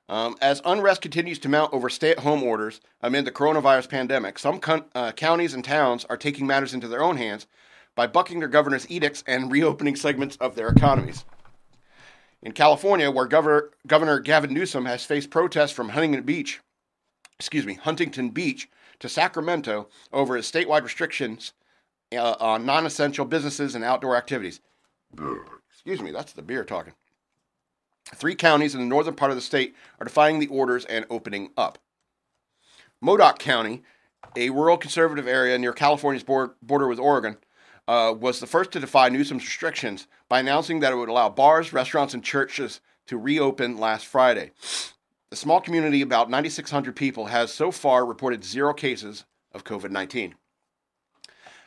Um, 0.09 0.35
as 0.41 0.61
unrest 0.65 1.01
continues 1.01 1.39
to 1.39 1.49
mount 1.49 1.73
over 1.73 1.89
stay 1.89 2.11
at 2.11 2.19
home 2.19 2.43
orders 2.43 2.81
amid 3.01 3.25
the 3.25 3.31
coronavirus 3.31 3.89
pandemic, 3.89 4.37
some 4.39 4.59
con- 4.59 4.85
uh, 4.95 5.11
counties 5.11 5.53
and 5.53 5.63
towns 5.63 6.05
are 6.05 6.17
taking 6.17 6.45
matters 6.47 6.73
into 6.73 6.87
their 6.87 7.03
own 7.03 7.17
hands 7.17 7.47
by 7.95 8.07
bucking 8.07 8.39
their 8.39 8.49
governor's 8.49 8.89
edicts 8.89 9.23
and 9.27 9.51
reopening 9.51 9.95
segments 9.95 10.35
of 10.37 10.55
their 10.55 10.67
economies. 10.67 11.25
In 12.43 12.51
California, 12.51 13.09
where 13.09 13.25
Governor, 13.25 13.69
Governor 13.87 14.19
Gavin 14.19 14.53
Newsom 14.53 14.85
has 14.85 15.05
faced 15.05 15.29
protests 15.29 15.71
from 15.71 15.89
Huntington 15.89 16.23
Beach, 16.23 16.59
excuse 17.39 17.65
me, 17.65 17.75
Huntington 17.75 18.31
Beach 18.31 18.69
to 18.99 19.07
Sacramento 19.07 19.87
over 20.11 20.35
his 20.35 20.51
statewide 20.51 20.83
restrictions 20.83 21.53
uh, 22.13 22.35
on 22.41 22.65
non-essential 22.65 23.25
businesses 23.25 23.75
and 23.75 23.83
outdoor 23.83 24.17
activities. 24.17 24.59
Excuse 25.71 26.01
me, 26.01 26.11
that's 26.11 26.33
the 26.33 26.41
beer 26.41 26.65
talking. 26.65 26.93
Three 28.13 28.35
counties 28.35 28.75
in 28.75 28.81
the 28.81 28.87
northern 28.87 29.15
part 29.15 29.31
of 29.31 29.37
the 29.37 29.41
state 29.41 29.73
are 29.99 30.03
defying 30.03 30.39
the 30.39 30.47
orders 30.47 30.83
and 30.85 31.05
opening 31.09 31.51
up. 31.55 31.79
Modoc 32.99 33.39
County, 33.39 33.83
a 34.35 34.49
rural 34.49 34.77
conservative 34.77 35.27
area 35.27 35.57
near 35.57 35.71
California's 35.71 36.23
border 36.23 36.87
with 36.87 36.99
Oregon, 36.99 37.37
uh, 37.87 38.13
was 38.17 38.39
the 38.39 38.47
first 38.47 38.71
to 38.71 38.79
defy 38.79 39.09
Newsom's 39.09 39.43
restrictions 39.43 40.07
by 40.29 40.39
announcing 40.39 40.79
that 40.79 40.93
it 40.93 40.95
would 40.95 41.09
allow 41.09 41.29
bars, 41.29 41.73
restaurants, 41.73 42.13
and 42.13 42.23
churches 42.23 42.81
to 43.07 43.17
reopen 43.17 43.77
last 43.77 44.05
Friday. 44.05 44.51
The 45.29 45.35
small 45.35 45.59
community, 45.59 46.01
about 46.01 46.29
9,600 46.29 46.95
people, 46.95 47.25
has 47.25 47.51
so 47.51 47.71
far 47.71 48.05
reported 48.05 48.43
zero 48.43 48.73
cases 48.73 49.25
of 49.51 49.63
COVID 49.63 49.91
19. 49.91 50.35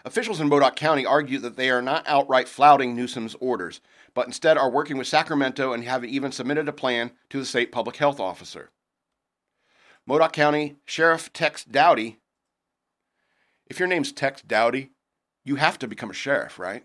Officials 0.04 0.40
in 0.40 0.48
Modoc 0.48 0.76
County 0.76 1.04
argue 1.04 1.40
that 1.40 1.56
they 1.56 1.68
are 1.68 1.82
not 1.82 2.06
outright 2.06 2.46
flouting 2.46 2.94
Newsom's 2.94 3.34
orders, 3.40 3.80
but 4.14 4.26
instead 4.26 4.56
are 4.56 4.70
working 4.70 4.96
with 4.96 5.08
Sacramento 5.08 5.72
and 5.72 5.82
have 5.82 6.04
even 6.04 6.30
submitted 6.30 6.68
a 6.68 6.72
plan 6.72 7.10
to 7.28 7.40
the 7.40 7.44
state 7.44 7.72
public 7.72 7.96
health 7.96 8.20
officer. 8.20 8.70
Modoc 10.06 10.32
County 10.32 10.76
Sheriff 10.84 11.32
Tex 11.32 11.64
Dowdy. 11.64 12.20
If 13.66 13.80
your 13.80 13.88
name's 13.88 14.12
Tex 14.12 14.42
Dowdy, 14.42 14.92
you 15.46 15.56
have 15.56 15.78
to 15.78 15.88
become 15.88 16.10
a 16.10 16.14
sheriff, 16.14 16.58
right? 16.58 16.84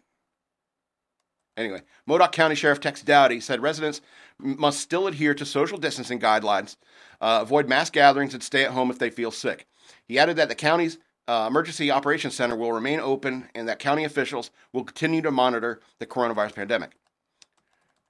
Anyway, 1.58 1.82
Modoc 2.06 2.32
County 2.32 2.56
Sheriff 2.56 2.80
Tex 2.80 3.02
Dowdy 3.02 3.42
said 3.42 3.62
residents 3.62 4.00
must 4.40 4.80
still 4.80 5.08
adhere 5.08 5.34
to 5.34 5.46
social 5.46 5.78
distancing 5.78 6.20
guidelines, 6.20 6.78
uh, 7.20 7.40
avoid 7.42 7.68
mass 7.68 7.90
gatherings, 7.90 8.34
and 8.34 8.42
stay 8.42 8.64
at 8.64 8.72
home 8.72 8.90
if 8.90 9.00
they 9.00 9.10
feel 9.10 9.32
sick. 9.32 9.68
He 10.08 10.18
added 10.18 10.38
that 10.38 10.48
the 10.48 10.56
county's 10.56 10.98
uh, 11.28 11.48
emergency 11.50 11.92
operations 11.92 12.36
center 12.36 12.56
will 12.56 12.72
remain 12.72 13.00
open 13.00 13.50
and 13.54 13.68
that 13.68 13.80
county 13.80 14.04
officials 14.04 14.52
will 14.72 14.84
continue 14.84 15.22
to 15.22 15.32
monitor 15.32 15.82
the 16.00 16.06
coronavirus 16.06 16.56
pandemic. 16.56 16.92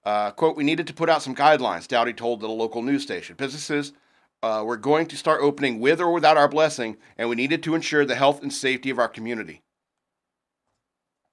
Uh, 0.04 0.32
quote, 0.32 0.58
we 0.58 0.64
needed 0.64 0.88
to 0.88 0.94
put 0.94 1.10
out 1.10 1.22
some 1.22 1.36
guidelines, 1.36 1.88
Dowdy 1.88 2.14
told 2.14 2.42
the 2.42 2.48
local 2.48 2.82
news 2.82 3.04
station. 3.04 3.36
Businesses 3.36 3.94
uh, 4.44 4.64
were 4.66 4.78
going 4.78 5.08
to 5.08 5.18
start 5.18 5.42
opening 5.42 5.80
with 5.80 6.02
or 6.02 6.12
without 6.12 6.38
our 6.38 6.48
blessing, 6.48 6.98
and 7.18 7.30
we 7.30 7.36
needed 7.36 7.64
to 7.64 7.76
ensure 7.76 8.06
the 8.06 8.16
health 8.16 8.42
and 8.42 8.52
safety 8.52 8.90
of 8.90 9.00
our 9.00 9.08
community. 9.08 9.62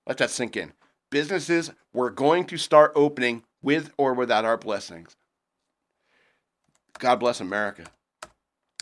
Let 0.09 0.17
that 0.19 0.31
sink 0.31 0.57
in. 0.57 0.73
Businesses 1.11 1.71
were 1.93 2.11
going 2.11 2.47
to 2.47 2.57
start 2.57 2.93
opening 2.97 3.45
with 3.63 3.93
or 3.99 4.15
without 4.15 4.47
our 4.47 4.57
blessings. 4.57 5.15
God 6.99 7.17
bless 7.17 7.41
America. 7.41 7.85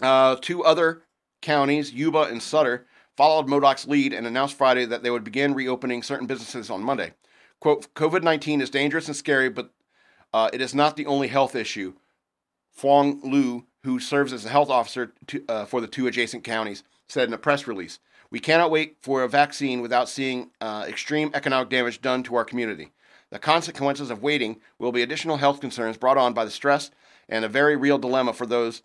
Uh, 0.00 0.36
two 0.40 0.64
other 0.64 1.02
counties, 1.42 1.92
Yuba 1.92 2.22
and 2.22 2.42
Sutter, 2.42 2.86
followed 3.16 3.48
Modoc's 3.48 3.86
lead 3.86 4.12
and 4.12 4.26
announced 4.26 4.56
Friday 4.56 4.84
that 4.86 5.02
they 5.02 5.10
would 5.10 5.24
begin 5.24 5.54
reopening 5.54 6.02
certain 6.02 6.26
businesses 6.26 6.70
on 6.70 6.82
Monday. 6.82 7.12
Quote, 7.60 7.92
COVID 7.94 8.22
19 8.22 8.60
is 8.60 8.70
dangerous 8.70 9.08
and 9.08 9.16
scary, 9.16 9.48
but 9.48 9.72
uh, 10.32 10.48
it 10.52 10.60
is 10.60 10.74
not 10.74 10.96
the 10.96 11.06
only 11.06 11.28
health 11.28 11.56
issue. 11.56 11.94
Phuong 12.78 13.22
Luu, 13.22 13.64
who 13.82 13.98
serves 13.98 14.32
as 14.32 14.44
a 14.44 14.50
health 14.50 14.70
officer 14.70 15.12
to, 15.26 15.44
uh, 15.48 15.64
for 15.64 15.80
the 15.80 15.86
two 15.86 16.06
adjacent 16.06 16.44
counties, 16.44 16.84
said 17.08 17.26
in 17.26 17.34
a 17.34 17.38
press 17.38 17.66
release 17.66 17.98
We 18.30 18.40
cannot 18.40 18.70
wait 18.70 18.96
for 19.00 19.22
a 19.22 19.28
vaccine 19.28 19.80
without 19.80 20.08
seeing 20.08 20.50
uh, 20.60 20.84
extreme 20.88 21.30
economic 21.34 21.68
damage 21.68 22.00
done 22.00 22.22
to 22.24 22.34
our 22.36 22.44
community. 22.44 22.92
The 23.30 23.38
consequences 23.38 24.10
of 24.10 24.22
waiting 24.22 24.60
will 24.78 24.92
be 24.92 25.02
additional 25.02 25.36
health 25.36 25.60
concerns 25.60 25.96
brought 25.96 26.18
on 26.18 26.32
by 26.32 26.44
the 26.44 26.50
stress 26.50 26.90
and 27.28 27.44
a 27.44 27.48
very 27.48 27.76
real 27.76 27.98
dilemma 27.98 28.32
for 28.32 28.46
those 28.46 28.82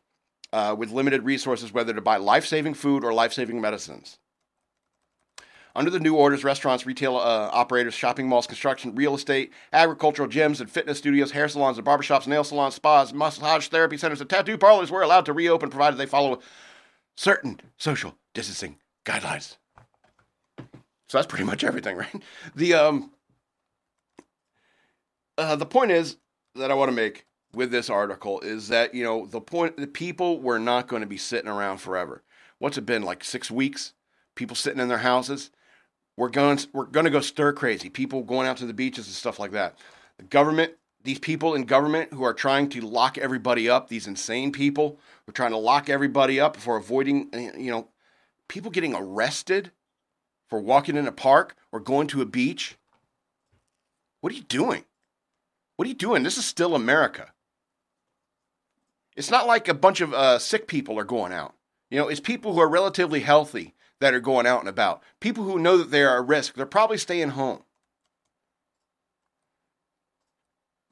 uh, 0.53 0.75
with 0.77 0.91
limited 0.91 1.23
resources 1.23 1.71
whether 1.71 1.93
to 1.93 2.01
buy 2.01 2.17
life 2.17 2.45
saving 2.45 2.73
food 2.73 3.03
or 3.03 3.13
life 3.13 3.33
saving 3.33 3.61
medicines. 3.61 4.17
Under 5.73 5.89
the 5.89 6.01
new 6.01 6.15
orders, 6.15 6.43
restaurants, 6.43 6.85
retail 6.85 7.15
uh, 7.15 7.49
operators, 7.53 7.93
shopping 7.93 8.27
malls, 8.27 8.45
construction, 8.45 8.93
real 8.93 9.15
estate, 9.15 9.53
agricultural 9.71 10.27
gyms, 10.27 10.59
and 10.59 10.69
fitness 10.69 10.97
studios, 10.97 11.31
hair 11.31 11.47
salons, 11.47 11.77
and 11.77 11.87
barbershops, 11.87 12.27
nail 12.27 12.43
salons, 12.43 12.75
spas, 12.75 13.13
massage 13.13 13.67
therapy 13.67 13.95
centers, 13.95 14.19
and 14.19 14.29
tattoo 14.29 14.57
parlors 14.57 14.91
were 14.91 15.01
allowed 15.01 15.25
to 15.25 15.33
reopen 15.33 15.69
provided 15.69 15.97
they 15.97 16.05
follow 16.05 16.41
certain 17.15 17.57
social 17.77 18.17
distancing 18.33 18.77
guidelines. 19.05 19.57
So 21.07 21.17
that's 21.17 21.27
pretty 21.27 21.43
much 21.43 21.63
everything, 21.63 21.97
right? 21.97 22.23
The 22.55 22.73
um, 22.73 23.11
uh, 25.37 25.55
the 25.55 25.65
point 25.65 25.91
is 25.91 26.17
that 26.55 26.71
I 26.71 26.73
want 26.73 26.89
to 26.89 26.95
make 26.95 27.25
with 27.53 27.71
this 27.71 27.89
article 27.89 28.39
is 28.41 28.69
that 28.69 28.93
you 28.93 29.03
know 29.03 29.25
the 29.25 29.41
point 29.41 29.77
the 29.77 29.87
people 29.87 30.39
were 30.39 30.59
not 30.59 30.87
going 30.87 31.01
to 31.01 31.07
be 31.07 31.17
sitting 31.17 31.49
around 31.49 31.79
forever. 31.79 32.23
What's 32.59 32.77
it 32.77 32.85
been 32.85 33.03
like 33.03 33.23
six 33.23 33.49
weeks? 33.49 33.93
People 34.35 34.55
sitting 34.55 34.79
in 34.79 34.87
their 34.87 34.99
houses. 34.99 35.51
We're 36.15 36.29
going 36.29 36.59
we're 36.73 36.85
going 36.85 37.05
to 37.05 37.09
go 37.09 37.21
stir 37.21 37.53
crazy. 37.53 37.89
People 37.89 38.23
going 38.23 38.47
out 38.47 38.57
to 38.57 38.65
the 38.65 38.73
beaches 38.73 39.07
and 39.07 39.15
stuff 39.15 39.39
like 39.39 39.51
that. 39.51 39.77
The 40.17 40.23
government, 40.23 40.73
these 41.03 41.19
people 41.19 41.55
in 41.55 41.63
government 41.63 42.13
who 42.13 42.23
are 42.23 42.33
trying 42.33 42.69
to 42.69 42.81
lock 42.81 43.17
everybody 43.17 43.69
up, 43.69 43.89
these 43.89 44.07
insane 44.07 44.51
people 44.51 44.99
who 45.25 45.31
are 45.31 45.33
trying 45.33 45.51
to 45.51 45.57
lock 45.57 45.89
everybody 45.89 46.39
up 46.39 46.55
for 46.55 46.77
avoiding 46.77 47.29
you 47.57 47.71
know 47.71 47.87
people 48.51 48.69
getting 48.69 48.93
arrested 48.93 49.71
for 50.49 50.59
walking 50.59 50.97
in 50.97 51.07
a 51.07 51.11
park 51.11 51.55
or 51.71 51.79
going 51.79 52.05
to 52.07 52.21
a 52.21 52.25
beach. 52.25 52.75
What 54.19 54.33
are 54.33 54.35
you 54.35 54.43
doing? 54.43 54.83
What 55.77 55.85
are 55.85 55.89
you 55.89 55.95
doing? 55.95 56.23
This 56.23 56.37
is 56.37 56.45
still 56.45 56.75
America. 56.75 57.31
It's 59.15 59.31
not 59.31 59.47
like 59.47 59.69
a 59.69 59.73
bunch 59.73 60.01
of 60.01 60.13
uh, 60.13 60.37
sick 60.37 60.67
people 60.67 60.99
are 60.99 61.05
going 61.05 61.31
out. 61.31 61.55
You 61.89 61.97
know, 61.97 62.09
it's 62.09 62.19
people 62.19 62.53
who 62.53 62.59
are 62.59 62.67
relatively 62.67 63.21
healthy 63.21 63.73
that 64.01 64.13
are 64.13 64.19
going 64.19 64.45
out 64.45 64.59
and 64.59 64.69
about. 64.69 65.01
People 65.21 65.45
who 65.45 65.57
know 65.57 65.77
that 65.77 65.89
they 65.89 66.03
are 66.03 66.21
at 66.21 66.27
risk, 66.27 66.55
they're 66.55 66.65
probably 66.65 66.97
staying 66.97 67.29
home. 67.29 67.63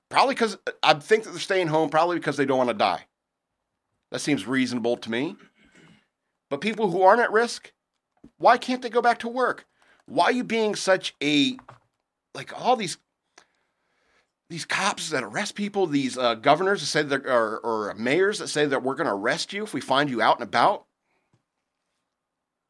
Probably 0.08 0.34
because 0.34 0.58
I 0.82 0.94
think 0.94 1.26
that 1.26 1.32
they're 1.32 1.40
staying 1.40 1.68
home, 1.68 1.90
probably 1.90 2.18
because 2.18 2.38
they 2.38 2.46
don't 2.46 2.58
want 2.58 2.70
to 2.70 2.74
die. 2.74 3.06
That 4.12 4.20
seems 4.20 4.48
reasonable 4.48 4.96
to 4.96 5.12
me. 5.12 5.36
But 6.50 6.62
people 6.62 6.90
who 6.90 7.04
aren't 7.04 7.22
at 7.22 7.32
risk, 7.32 7.72
why 8.38 8.58
can't 8.58 8.82
they 8.82 8.90
go 8.90 9.02
back 9.02 9.20
to 9.20 9.28
work? 9.28 9.66
Why 10.06 10.26
are 10.26 10.32
you 10.32 10.44
being 10.44 10.76
such 10.76 11.16
a 11.22 11.58
like 12.34 12.60
all 12.60 12.76
these 12.76 12.98
these 14.50 14.66
cops 14.66 15.10
that 15.12 15.24
arrest 15.24 15.54
people, 15.54 15.86
these 15.86 16.18
uh, 16.18 16.34
governors 16.34 16.82
that 16.82 16.88
say 16.88 17.04
that 17.04 17.26
or, 17.28 17.60
or 17.60 17.94
mayors 17.94 18.40
that 18.40 18.48
say 18.48 18.66
that 18.66 18.82
we're 18.82 18.96
going 18.96 19.08
to 19.08 19.14
arrest 19.14 19.54
you 19.54 19.64
if 19.64 19.74
we 19.74 19.82
find 19.82 20.10
you 20.10 20.22
out 20.22 20.40
and 20.40 20.48
about? 20.48 20.86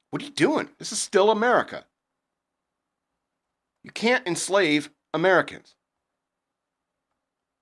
What 0.10 0.22
are 0.22 0.26
you 0.26 0.32
doing? 0.32 0.70
This 0.78 0.92
is 0.92 1.00
still 1.00 1.32
America. 1.32 1.86
You 3.84 3.92
can't 3.92 4.28
enslave 4.28 4.90
Americans. 5.14 5.76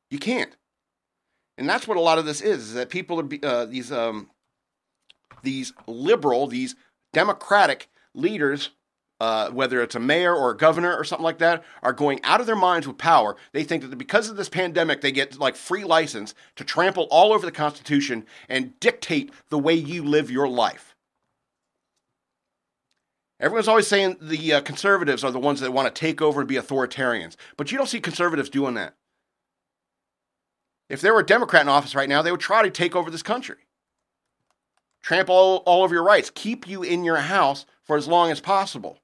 You 0.09 0.17
can't. 0.17 0.55
And 1.57 1.69
that's 1.69 1.87
what 1.87 1.97
a 1.97 2.01
lot 2.01 2.17
of 2.17 2.25
this 2.25 2.41
is, 2.41 2.69
is 2.69 2.73
that 2.73 2.89
people 2.89 3.19
are 3.19 3.27
uh, 3.43 3.65
these 3.65 3.91
um, 3.91 4.29
these 5.43 5.73
liberal, 5.87 6.47
these 6.47 6.75
democratic 7.13 7.89
leaders, 8.13 8.71
uh, 9.19 9.49
whether 9.49 9.81
it's 9.81 9.95
a 9.95 9.99
mayor 9.99 10.35
or 10.35 10.51
a 10.51 10.57
governor 10.57 10.95
or 10.95 11.03
something 11.03 11.23
like 11.23 11.39
that, 11.39 11.63
are 11.81 11.93
going 11.93 12.19
out 12.23 12.39
of 12.39 12.45
their 12.45 12.55
minds 12.55 12.87
with 12.87 12.97
power. 12.97 13.35
They 13.51 13.63
think 13.63 13.89
that 13.89 13.97
because 13.97 14.29
of 14.29 14.37
this 14.37 14.49
pandemic, 14.49 15.01
they 15.01 15.11
get 15.11 15.39
like 15.39 15.55
free 15.55 15.83
license 15.83 16.35
to 16.55 16.63
trample 16.63 17.07
all 17.09 17.33
over 17.33 17.45
the 17.45 17.51
Constitution 17.51 18.25
and 18.47 18.79
dictate 18.79 19.31
the 19.49 19.59
way 19.59 19.73
you 19.73 20.03
live 20.03 20.29
your 20.29 20.47
life. 20.47 20.95
Everyone's 23.39 23.67
always 23.67 23.87
saying 23.87 24.17
the 24.19 24.53
uh, 24.53 24.61
conservatives 24.61 25.23
are 25.23 25.31
the 25.31 25.39
ones 25.39 25.59
that 25.59 25.71
want 25.71 25.93
to 25.93 25.99
take 25.99 26.21
over 26.21 26.41
and 26.41 26.49
be 26.49 26.55
authoritarians, 26.55 27.35
but 27.55 27.71
you 27.71 27.77
don't 27.77 27.87
see 27.87 27.99
conservatives 27.99 28.49
doing 28.49 28.73
that. 28.75 28.95
If 30.89 31.01
there 31.01 31.13
were 31.13 31.19
a 31.19 31.25
Democrat 31.25 31.61
in 31.61 31.69
office 31.69 31.93
right 31.93 32.09
now, 32.09 32.21
they 32.21 32.31
would 32.31 32.39
try 32.39 32.63
to 32.63 32.71
take 32.71 32.95
over 32.95 33.11
this 33.11 33.21
country. 33.21 33.66
Trample 35.07 35.33
all, 35.33 35.57
all 35.65 35.83
over 35.83 35.95
your 35.95 36.03
rights, 36.03 36.29
keep 36.35 36.67
you 36.67 36.83
in 36.83 37.05
your 37.05 37.15
house 37.15 37.65
for 37.85 37.95
as 37.95 38.09
long 38.09 38.29
as 38.29 38.41
possible. 38.41 38.99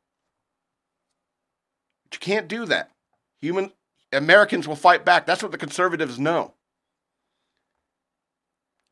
But 2.04 2.16
you 2.16 2.20
can't 2.20 2.50
do 2.50 2.66
that. 2.66 2.92
Human 3.40 3.72
Americans 4.12 4.68
will 4.68 4.76
fight 4.76 5.06
back. 5.06 5.26
That's 5.26 5.42
what 5.42 5.54
the 5.54 5.58
conservatives 5.58 6.20
know. 6.20 6.56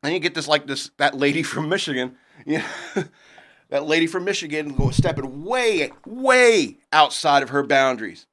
Then 0.02 0.14
you 0.14 0.20
get 0.20 0.34
this 0.34 0.48
like 0.48 0.66
this 0.66 0.90
that 0.96 1.14
lady 1.14 1.42
from 1.42 1.68
Michigan, 1.68 2.16
you 2.46 2.58
know, 2.58 3.04
that 3.68 3.84
lady 3.84 4.06
from 4.06 4.24
Michigan 4.24 4.74
go 4.74 4.90
stepping 4.90 5.44
way, 5.44 5.92
way 6.06 6.78
outside 6.94 7.42
of 7.42 7.50
her 7.50 7.62
boundaries. 7.62 8.26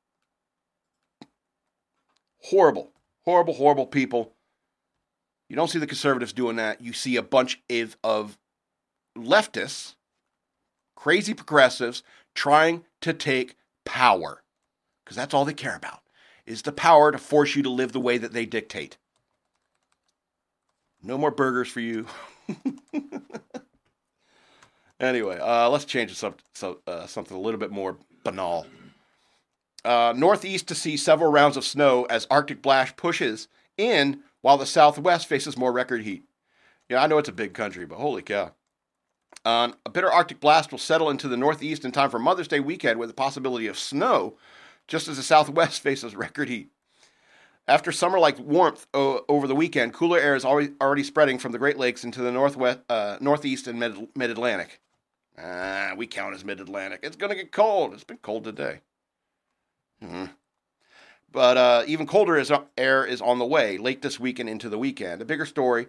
Horrible, 2.43 2.93
horrible, 3.25 3.55
horrible 3.55 3.87
people. 3.87 4.31
You 5.49 5.57
don't 5.57 5.67
see 5.67 5.79
the 5.79 5.87
conservatives 5.87 6.31
doing 6.31 6.55
that. 6.55 6.79
You 6.79 6.93
see 6.93 7.17
a 7.17 7.23
bunch 7.23 7.61
of, 7.69 7.97
of 8.05 8.37
leftists, 9.23 9.95
crazy 10.95 11.33
progressives, 11.33 12.03
trying 12.33 12.83
to 13.01 13.13
take 13.13 13.55
power. 13.85 14.43
Because 15.03 15.15
that's 15.15 15.33
all 15.33 15.45
they 15.45 15.53
care 15.53 15.75
about 15.75 16.01
is 16.45 16.63
the 16.63 16.71
power 16.71 17.11
to 17.11 17.17
force 17.17 17.55
you 17.55 17.63
to 17.63 17.69
live 17.69 17.91
the 17.91 17.99
way 17.99 18.17
that 18.17 18.33
they 18.33 18.45
dictate. 18.45 18.97
No 21.01 21.17
more 21.17 21.31
burgers 21.31 21.69
for 21.69 21.79
you. 21.79 22.07
anyway, 24.99 25.39
uh, 25.39 25.69
let's 25.69 25.85
change 25.85 26.15
so, 26.15 26.35
uh, 26.87 27.05
something 27.05 27.37
a 27.37 27.39
little 27.39 27.59
bit 27.59 27.71
more 27.71 27.97
banal. 28.23 28.65
Uh, 29.85 30.13
northeast 30.15 30.67
to 30.67 30.75
see 30.75 30.97
several 30.97 31.31
rounds 31.31 31.55
of 31.55 31.63
snow 31.63 32.05
as 32.09 32.27
Arctic 32.29 32.61
blast 32.61 32.97
pushes 32.97 33.47
in 33.77 34.21
while 34.41 34.57
the 34.57 34.65
southwest 34.65 35.27
faces 35.27 35.57
more 35.57 35.71
record 35.71 36.01
heat. 36.01 36.25
Yeah, 36.89 37.01
I 37.01 37.07
know 37.07 37.17
it's 37.17 37.29
a 37.29 37.33
big 37.33 37.53
country, 37.53 37.85
but 37.85 37.97
holy 37.97 38.21
cow. 38.21 38.53
Uh, 39.45 39.71
a 39.85 39.89
bitter 39.89 40.11
Arctic 40.11 40.39
blast 40.39 40.71
will 40.71 40.79
settle 40.79 41.09
into 41.09 41.27
the 41.27 41.37
northeast 41.37 41.85
in 41.85 41.91
time 41.91 42.09
for 42.09 42.19
Mother's 42.19 42.47
Day 42.47 42.59
weekend 42.59 42.99
with 42.99 43.09
the 43.09 43.15
possibility 43.15 43.67
of 43.67 43.77
snow, 43.77 44.37
just 44.87 45.07
as 45.07 45.17
the 45.17 45.23
southwest 45.23 45.81
faces 45.83 46.15
record 46.15 46.49
heat. 46.49 46.69
After 47.67 47.91
summer 47.91 48.19
like 48.19 48.39
warmth 48.39 48.87
uh, 48.93 49.19
over 49.29 49.47
the 49.47 49.55
weekend, 49.55 49.93
cooler 49.93 50.17
air 50.17 50.35
is 50.35 50.43
already, 50.43 50.73
already 50.81 51.03
spreading 51.03 51.37
from 51.37 51.51
the 51.51 51.59
Great 51.59 51.77
Lakes 51.77 52.03
into 52.03 52.21
the 52.21 52.31
northwest, 52.31 52.79
uh, 52.89 53.17
northeast 53.21 53.67
and 53.67 53.79
mid 53.79 54.29
Atlantic. 54.29 54.81
Ah, 55.37 55.93
we 55.95 56.07
count 56.07 56.35
as 56.35 56.43
mid 56.43 56.59
Atlantic. 56.59 57.01
It's 57.03 57.15
going 57.15 57.29
to 57.29 57.35
get 57.35 57.51
cold. 57.51 57.93
It's 57.93 58.03
been 58.03 58.17
cold 58.17 58.43
today. 58.43 58.81
Mm-hmm. 60.03 60.25
But 61.31 61.57
uh, 61.57 61.83
even 61.85 62.07
colder 62.07 62.37
is, 62.37 62.51
air 62.77 63.05
is 63.05 63.21
on 63.21 63.37
the 63.37 63.45
way 63.45 63.77
late 63.77 64.01
this 64.01 64.19
week 64.19 64.39
and 64.39 64.49
into 64.49 64.67
the 64.67 64.79
weekend. 64.79 65.21
The 65.21 65.25
bigger 65.25 65.45
story, 65.45 65.87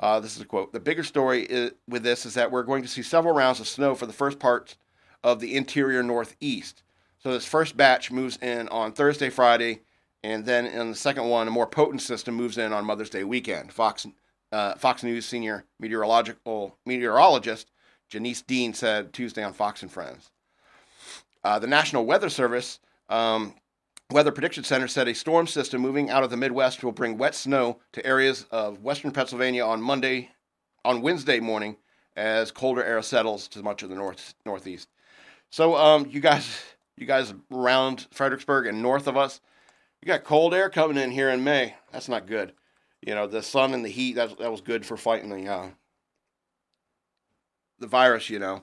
uh, 0.00 0.20
this 0.20 0.36
is 0.36 0.42
a 0.42 0.46
quote, 0.46 0.72
the 0.72 0.80
bigger 0.80 1.04
story 1.04 1.42
is, 1.42 1.72
with 1.88 2.02
this 2.02 2.26
is 2.26 2.34
that 2.34 2.50
we're 2.50 2.62
going 2.62 2.82
to 2.82 2.88
see 2.88 3.02
several 3.02 3.34
rounds 3.34 3.60
of 3.60 3.68
snow 3.68 3.94
for 3.94 4.06
the 4.06 4.12
first 4.12 4.38
part 4.38 4.76
of 5.24 5.40
the 5.40 5.54
interior 5.54 6.02
northeast. 6.02 6.82
So 7.18 7.32
this 7.32 7.46
first 7.46 7.76
batch 7.76 8.10
moves 8.10 8.36
in 8.42 8.68
on 8.68 8.92
Thursday, 8.92 9.30
Friday, 9.30 9.80
and 10.22 10.44
then 10.44 10.66
in 10.66 10.90
the 10.90 10.96
second 10.96 11.28
one, 11.28 11.48
a 11.48 11.50
more 11.50 11.66
potent 11.66 12.02
system 12.02 12.34
moves 12.34 12.58
in 12.58 12.72
on 12.72 12.84
Mother's 12.84 13.10
Day 13.10 13.24
weekend. 13.24 13.72
Fox, 13.72 14.06
uh, 14.52 14.74
Fox 14.74 15.02
News 15.02 15.26
senior 15.26 15.64
meteorological 15.80 16.76
meteorologist 16.84 17.70
Janice 18.08 18.42
Dean 18.42 18.72
said 18.72 19.12
Tuesday 19.12 19.42
on 19.42 19.52
Fox 19.52 19.82
and 19.82 19.90
Friends. 19.90 20.30
Uh, 21.42 21.58
the 21.58 21.66
National 21.66 22.06
Weather 22.06 22.28
Service 22.28 22.80
um, 23.08 23.54
Weather 24.12 24.30
Prediction 24.30 24.62
Center 24.62 24.86
said 24.86 25.08
a 25.08 25.14
storm 25.14 25.48
system 25.48 25.82
moving 25.82 26.10
out 26.10 26.22
of 26.22 26.30
the 26.30 26.36
Midwest 26.36 26.84
will 26.84 26.92
bring 26.92 27.18
wet 27.18 27.34
snow 27.34 27.80
to 27.92 28.06
areas 28.06 28.46
of 28.52 28.80
western 28.80 29.10
Pennsylvania 29.10 29.64
on 29.64 29.82
Monday, 29.82 30.30
on 30.84 31.02
Wednesday 31.02 31.40
morning, 31.40 31.76
as 32.14 32.52
colder 32.52 32.84
air 32.84 33.02
settles 33.02 33.48
to 33.48 33.62
much 33.64 33.82
of 33.82 33.88
the 33.88 33.96
north 33.96 34.34
northeast. 34.44 34.88
So, 35.50 35.74
um, 35.74 36.06
you 36.08 36.20
guys, 36.20 36.56
you 36.96 37.04
guys 37.04 37.34
around 37.50 38.06
Fredericksburg 38.12 38.68
and 38.68 38.80
north 38.80 39.08
of 39.08 39.16
us, 39.16 39.40
you 40.00 40.06
got 40.06 40.22
cold 40.22 40.54
air 40.54 40.70
coming 40.70 40.98
in 40.98 41.10
here 41.10 41.30
in 41.30 41.42
May. 41.42 41.74
That's 41.90 42.08
not 42.08 42.28
good. 42.28 42.52
You 43.04 43.14
know, 43.16 43.26
the 43.26 43.42
sun 43.42 43.74
and 43.74 43.84
the 43.84 43.90
heat, 43.90 44.14
that, 44.14 44.38
that 44.38 44.52
was 44.52 44.60
good 44.60 44.86
for 44.86 44.96
fighting 44.96 45.30
the, 45.30 45.50
uh, 45.50 45.68
the 47.80 47.88
virus, 47.88 48.30
you 48.30 48.38
know. 48.38 48.62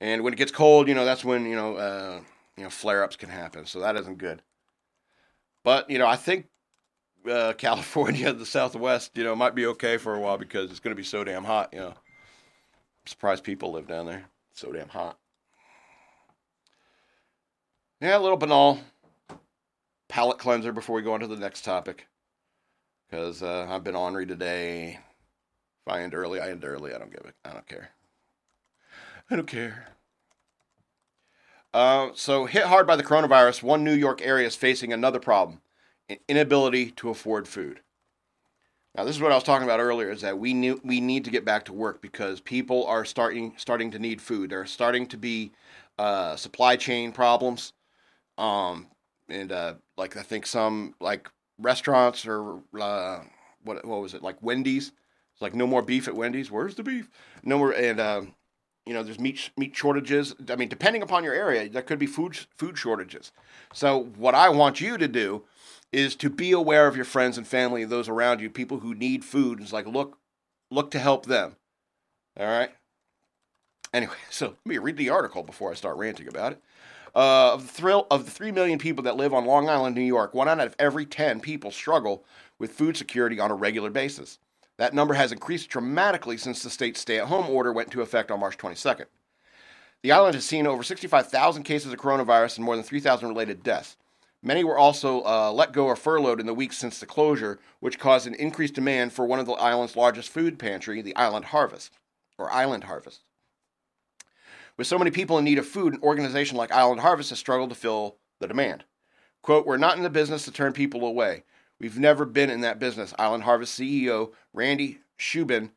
And 0.00 0.24
when 0.24 0.32
it 0.32 0.36
gets 0.36 0.52
cold, 0.52 0.88
you 0.88 0.94
know, 0.94 1.04
that's 1.04 1.24
when, 1.24 1.44
you 1.44 1.56
know, 1.56 1.76
uh, 1.76 2.20
you 2.56 2.64
know, 2.64 2.70
flare 2.70 3.02
ups 3.02 3.16
can 3.16 3.28
happen. 3.28 3.66
So 3.66 3.80
that 3.80 3.96
isn't 3.96 4.18
good. 4.18 4.42
But, 5.62 5.90
you 5.90 5.98
know, 5.98 6.06
I 6.06 6.16
think 6.16 6.46
uh, 7.28 7.52
California, 7.58 8.32
the 8.32 8.46
Southwest, 8.46 9.16
you 9.16 9.24
know, 9.24 9.36
might 9.36 9.54
be 9.54 9.66
okay 9.66 9.96
for 9.96 10.14
a 10.14 10.20
while 10.20 10.38
because 10.38 10.70
it's 10.70 10.80
going 10.80 10.94
to 10.94 11.00
be 11.00 11.06
so 11.06 11.24
damn 11.24 11.44
hot, 11.44 11.70
you 11.72 11.80
know. 11.80 11.88
I'm 11.88 13.06
surprised 13.06 13.44
people 13.44 13.72
live 13.72 13.86
down 13.86 14.06
there. 14.06 14.24
It's 14.52 14.60
so 14.60 14.72
damn 14.72 14.88
hot. 14.88 15.18
Yeah, 18.00 18.18
a 18.18 18.20
little 18.20 18.36
banal 18.36 18.78
palate 20.08 20.38
cleanser 20.38 20.72
before 20.72 20.96
we 20.96 21.02
go 21.02 21.14
on 21.14 21.20
to 21.20 21.26
the 21.26 21.36
next 21.36 21.64
topic. 21.64 22.06
Because 23.08 23.42
uh, 23.42 23.66
I've 23.68 23.84
been 23.84 23.96
ornery 23.96 24.26
today. 24.26 24.98
If 25.86 25.92
I 25.92 26.02
end 26.02 26.14
early, 26.14 26.40
I 26.40 26.50
end 26.50 26.64
early. 26.64 26.92
I 26.92 26.98
don't 26.98 27.10
give 27.10 27.24
it. 27.24 27.34
I 27.44 27.52
don't 27.52 27.66
care. 27.66 27.90
I 29.30 29.36
don't 29.36 29.46
care. 29.46 29.95
Uh, 31.76 32.10
so, 32.14 32.46
hit 32.46 32.62
hard 32.62 32.86
by 32.86 32.96
the 32.96 33.02
coronavirus, 33.02 33.62
one 33.62 33.84
New 33.84 33.92
York 33.92 34.22
area 34.22 34.46
is 34.46 34.56
facing 34.56 34.94
another 34.94 35.20
problem 35.20 35.60
an 36.08 36.16
inability 36.26 36.90
to 36.92 37.10
afford 37.10 37.46
food. 37.46 37.80
Now, 38.94 39.04
this 39.04 39.14
is 39.14 39.20
what 39.20 39.30
I 39.30 39.34
was 39.34 39.44
talking 39.44 39.66
about 39.66 39.78
earlier: 39.78 40.08
is 40.08 40.22
that 40.22 40.38
we 40.38 40.54
need 40.54 40.78
we 40.84 41.02
need 41.02 41.26
to 41.26 41.30
get 41.30 41.44
back 41.44 41.66
to 41.66 41.74
work 41.74 42.00
because 42.00 42.40
people 42.40 42.86
are 42.86 43.04
starting 43.04 43.52
starting 43.58 43.90
to 43.90 43.98
need 43.98 44.22
food. 44.22 44.48
There 44.48 44.62
are 44.62 44.64
starting 44.64 45.06
to 45.08 45.18
be 45.18 45.52
uh, 45.98 46.36
supply 46.36 46.76
chain 46.76 47.12
problems. 47.12 47.74
Um, 48.38 48.86
and 49.28 49.52
uh, 49.52 49.74
like 49.98 50.16
I 50.16 50.22
think 50.22 50.46
some 50.46 50.94
like 50.98 51.28
restaurants 51.58 52.26
or 52.26 52.62
uh, 52.80 53.20
what 53.64 53.84
what 53.84 54.00
was 54.00 54.14
it 54.14 54.22
like 54.22 54.42
Wendy's? 54.42 54.92
It's 55.34 55.42
like 55.42 55.54
no 55.54 55.66
more 55.66 55.82
beef 55.82 56.08
at 56.08 56.16
Wendy's. 56.16 56.50
Where's 56.50 56.74
the 56.74 56.82
beef? 56.82 57.10
No 57.44 57.58
more 57.58 57.72
and 57.72 58.00
um, 58.00 58.34
you 58.86 58.94
know 58.94 59.02
there's 59.02 59.18
meat 59.18 59.50
meat 59.56 59.76
shortages. 59.76 60.34
I 60.48 60.56
mean, 60.56 60.68
depending 60.68 61.02
upon 61.02 61.24
your 61.24 61.34
area, 61.34 61.68
there 61.68 61.82
could 61.82 61.98
be 61.98 62.06
food 62.06 62.38
food 62.56 62.78
shortages. 62.78 63.32
So 63.72 64.04
what 64.16 64.34
I 64.34 64.48
want 64.48 64.80
you 64.80 64.96
to 64.96 65.08
do 65.08 65.44
is 65.92 66.14
to 66.16 66.30
be 66.30 66.52
aware 66.52 66.86
of 66.86 66.96
your 66.96 67.04
friends 67.04 67.36
and 67.36 67.46
family 67.46 67.84
those 67.84 68.08
around 68.08 68.40
you, 68.40 68.48
people 68.48 68.80
who 68.80 68.94
need 68.94 69.24
food. 69.24 69.60
It's 69.60 69.72
like 69.72 69.86
look 69.86 70.18
look 70.70 70.90
to 70.92 70.98
help 70.98 71.26
them. 71.26 71.56
All 72.38 72.46
right. 72.46 72.70
Anyway, 73.92 74.14
so 74.30 74.46
let 74.46 74.66
me 74.66 74.78
read 74.78 74.96
the 74.96 75.10
article 75.10 75.42
before 75.42 75.70
I 75.70 75.74
start 75.74 75.96
ranting 75.96 76.28
about 76.28 76.52
it. 76.52 76.62
Uh, 77.14 77.54
of 77.54 77.62
the 77.62 77.72
thrill 77.72 78.06
of 78.10 78.26
the 78.26 78.30
three 78.30 78.52
million 78.52 78.78
people 78.78 79.02
that 79.04 79.16
live 79.16 79.32
on 79.32 79.46
Long 79.46 79.68
Island, 79.70 79.96
New 79.96 80.02
York, 80.02 80.34
one 80.34 80.48
out 80.48 80.60
of 80.60 80.76
every 80.78 81.06
ten 81.06 81.40
people 81.40 81.70
struggle 81.70 82.24
with 82.58 82.72
food 82.72 82.96
security 82.96 83.40
on 83.40 83.50
a 83.50 83.54
regular 83.54 83.90
basis. 83.90 84.38
That 84.78 84.94
number 84.94 85.14
has 85.14 85.32
increased 85.32 85.70
dramatically 85.70 86.36
since 86.36 86.62
the 86.62 86.70
state's 86.70 87.00
stay-at-home 87.00 87.48
order 87.48 87.72
went 87.72 87.88
into 87.88 88.02
effect 88.02 88.30
on 88.30 88.40
March 88.40 88.58
22nd. 88.58 89.06
The 90.02 90.12
island 90.12 90.34
has 90.34 90.44
seen 90.44 90.66
over 90.66 90.82
65,000 90.82 91.62
cases 91.62 91.92
of 91.92 91.98
coronavirus 91.98 92.56
and 92.56 92.64
more 92.64 92.76
than 92.76 92.84
3,000 92.84 93.28
related 93.28 93.62
deaths. 93.62 93.96
Many 94.42 94.62
were 94.62 94.78
also 94.78 95.22
uh, 95.24 95.50
let 95.50 95.72
go 95.72 95.86
or 95.86 95.96
furloughed 95.96 96.40
in 96.40 96.46
the 96.46 96.54
weeks 96.54 96.76
since 96.76 97.00
the 97.00 97.06
closure, 97.06 97.58
which 97.80 97.98
caused 97.98 98.26
an 98.26 98.34
increased 98.34 98.74
demand 98.74 99.12
for 99.12 99.26
one 99.26 99.40
of 99.40 99.46
the 99.46 99.52
island's 99.52 99.96
largest 99.96 100.28
food 100.28 100.58
pantry, 100.58 101.00
the 101.00 101.16
Island 101.16 101.46
Harvest, 101.46 101.92
or 102.38 102.52
Island 102.52 102.84
Harvest. 102.84 103.22
With 104.76 104.86
so 104.86 104.98
many 104.98 105.10
people 105.10 105.38
in 105.38 105.44
need 105.44 105.58
of 105.58 105.66
food, 105.66 105.94
an 105.94 106.02
organization 106.02 106.58
like 106.58 106.70
Island 106.70 107.00
Harvest 107.00 107.30
has 107.30 107.38
struggled 107.38 107.70
to 107.70 107.76
fill 107.76 108.18
the 108.40 108.46
demand. 108.46 108.84
Quote, 109.42 109.66
We're 109.66 109.78
not 109.78 109.96
in 109.96 110.02
the 110.02 110.10
business 110.10 110.44
to 110.44 110.52
turn 110.52 110.72
people 110.74 111.06
away. 111.06 111.44
We've 111.78 111.98
never 111.98 112.24
been 112.24 112.50
in 112.50 112.62
that 112.62 112.78
business, 112.78 113.14
Island 113.18 113.44
Harvest 113.44 113.78
CEO 113.78 114.32
Randi 114.52 115.00
Shubin 115.18 115.70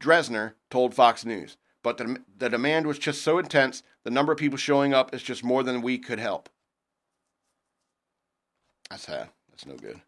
Dresner 0.00 0.54
told 0.70 0.94
Fox 0.94 1.24
News. 1.24 1.56
But 1.82 1.98
the, 1.98 2.16
the 2.38 2.48
demand 2.48 2.86
was 2.86 2.98
just 2.98 3.22
so 3.22 3.38
intense, 3.38 3.82
the 4.04 4.10
number 4.10 4.32
of 4.32 4.38
people 4.38 4.58
showing 4.58 4.94
up 4.94 5.14
is 5.14 5.22
just 5.22 5.44
more 5.44 5.62
than 5.62 5.82
we 5.82 5.98
could 5.98 6.18
help. 6.18 6.48
That's 8.90 9.04
sad. 9.04 9.28
That's 9.50 9.66
no 9.66 9.76
good. 9.76 10.00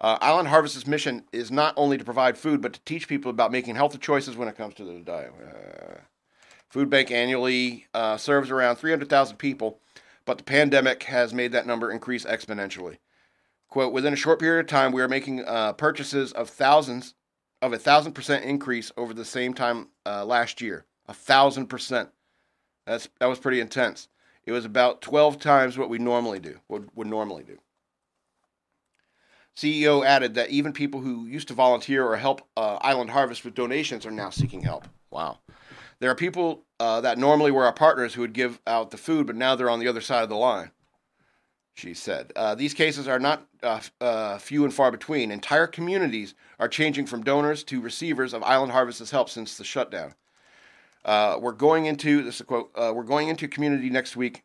Uh, 0.00 0.18
Island 0.20 0.48
Harvest's 0.48 0.86
mission 0.86 1.24
is 1.32 1.50
not 1.50 1.74
only 1.76 1.96
to 1.96 2.04
provide 2.04 2.36
food, 2.36 2.60
but 2.60 2.74
to 2.74 2.80
teach 2.84 3.08
people 3.08 3.30
about 3.30 3.50
making 3.50 3.76
healthy 3.76 3.98
choices 3.98 4.36
when 4.36 4.48
it 4.48 4.56
comes 4.56 4.74
to 4.74 4.84
their 4.84 5.00
diet. 5.00 5.32
Uh, 5.40 6.00
Food 6.68 6.90
Bank 6.90 7.10
annually 7.10 7.86
uh, 7.94 8.16
serves 8.16 8.50
around 8.50 8.76
300,000 8.76 9.36
people, 9.36 9.80
but 10.24 10.38
the 10.38 10.44
pandemic 10.44 11.04
has 11.04 11.32
made 11.32 11.52
that 11.52 11.66
number 11.66 11.90
increase 11.90 12.24
exponentially. 12.24 12.98
Quote, 13.76 13.92
within 13.92 14.14
a 14.14 14.16
short 14.16 14.40
period 14.40 14.60
of 14.60 14.68
time, 14.68 14.90
we 14.90 15.02
are 15.02 15.06
making 15.06 15.44
uh, 15.44 15.74
purchases 15.74 16.32
of 16.32 16.48
thousands, 16.48 17.14
of 17.60 17.74
a 17.74 17.78
thousand 17.78 18.12
percent 18.12 18.42
increase 18.42 18.90
over 18.96 19.12
the 19.12 19.22
same 19.22 19.52
time 19.52 19.88
uh, 20.06 20.24
last 20.24 20.62
year. 20.62 20.86
A 21.08 21.12
thousand 21.12 21.66
percent. 21.66 22.08
That's, 22.86 23.10
that 23.20 23.26
was 23.26 23.38
pretty 23.38 23.60
intense. 23.60 24.08
It 24.46 24.52
was 24.52 24.64
about 24.64 25.02
12 25.02 25.38
times 25.38 25.76
what 25.76 25.90
we 25.90 25.98
normally 25.98 26.38
do, 26.38 26.58
would, 26.68 26.88
would 26.94 27.06
normally 27.06 27.42
do. 27.42 27.58
CEO 29.54 30.02
added 30.02 30.36
that 30.36 30.48
even 30.48 30.72
people 30.72 31.02
who 31.02 31.26
used 31.26 31.48
to 31.48 31.52
volunteer 31.54 32.02
or 32.02 32.16
help 32.16 32.48
uh, 32.56 32.78
Island 32.80 33.10
Harvest 33.10 33.44
with 33.44 33.54
donations 33.54 34.06
are 34.06 34.10
now 34.10 34.30
seeking 34.30 34.62
help. 34.62 34.88
Wow. 35.10 35.40
There 35.98 36.10
are 36.10 36.14
people 36.14 36.64
uh, 36.80 37.02
that 37.02 37.18
normally 37.18 37.50
were 37.50 37.66
our 37.66 37.74
partners 37.74 38.14
who 38.14 38.22
would 38.22 38.32
give 38.32 38.58
out 38.66 38.90
the 38.90 38.96
food, 38.96 39.26
but 39.26 39.36
now 39.36 39.54
they're 39.54 39.68
on 39.68 39.80
the 39.80 39.88
other 39.88 40.00
side 40.00 40.22
of 40.22 40.30
the 40.30 40.36
line. 40.36 40.70
She 41.76 41.92
said, 41.92 42.32
uh, 42.34 42.54
These 42.54 42.72
cases 42.72 43.06
are 43.06 43.18
not 43.18 43.46
uh, 43.62 43.80
uh, 44.00 44.38
few 44.38 44.64
and 44.64 44.72
far 44.72 44.90
between. 44.90 45.30
Entire 45.30 45.66
communities 45.66 46.34
are 46.58 46.68
changing 46.68 47.04
from 47.04 47.22
donors 47.22 47.62
to 47.64 47.82
receivers 47.82 48.32
of 48.32 48.42
Island 48.42 48.72
Harvest's 48.72 49.10
help 49.10 49.28
since 49.28 49.58
the 49.58 49.62
shutdown. 49.62 50.14
Uh, 51.04 51.36
we're 51.38 51.52
going 51.52 51.84
into 51.84 52.22
this 52.22 52.40
quote. 52.40 52.70
Uh, 52.74 52.92
we're 52.94 53.02
going 53.02 53.28
into 53.28 53.44
a 53.44 53.48
community 53.48 53.90
next 53.90 54.16
week 54.16 54.42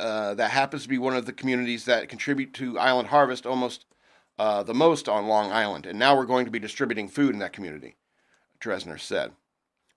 uh, 0.00 0.32
that 0.34 0.50
happens 0.50 0.84
to 0.84 0.88
be 0.88 0.96
one 0.96 1.14
of 1.14 1.26
the 1.26 1.34
communities 1.34 1.84
that 1.84 2.08
contribute 2.08 2.54
to 2.54 2.78
Island 2.78 3.08
Harvest 3.08 3.44
almost 3.44 3.84
the 4.38 4.74
most 4.74 5.06
on 5.06 5.26
Long 5.26 5.52
Island, 5.52 5.84
and 5.84 5.98
now 5.98 6.16
we're 6.16 6.24
going 6.24 6.46
to 6.46 6.50
be 6.50 6.58
distributing 6.58 7.08
food 7.08 7.34
in 7.34 7.40
that 7.40 7.52
community. 7.52 7.96
Dresner 8.58 8.98
said. 8.98 9.32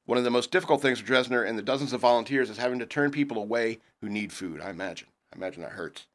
One 0.05 0.17
of 0.17 0.25
the 0.25 0.29
most 0.29 0.51
difficult 0.51 0.81
things 0.81 0.99
for 0.99 1.07
Dresner 1.07 1.47
and 1.47 1.57
the 1.57 1.63
dozens 1.63 1.93
of 1.93 2.01
volunteers 2.01 2.49
is 2.49 2.57
having 2.57 2.79
to 2.79 2.85
turn 2.85 3.11
people 3.11 3.37
away 3.37 3.79
who 4.01 4.09
need 4.09 4.33
food. 4.33 4.59
I 4.59 4.69
imagine. 4.69 5.07
I 5.31 5.37
imagine 5.37 5.61
that 5.61 5.71
hurts. 5.71 6.07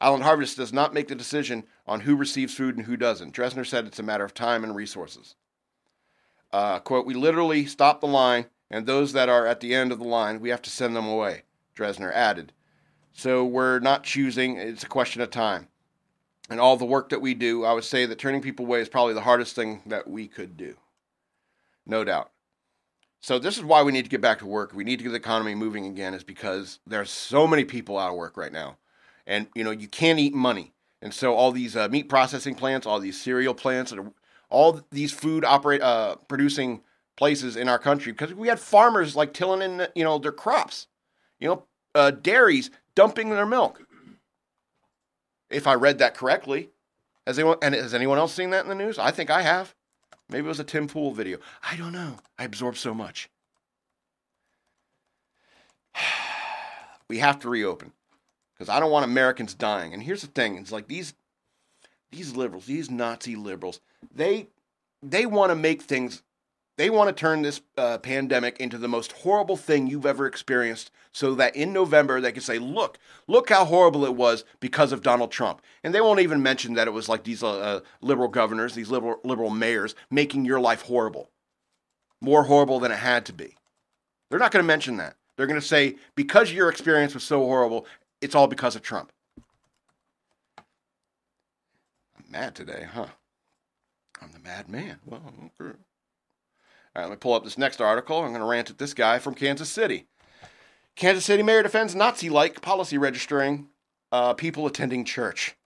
Island 0.00 0.24
Harvest 0.24 0.56
does 0.56 0.72
not 0.72 0.94
make 0.94 1.08
the 1.08 1.14
decision 1.14 1.64
on 1.86 2.00
who 2.00 2.16
receives 2.16 2.54
food 2.54 2.76
and 2.76 2.86
who 2.86 2.96
doesn't. 2.96 3.34
Dresner 3.34 3.66
said 3.66 3.86
it's 3.86 3.98
a 3.98 4.02
matter 4.02 4.24
of 4.24 4.32
time 4.32 4.64
and 4.64 4.74
resources. 4.74 5.34
Uh, 6.52 6.78
quote, 6.78 7.06
we 7.06 7.14
literally 7.14 7.66
stop 7.66 8.00
the 8.00 8.06
line, 8.06 8.46
and 8.70 8.86
those 8.86 9.12
that 9.12 9.28
are 9.28 9.46
at 9.46 9.60
the 9.60 9.74
end 9.74 9.92
of 9.92 9.98
the 9.98 10.06
line, 10.06 10.40
we 10.40 10.48
have 10.48 10.62
to 10.62 10.70
send 10.70 10.96
them 10.96 11.06
away, 11.06 11.42
Dresner 11.76 12.12
added. 12.12 12.52
So 13.12 13.44
we're 13.44 13.78
not 13.78 14.04
choosing, 14.04 14.56
it's 14.56 14.84
a 14.84 14.88
question 14.88 15.20
of 15.20 15.30
time. 15.30 15.68
And 16.48 16.58
all 16.58 16.76
the 16.76 16.84
work 16.84 17.10
that 17.10 17.20
we 17.20 17.34
do, 17.34 17.64
I 17.64 17.74
would 17.74 17.84
say 17.84 18.06
that 18.06 18.18
turning 18.18 18.40
people 18.40 18.64
away 18.64 18.80
is 18.80 18.88
probably 18.88 19.14
the 19.14 19.20
hardest 19.20 19.54
thing 19.54 19.82
that 19.86 20.08
we 20.08 20.26
could 20.26 20.56
do. 20.56 20.76
No 21.86 22.04
doubt. 22.04 22.30
So 23.20 23.38
this 23.38 23.58
is 23.58 23.64
why 23.64 23.82
we 23.82 23.92
need 23.92 24.04
to 24.04 24.10
get 24.10 24.22
back 24.22 24.38
to 24.38 24.46
work. 24.46 24.72
We 24.74 24.82
need 24.82 24.96
to 24.96 25.02
get 25.04 25.10
the 25.10 25.16
economy 25.16 25.54
moving 25.54 25.86
again, 25.86 26.14
is 26.14 26.24
because 26.24 26.80
there's 26.86 27.10
so 27.10 27.46
many 27.46 27.64
people 27.64 27.98
out 27.98 28.10
of 28.10 28.16
work 28.16 28.36
right 28.36 28.52
now 28.52 28.78
and 29.30 29.46
you 29.54 29.64
know 29.64 29.70
you 29.70 29.88
can't 29.88 30.18
eat 30.18 30.34
money. 30.34 30.74
And 31.00 31.14
so 31.14 31.34
all 31.34 31.52
these 31.52 31.76
uh, 31.76 31.88
meat 31.88 32.10
processing 32.10 32.54
plants, 32.54 32.86
all 32.86 33.00
these 33.00 33.18
cereal 33.18 33.54
plants, 33.54 33.94
all 34.50 34.82
these 34.90 35.12
food 35.12 35.46
operate 35.46 35.80
uh, 35.80 36.16
producing 36.28 36.82
places 37.16 37.56
in 37.56 37.68
our 37.68 37.78
country, 37.78 38.12
because 38.12 38.34
we 38.34 38.48
had 38.48 38.60
farmers 38.60 39.16
like 39.16 39.32
tilling 39.32 39.62
in 39.62 39.86
you 39.94 40.04
know 40.04 40.18
their 40.18 40.32
crops, 40.32 40.88
you 41.38 41.48
know, 41.48 41.64
uh, 41.94 42.10
dairies 42.10 42.70
dumping 42.94 43.30
their 43.30 43.46
milk. 43.46 43.80
If 45.48 45.66
I 45.66 45.74
read 45.74 45.98
that 45.98 46.14
correctly, 46.14 46.68
has 47.26 47.38
anyone 47.38 47.58
and 47.62 47.74
has 47.74 47.94
anyone 47.94 48.18
else 48.18 48.34
seen 48.34 48.50
that 48.50 48.64
in 48.64 48.68
the 48.68 48.74
news? 48.74 48.98
I 48.98 49.10
think 49.10 49.30
I 49.30 49.42
have. 49.42 49.74
Maybe 50.28 50.44
it 50.44 50.48
was 50.48 50.60
a 50.60 50.64
Tim 50.64 50.86
Pool 50.86 51.12
video. 51.12 51.38
I 51.68 51.76
don't 51.76 51.92
know. 51.92 52.18
I 52.38 52.44
absorb 52.44 52.76
so 52.76 52.94
much. 52.94 53.30
we 57.08 57.18
have 57.18 57.40
to 57.40 57.48
reopen 57.48 57.92
because 58.60 58.68
I 58.68 58.78
don't 58.78 58.90
want 58.90 59.06
Americans 59.06 59.54
dying. 59.54 59.94
And 59.94 60.02
here's 60.02 60.20
the 60.20 60.26
thing: 60.26 60.56
it's 60.56 60.70
like 60.70 60.86
these 60.86 61.14
these 62.12 62.36
liberals, 62.36 62.66
these 62.66 62.90
Nazi 62.90 63.34
liberals, 63.34 63.80
they 64.14 64.48
they 65.02 65.24
want 65.24 65.50
to 65.50 65.56
make 65.56 65.80
things. 65.80 66.22
They 66.76 66.90
want 66.90 67.08
to 67.08 67.18
turn 67.18 67.42
this 67.42 67.62
uh, 67.76 67.98
pandemic 67.98 68.60
into 68.60 68.78
the 68.78 68.88
most 68.88 69.12
horrible 69.12 69.56
thing 69.56 69.86
you've 69.86 70.06
ever 70.06 70.26
experienced, 70.26 70.90
so 71.10 71.34
that 71.34 71.56
in 71.56 71.72
November 71.72 72.20
they 72.20 72.32
can 72.32 72.42
say, 72.42 72.58
"Look, 72.58 72.98
look 73.26 73.48
how 73.48 73.64
horrible 73.64 74.04
it 74.04 74.14
was 74.14 74.44
because 74.60 74.92
of 74.92 75.02
Donald 75.02 75.30
Trump." 75.30 75.62
And 75.82 75.94
they 75.94 76.02
won't 76.02 76.20
even 76.20 76.42
mention 76.42 76.74
that 76.74 76.86
it 76.86 76.92
was 76.92 77.08
like 77.08 77.24
these 77.24 77.42
uh, 77.42 77.58
uh 77.58 77.80
liberal 78.02 78.28
governors, 78.28 78.74
these 78.74 78.90
liberal 78.90 79.20
liberal 79.24 79.48
mayors, 79.48 79.94
making 80.10 80.44
your 80.44 80.60
life 80.60 80.82
horrible, 80.82 81.30
more 82.20 82.44
horrible 82.44 82.78
than 82.78 82.92
it 82.92 82.96
had 82.96 83.24
to 83.26 83.32
be. 83.32 83.56
They're 84.28 84.38
not 84.38 84.52
going 84.52 84.62
to 84.62 84.66
mention 84.66 84.98
that. 84.98 85.16
They're 85.36 85.46
going 85.46 85.60
to 85.60 85.66
say, 85.66 85.96
because 86.14 86.52
your 86.52 86.68
experience 86.68 87.14
was 87.14 87.24
so 87.24 87.40
horrible, 87.40 87.86
it's 88.20 88.34
all 88.34 88.46
because 88.46 88.76
of 88.76 88.82
Trump. 88.82 89.12
I'm 92.16 92.24
mad 92.30 92.54
today, 92.54 92.86
huh? 92.92 93.06
I'm 94.20 94.32
the 94.32 94.38
mad 94.38 94.68
man. 94.68 94.98
Well, 95.04 95.22
okay. 95.60 95.76
All 96.94 97.02
right, 97.02 97.04
let 97.04 97.10
me 97.10 97.16
pull 97.16 97.34
up 97.34 97.44
this 97.44 97.56
next 97.58 97.80
article. 97.80 98.18
I'm 98.18 98.30
going 98.30 98.40
to 98.40 98.46
rant 98.46 98.70
at 98.70 98.78
this 98.78 98.94
guy 98.94 99.18
from 99.18 99.34
Kansas 99.34 99.68
City. 99.68 100.06
Kansas 100.96 101.24
City 101.24 101.42
mayor 101.42 101.62
defends 101.62 101.94
Nazi 101.94 102.28
like 102.28 102.60
policy 102.60 102.98
registering 102.98 103.68
uh, 104.12 104.34
people 104.34 104.66
attending 104.66 105.04
church. 105.04 105.56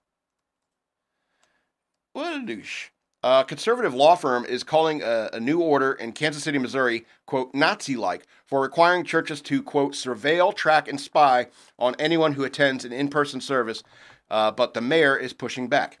What 2.13 2.41
a 2.41 2.45
douche. 2.45 2.89
A 3.25 3.43
conservative 3.43 3.95
law 3.95 4.15
firm 4.15 4.45
is 4.45 4.63
calling 4.63 5.01
a, 5.01 5.31
a, 5.33 5.39
new 5.39 5.59
order 5.59 5.93
in 5.93 6.11
Kansas 6.11 6.43
City, 6.43 6.59
Missouri, 6.59 7.07
quote, 7.25 7.55
Nazi 7.55 7.95
like, 7.95 8.27
for 8.45 8.61
requiring 8.61 9.03
churches 9.03 9.41
to, 9.41 9.63
quote, 9.63 9.93
surveil, 9.93 10.55
track, 10.55 10.87
and 10.87 11.01
spy 11.01 11.47
on 11.79 11.95
anyone 11.97 12.33
who 12.33 12.43
attends 12.43 12.85
an 12.85 12.93
in 12.93 13.07
person 13.07 13.41
service, 13.41 13.81
uh, 14.29 14.51
but 14.51 14.75
the 14.75 14.81
mayor 14.81 15.17
is 15.17 15.33
pushing 15.33 15.67
back. 15.67 15.97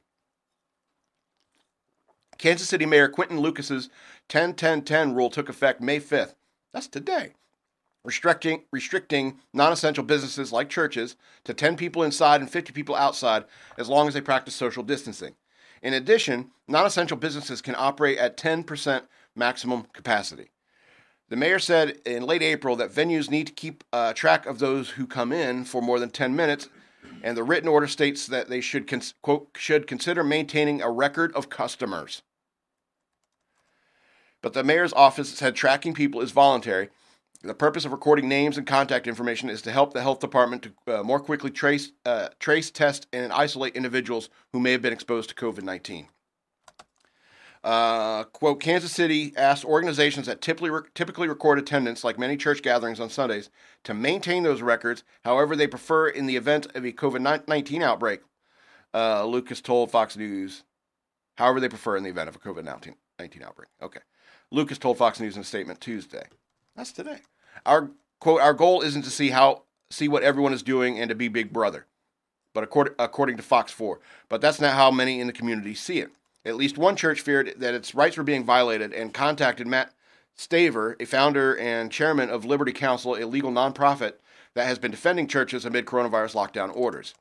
Kansas 2.37 2.69
City 2.69 2.85
Mayor 2.85 3.09
Quinton 3.09 3.39
Lucas's 3.39 3.89
10 4.29 4.53
10 4.53 4.83
10 4.83 5.15
rule 5.15 5.31
took 5.31 5.49
effect 5.49 5.81
May 5.81 5.99
5th. 5.99 6.35
That's 6.73 6.87
today. 6.87 7.33
Restricting, 8.03 8.65
restricting 8.71 9.39
non 9.51 9.73
essential 9.73 10.03
businesses 10.03 10.51
like 10.51 10.69
churches 10.69 11.15
to 11.45 11.55
10 11.55 11.75
people 11.75 12.03
inside 12.03 12.39
and 12.39 12.51
50 12.51 12.71
people 12.71 12.93
outside 12.93 13.45
as 13.79 13.89
long 13.89 14.07
as 14.07 14.13
they 14.13 14.21
practice 14.21 14.53
social 14.53 14.83
distancing. 14.83 15.33
In 15.85 15.93
addition, 15.93 16.49
non 16.67 16.87
essential 16.87 17.15
businesses 17.15 17.61
can 17.61 17.75
operate 17.77 18.17
at 18.17 18.37
10% 18.37 19.03
maximum 19.35 19.83
capacity. 19.93 20.49
The 21.29 21.35
mayor 21.35 21.59
said 21.59 21.99
in 22.07 22.23
late 22.23 22.41
April 22.41 22.75
that 22.77 22.91
venues 22.91 23.29
need 23.29 23.45
to 23.45 23.53
keep 23.53 23.83
uh, 23.93 24.11
track 24.13 24.47
of 24.47 24.57
those 24.57 24.89
who 24.91 25.05
come 25.05 25.31
in 25.31 25.63
for 25.63 25.83
more 25.83 25.99
than 25.99 26.09
10 26.09 26.35
minutes, 26.35 26.69
and 27.21 27.37
the 27.37 27.43
written 27.43 27.69
order 27.69 27.85
states 27.85 28.25
that 28.25 28.49
they 28.49 28.61
should, 28.61 28.87
cons- 28.87 29.13
quote, 29.21 29.49
should 29.57 29.85
consider 29.85 30.23
maintaining 30.23 30.81
a 30.81 30.89
record 30.89 31.31
of 31.35 31.51
customers. 31.51 32.23
But 34.41 34.53
the 34.53 34.63
mayor's 34.63 34.93
office 34.93 35.37
said 35.37 35.55
tracking 35.55 35.93
people 35.93 36.19
is 36.19 36.31
voluntary, 36.31 36.89
the 37.45 37.53
purpose 37.53 37.85
of 37.85 37.91
recording 37.91 38.27
names 38.27 38.57
and 38.57 38.65
contact 38.65 39.07
information 39.07 39.49
is 39.49 39.61
to 39.63 39.71
help 39.71 39.93
the 39.93 40.01
health 40.01 40.19
department 40.19 40.63
to 40.63 40.99
uh, 40.99 41.03
more 41.03 41.19
quickly 41.19 41.51
trace, 41.51 41.91
uh, 42.05 42.29
trace, 42.39 42.71
test, 42.71 43.07
and 43.13 43.31
isolate 43.31 43.75
individuals 43.75 44.29
who 44.51 44.59
may 44.59 44.71
have 44.71 44.81
been 44.81 44.93
exposed 44.93 45.29
to 45.29 45.35
COVID 45.35 45.63
19. 45.63 46.07
Uh, 47.63 48.23
quote, 48.25 48.59
Kansas 48.59 48.91
City 48.91 49.33
asked 49.35 49.65
organizations 49.65 50.27
that 50.27 50.39
typically, 50.39 50.69
re- 50.69 50.81
typically 50.93 51.27
record 51.27 51.57
attendance, 51.57 52.03
like 52.03 52.19
many 52.19 52.37
church 52.37 52.61
gatherings 52.61 52.99
on 52.99 53.09
Sundays, 53.09 53.49
to 53.83 53.93
maintain 53.93 54.43
those 54.43 54.61
records 54.61 55.03
however 55.23 55.55
they 55.55 55.65
prefer 55.65 56.07
in 56.07 56.27
the 56.27 56.35
event 56.35 56.67
of 56.75 56.85
a 56.85 56.91
COVID 56.91 57.47
19 57.47 57.81
outbreak. 57.81 58.21
Uh, 58.93 59.25
Lucas 59.25 59.61
told 59.61 59.91
Fox 59.91 60.15
News, 60.15 60.63
however 61.37 61.59
they 61.59 61.69
prefer 61.69 61.97
in 61.97 62.03
the 62.03 62.09
event 62.09 62.29
of 62.29 62.35
a 62.35 62.39
COVID 62.39 62.63
19 62.63 63.43
outbreak. 63.43 63.69
Okay. 63.81 64.01
Lucas 64.51 64.77
told 64.77 64.97
Fox 64.97 65.19
News 65.19 65.35
in 65.35 65.41
a 65.41 65.45
statement 65.45 65.81
Tuesday. 65.81 66.27
That's 66.75 66.91
today. 66.91 67.19
Our 67.65 67.91
quote, 68.19 68.41
our 68.41 68.53
goal 68.53 68.81
isn't 68.81 69.03
to 69.03 69.09
see 69.09 69.29
how 69.29 69.63
see 69.89 70.07
what 70.07 70.23
everyone 70.23 70.53
is 70.53 70.63
doing 70.63 70.99
and 70.99 71.09
to 71.09 71.15
be 71.15 71.27
Big 71.27 71.53
Brother, 71.53 71.85
but 72.53 72.63
according 72.63 72.95
according 72.99 73.37
to 73.37 73.43
Fox 73.43 73.71
4. 73.71 73.99
But 74.29 74.41
that's 74.41 74.59
not 74.59 74.73
how 74.73 74.91
many 74.91 75.19
in 75.19 75.27
the 75.27 75.33
community 75.33 75.73
see 75.73 75.99
it. 75.99 76.11
At 76.43 76.55
least 76.55 76.77
one 76.77 76.95
church 76.95 77.21
feared 77.21 77.55
that 77.57 77.73
its 77.73 77.95
rights 77.95 78.17
were 78.17 78.23
being 78.23 78.43
violated 78.43 78.93
and 78.93 79.13
contacted 79.13 79.65
Matt 79.67 79.93
Staver, 80.37 80.95
a 81.01 81.05
founder 81.05 81.57
and 81.57 81.91
chairman 81.91 82.29
of 82.29 82.45
Liberty 82.45 82.71
Counsel, 82.71 83.15
a 83.15 83.25
legal 83.25 83.51
nonprofit 83.51 84.13
that 84.53 84.67
has 84.67 84.77
been 84.77 84.91
defending 84.91 85.27
churches 85.27 85.65
amid 85.65 85.85
coronavirus 85.85 86.35
lockdown 86.35 86.75
orders. 86.75 87.15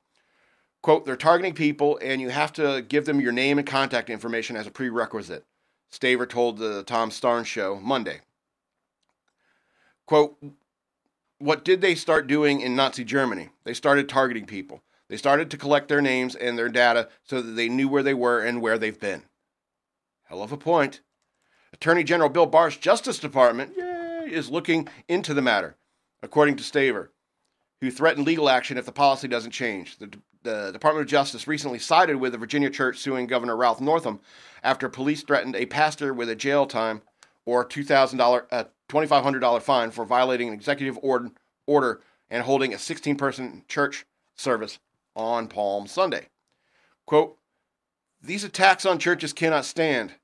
Quote, 0.82 1.06
they're 1.06 1.16
targeting 1.16 1.54
people 1.54 1.98
and 2.02 2.20
you 2.20 2.28
have 2.28 2.52
to 2.52 2.84
give 2.86 3.06
them 3.06 3.20
your 3.20 3.32
name 3.32 3.58
and 3.58 3.66
contact 3.66 4.10
information 4.10 4.56
as 4.56 4.66
a 4.66 4.70
prerequisite, 4.70 5.44
Staver 5.90 6.28
told 6.28 6.58
the 6.58 6.82
Todd 6.82 7.10
Starnes 7.10 7.46
show 7.46 7.80
Monday. 7.82 8.20
Quote, 10.06 10.36
what 11.38 11.64
did 11.64 11.80
they 11.80 11.94
start 11.94 12.26
doing 12.26 12.60
in 12.60 12.76
Nazi 12.76 13.04
Germany? 13.04 13.50
They 13.64 13.74
started 13.74 14.08
targeting 14.08 14.46
people. 14.46 14.82
They 15.08 15.16
started 15.16 15.50
to 15.50 15.56
collect 15.56 15.88
their 15.88 16.00
names 16.00 16.34
and 16.34 16.58
their 16.58 16.68
data 16.68 17.08
so 17.22 17.42
that 17.42 17.52
they 17.52 17.68
knew 17.68 17.88
where 17.88 18.02
they 18.02 18.14
were 18.14 18.40
and 18.40 18.62
where 18.62 18.78
they've 18.78 18.98
been. 18.98 19.22
Hell 20.24 20.42
of 20.42 20.52
a 20.52 20.56
point. 20.56 21.00
Attorney 21.72 22.04
General 22.04 22.30
Bill 22.30 22.46
Barr's 22.46 22.76
Justice 22.76 23.18
Department 23.18 23.72
yay, 23.76 24.28
is 24.30 24.50
looking 24.50 24.88
into 25.08 25.34
the 25.34 25.42
matter, 25.42 25.76
according 26.22 26.56
to 26.56 26.62
Staver, 26.62 27.08
who 27.80 27.90
threatened 27.90 28.26
legal 28.26 28.48
action 28.48 28.78
if 28.78 28.86
the 28.86 28.92
policy 28.92 29.28
doesn't 29.28 29.50
change. 29.50 29.98
The, 29.98 30.10
the 30.42 30.70
Department 30.72 31.04
of 31.04 31.10
Justice 31.10 31.48
recently 31.48 31.78
sided 31.78 32.16
with 32.16 32.34
a 32.34 32.38
Virginia 32.38 32.70
church 32.70 32.98
suing 32.98 33.26
Governor 33.26 33.56
Ralph 33.56 33.80
Northam 33.80 34.20
after 34.62 34.88
police 34.88 35.22
threatened 35.22 35.56
a 35.56 35.66
pastor 35.66 36.14
with 36.14 36.28
a 36.28 36.36
jail 36.36 36.66
time 36.66 37.02
or 37.46 37.64
$2,000, 37.64 38.46
uh, 38.50 38.64
$2,500 38.88 39.62
fine 39.62 39.90
for 39.90 40.04
violating 40.04 40.48
an 40.48 40.54
executive 40.54 40.98
order, 41.02 41.30
order 41.66 42.00
and 42.30 42.42
holding 42.42 42.72
a 42.72 42.78
16 42.78 43.16
person 43.16 43.64
church 43.68 44.06
service 44.34 44.78
on 45.14 45.48
Palm 45.48 45.86
Sunday. 45.86 46.28
Quote, 47.06 47.36
These 48.22 48.44
attacks 48.44 48.86
on 48.86 48.98
churches 48.98 49.32
cannot 49.32 49.64
stand, 49.64 50.14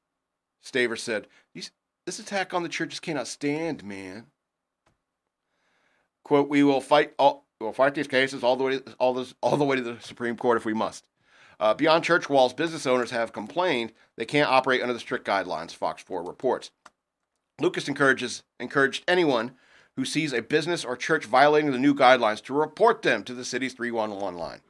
Staver 0.64 0.98
said. 0.98 1.26
This 2.06 2.18
attack 2.18 2.54
on 2.54 2.64
the 2.64 2.68
churches 2.68 2.98
cannot 2.98 3.28
stand, 3.28 3.84
man. 3.84 4.26
Quote, 6.24 6.48
we 6.48 6.62
will 6.62 6.80
fight 6.80 7.12
all 7.18 7.46
we'll 7.60 7.72
fight 7.72 7.94
these 7.94 8.08
cases 8.08 8.42
all 8.42 8.56
the 8.56 8.64
way 8.64 8.80
all 8.98 9.14
this 9.14 9.34
all 9.42 9.56
the 9.56 9.64
way 9.64 9.76
to 9.76 9.82
the 9.82 9.96
Supreme 10.00 10.36
Court 10.36 10.56
if 10.56 10.64
we 10.64 10.74
must. 10.74 11.06
Uh, 11.60 11.74
beyond 11.74 12.02
church 12.02 12.28
walls, 12.28 12.54
business 12.54 12.86
owners 12.86 13.10
have 13.10 13.32
complained 13.32 13.92
they 14.16 14.24
can't 14.24 14.50
operate 14.50 14.80
under 14.80 14.94
the 14.94 14.98
strict 14.98 15.26
guidelines, 15.26 15.72
Fox 15.72 16.02
4 16.02 16.24
reports. 16.24 16.70
Lucas 17.60 17.88
encourages 17.88 18.42
encouraged 18.58 19.04
anyone 19.06 19.52
who 19.96 20.04
sees 20.04 20.32
a 20.32 20.42
business 20.42 20.84
or 20.84 20.96
church 20.96 21.26
violating 21.26 21.72
the 21.72 21.78
new 21.78 21.94
guidelines 21.94 22.42
to 22.42 22.54
report 22.54 23.02
them 23.02 23.22
to 23.24 23.34
the 23.34 23.44
city's 23.44 23.74
311 23.74 24.38
line. 24.38 24.60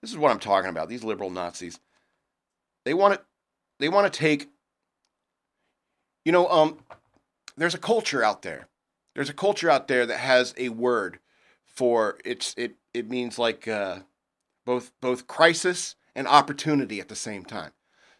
This 0.00 0.10
is 0.10 0.18
what 0.18 0.32
I'm 0.32 0.40
talking 0.40 0.70
about. 0.70 0.88
These 0.88 1.04
liberal 1.04 1.30
Nazis. 1.30 1.78
They 2.84 2.94
want 2.94 3.14
to 3.14 3.20
they 3.78 3.88
want 3.88 4.12
to 4.12 4.18
take 4.18 4.48
you 6.24 6.32
know, 6.32 6.48
um 6.48 6.78
there's 7.56 7.74
a 7.74 7.78
culture 7.78 8.24
out 8.24 8.42
there. 8.42 8.68
There's 9.14 9.30
a 9.30 9.34
culture 9.34 9.70
out 9.70 9.88
there 9.88 10.06
that 10.06 10.18
has 10.18 10.54
a 10.56 10.70
word 10.70 11.18
for 11.64 12.18
it's 12.24 12.54
it 12.56 12.74
it 12.92 13.08
means 13.08 13.38
like 13.38 13.68
uh 13.68 14.00
both 14.64 14.92
both 15.00 15.26
crisis 15.26 15.94
and 16.14 16.26
opportunity 16.26 17.00
at 17.00 17.08
the 17.08 17.16
same 17.16 17.44
time. 17.44 17.72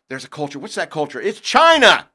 There's 0.09 0.25
a 0.25 0.29
culture. 0.29 0.59
What's 0.59 0.75
that 0.75 0.91
culture? 0.91 1.21
It's 1.21 1.41
China. 1.41 2.09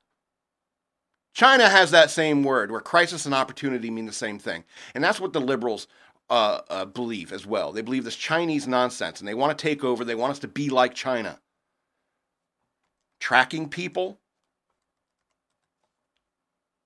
China 1.38 1.70
has 1.70 1.92
that 1.92 2.10
same 2.10 2.42
word 2.42 2.72
where 2.72 2.82
crisis 2.82 3.28
and 3.28 3.36
opportunity 3.36 3.92
mean 3.92 4.08
the 4.08 4.12
same 4.12 4.40
thing. 4.40 4.64
And 4.96 5.04
that's 5.04 5.20
what 5.20 5.34
the 5.34 5.40
liberals 5.40 5.88
uh, 6.32 6.62
uh, 6.68 6.86
believe 6.86 7.32
as 7.32 7.46
well. 7.46 7.72
They 7.72 7.84
believe 7.84 8.06
this 8.06 8.16
Chinese 8.16 8.68
nonsense 8.68 9.20
and 9.20 9.28
they 9.28 9.36
want 9.36 9.56
to 9.56 9.62
take 9.62 9.84
over. 9.84 10.04
They 10.04 10.16
want 10.16 10.32
us 10.32 10.40
to 10.40 10.48
be 10.48 10.72
like 10.72 10.96
China. 10.96 11.40
Tracking 13.20 13.70
people. 13.70 14.18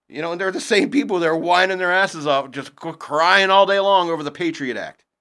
You 0.09 0.21
know, 0.21 0.33
and 0.33 0.41
they're 0.41 0.51
the 0.51 0.59
same 0.59 0.89
people 0.89 1.19
They're 1.19 1.33
whining 1.33 1.77
their 1.77 1.93
asses 1.93 2.27
off, 2.27 2.51
just 2.51 2.75
crying 2.75 3.49
all 3.49 3.65
day 3.65 3.79
long 3.79 4.09
over 4.09 4.21
the 4.21 4.31
Patriot 4.31 4.75
Act. 4.75 5.05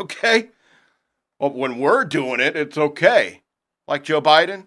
Okay? 0.00 0.48
Well, 1.38 1.50
when 1.50 1.78
we're 1.78 2.04
doing 2.04 2.40
it, 2.40 2.56
it's 2.56 2.76
okay. 2.76 3.42
Like 3.86 4.02
Joe 4.02 4.20
Biden. 4.20 4.66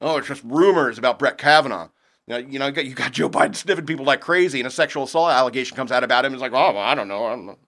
Oh, 0.00 0.18
it's 0.18 0.28
just 0.28 0.42
rumors 0.44 0.98
about 0.98 1.18
Brett 1.18 1.38
Kavanaugh. 1.38 1.88
You 2.26 2.34
know, 2.34 2.38
you 2.38 2.58
know, 2.58 2.66
you 2.66 2.94
got 2.94 3.12
Joe 3.12 3.28
Biden 3.28 3.54
sniffing 3.56 3.86
people 3.86 4.04
like 4.04 4.20
crazy, 4.20 4.60
and 4.60 4.66
a 4.66 4.70
sexual 4.70 5.04
assault 5.04 5.30
allegation 5.30 5.76
comes 5.76 5.92
out 5.92 6.04
about 6.04 6.24
him. 6.24 6.32
It's 6.32 6.42
like, 6.42 6.52
oh, 6.52 6.72
well, 6.72 6.78
I 6.78 6.94
don't 6.94 7.08
know. 7.08 7.26
I 7.26 7.30
don't 7.30 7.46
know. 7.46 7.58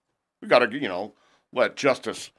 We 0.43 0.49
got 0.49 0.61
to, 0.61 0.79
you 0.79 0.89
know, 0.89 1.15
let 1.53 1.77
justice 1.77 2.31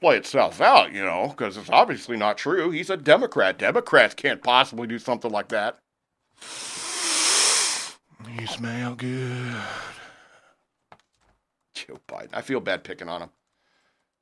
play 0.00 0.16
itself 0.16 0.60
out, 0.60 0.92
you 0.92 1.02
know, 1.02 1.28
because 1.28 1.56
it's 1.56 1.70
obviously 1.70 2.16
not 2.16 2.38
true. 2.38 2.70
He's 2.70 2.90
a 2.90 2.96
Democrat. 2.96 3.58
Democrats 3.58 4.14
can't 4.14 4.42
possibly 4.42 4.86
do 4.86 4.98
something 4.98 5.30
like 5.30 5.48
that. 5.48 5.78
You 8.36 8.46
smell 8.46 8.94
good. 8.94 9.54
Joe 11.74 11.98
Biden. 12.08 12.30
I 12.32 12.42
feel 12.42 12.60
bad 12.60 12.84
picking 12.84 13.08
on 13.08 13.22
him. 13.22 13.30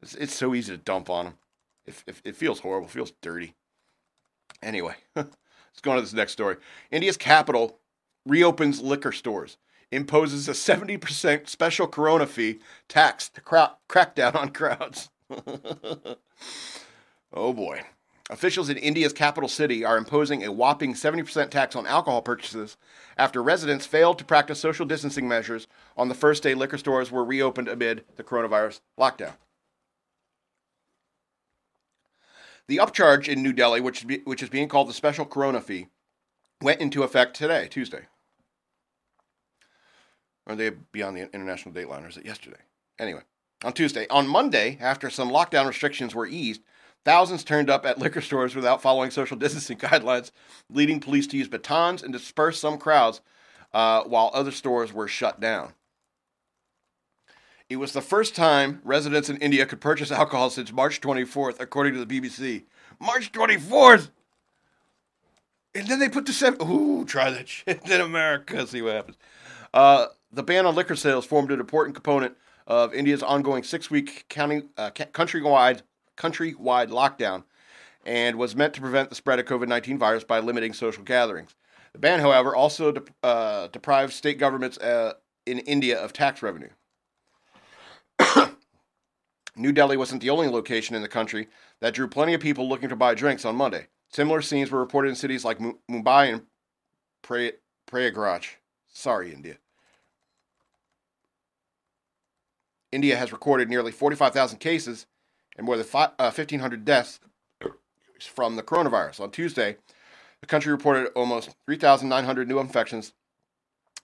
It's, 0.02 0.14
it's 0.14 0.34
so 0.34 0.54
easy 0.54 0.72
to 0.72 0.78
dump 0.78 1.10
on 1.10 1.26
him. 1.26 1.34
It, 1.86 2.04
it, 2.06 2.16
it 2.24 2.36
feels 2.36 2.60
horrible. 2.60 2.88
It 2.88 2.92
feels 2.92 3.12
dirty. 3.22 3.54
Anyway, 4.62 4.94
let's 5.16 5.36
go 5.82 5.90
on 5.92 5.96
to 5.96 6.02
this 6.02 6.12
next 6.12 6.32
story. 6.32 6.56
India's 6.90 7.16
capital 7.16 7.78
reopens 8.28 8.80
liquor 8.80 9.12
stores, 9.12 9.56
imposes 9.90 10.48
a 10.48 10.52
70% 10.52 11.48
special 11.48 11.86
corona 11.86 12.26
fee 12.26 12.60
tax 12.88 13.28
to 13.30 13.40
cra- 13.40 13.76
crack 13.88 14.14
down 14.14 14.36
on 14.36 14.50
crowds. 14.50 15.08
oh 17.32 17.52
boy. 17.52 17.82
Officials 18.30 18.68
in 18.68 18.76
India's 18.76 19.14
capital 19.14 19.48
city 19.48 19.86
are 19.86 19.96
imposing 19.96 20.44
a 20.44 20.52
whopping 20.52 20.92
70% 20.92 21.48
tax 21.48 21.74
on 21.74 21.86
alcohol 21.86 22.20
purchases 22.20 22.76
after 23.16 23.42
residents 23.42 23.86
failed 23.86 24.18
to 24.18 24.24
practice 24.24 24.60
social 24.60 24.84
distancing 24.84 25.26
measures 25.26 25.66
on 25.96 26.08
the 26.08 26.14
first 26.14 26.42
day 26.42 26.52
liquor 26.52 26.76
stores 26.76 27.10
were 27.10 27.24
reopened 27.24 27.68
amid 27.68 28.04
the 28.16 28.22
coronavirus 28.22 28.80
lockdown. 28.98 29.32
The 32.68 32.76
upcharge 32.76 33.28
in 33.28 33.42
New 33.42 33.54
Delhi, 33.54 33.80
which, 33.80 34.04
which 34.24 34.42
is 34.42 34.50
being 34.50 34.68
called 34.68 34.88
the 34.88 34.94
special 34.94 35.24
corona 35.24 35.60
fee, 35.60 35.88
went 36.60 36.80
into 36.80 37.02
effect 37.02 37.34
today, 37.34 37.66
Tuesday. 37.68 38.02
Or 40.46 40.54
they 40.54 40.70
beyond 40.70 41.16
the 41.16 41.32
international 41.32 41.74
dateline, 41.74 42.04
or 42.04 42.08
is 42.08 42.18
it 42.18 42.26
yesterday? 42.26 42.60
Anyway, 42.98 43.22
on 43.64 43.72
Tuesday. 43.72 44.06
On 44.08 44.28
Monday, 44.28 44.76
after 44.80 45.08
some 45.08 45.30
lockdown 45.30 45.66
restrictions 45.66 46.14
were 46.14 46.26
eased, 46.26 46.62
thousands 47.04 47.42
turned 47.42 47.70
up 47.70 47.86
at 47.86 47.98
liquor 47.98 48.20
stores 48.20 48.54
without 48.54 48.82
following 48.82 49.10
social 49.10 49.36
distancing 49.36 49.78
guidelines, 49.78 50.30
leading 50.68 51.00
police 51.00 51.26
to 51.28 51.38
use 51.38 51.48
batons 51.48 52.02
and 52.02 52.12
disperse 52.12 52.58
some 52.60 52.76
crowds 52.76 53.22
uh, 53.72 54.02
while 54.04 54.30
other 54.34 54.50
stores 54.50 54.92
were 54.92 55.08
shut 55.08 55.40
down. 55.40 55.72
It 57.68 57.76
was 57.76 57.92
the 57.92 58.00
first 58.00 58.34
time 58.34 58.80
residents 58.82 59.28
in 59.28 59.36
India 59.38 59.66
could 59.66 59.80
purchase 59.80 60.10
alcohol 60.10 60.48
since 60.48 60.72
March 60.72 61.00
24th, 61.02 61.60
according 61.60 61.94
to 61.94 62.04
the 62.04 62.20
BBC. 62.20 62.64
March 62.98 63.30
24th! 63.30 64.10
And 65.74 65.86
then 65.86 65.98
they 66.00 66.08
put 66.08 66.24
the 66.24 66.32
seven. 66.32 66.60
Ooh, 66.66 67.04
try 67.04 67.30
that 67.30 67.48
shit 67.48 67.88
in 67.88 68.00
America. 68.00 68.66
See 68.66 68.80
what 68.80 68.94
happens. 68.94 69.18
Uh, 69.74 70.06
the 70.32 70.42
ban 70.42 70.64
on 70.64 70.74
liquor 70.74 70.96
sales 70.96 71.26
formed 71.26 71.50
an 71.50 71.60
important 71.60 71.94
component 71.94 72.36
of 72.66 72.94
India's 72.94 73.22
ongoing 73.22 73.62
six-week 73.62 74.26
county, 74.28 74.62
uh, 74.76 74.90
countrywide 74.90 75.82
countrywide 76.16 76.88
lockdown, 76.88 77.44
and 78.04 78.36
was 78.36 78.56
meant 78.56 78.74
to 78.74 78.80
prevent 78.80 79.10
the 79.10 79.14
spread 79.14 79.38
of 79.38 79.44
COVID-19 79.44 79.98
virus 79.98 80.24
by 80.24 80.40
limiting 80.40 80.72
social 80.72 81.04
gatherings. 81.04 81.54
The 81.92 81.98
ban, 81.98 82.20
however, 82.20 82.56
also 82.56 82.92
de- 82.92 83.02
uh, 83.22 83.68
deprives 83.68 84.14
state 84.14 84.38
governments 84.38 84.78
uh, 84.78 85.14
in 85.46 85.58
India 85.60 85.98
of 85.98 86.12
tax 86.12 86.42
revenue. 86.42 86.70
New 89.58 89.72
Delhi 89.72 89.96
wasn't 89.96 90.22
the 90.22 90.30
only 90.30 90.48
location 90.48 90.94
in 90.94 91.02
the 91.02 91.08
country 91.08 91.48
that 91.80 91.94
drew 91.94 92.06
plenty 92.08 92.32
of 92.34 92.40
people 92.40 92.68
looking 92.68 92.88
to 92.88 92.96
buy 92.96 93.14
drinks 93.14 93.44
on 93.44 93.56
Monday. 93.56 93.88
Similar 94.10 94.40
scenes 94.40 94.70
were 94.70 94.78
reported 94.78 95.08
in 95.08 95.16
cities 95.16 95.44
like 95.44 95.58
Mumbai 95.58 96.32
and 96.32 96.42
Prayagraj. 97.90 98.44
Sorry, 98.88 99.32
India. 99.32 99.56
India 102.90 103.16
has 103.16 103.32
recorded 103.32 103.68
nearly 103.68 103.92
45,000 103.92 104.58
cases 104.58 105.06
and 105.56 105.66
more 105.66 105.76
than 105.76 105.86
1,500 105.86 106.80
uh, 106.80 106.84
deaths 106.84 107.20
from 108.20 108.56
the 108.56 108.62
coronavirus. 108.62 109.20
On 109.20 109.30
Tuesday, 109.30 109.76
the 110.40 110.46
country 110.46 110.72
reported 110.72 111.12
almost 111.14 111.50
3,900 111.66 112.48
new 112.48 112.58
infections 112.58 113.12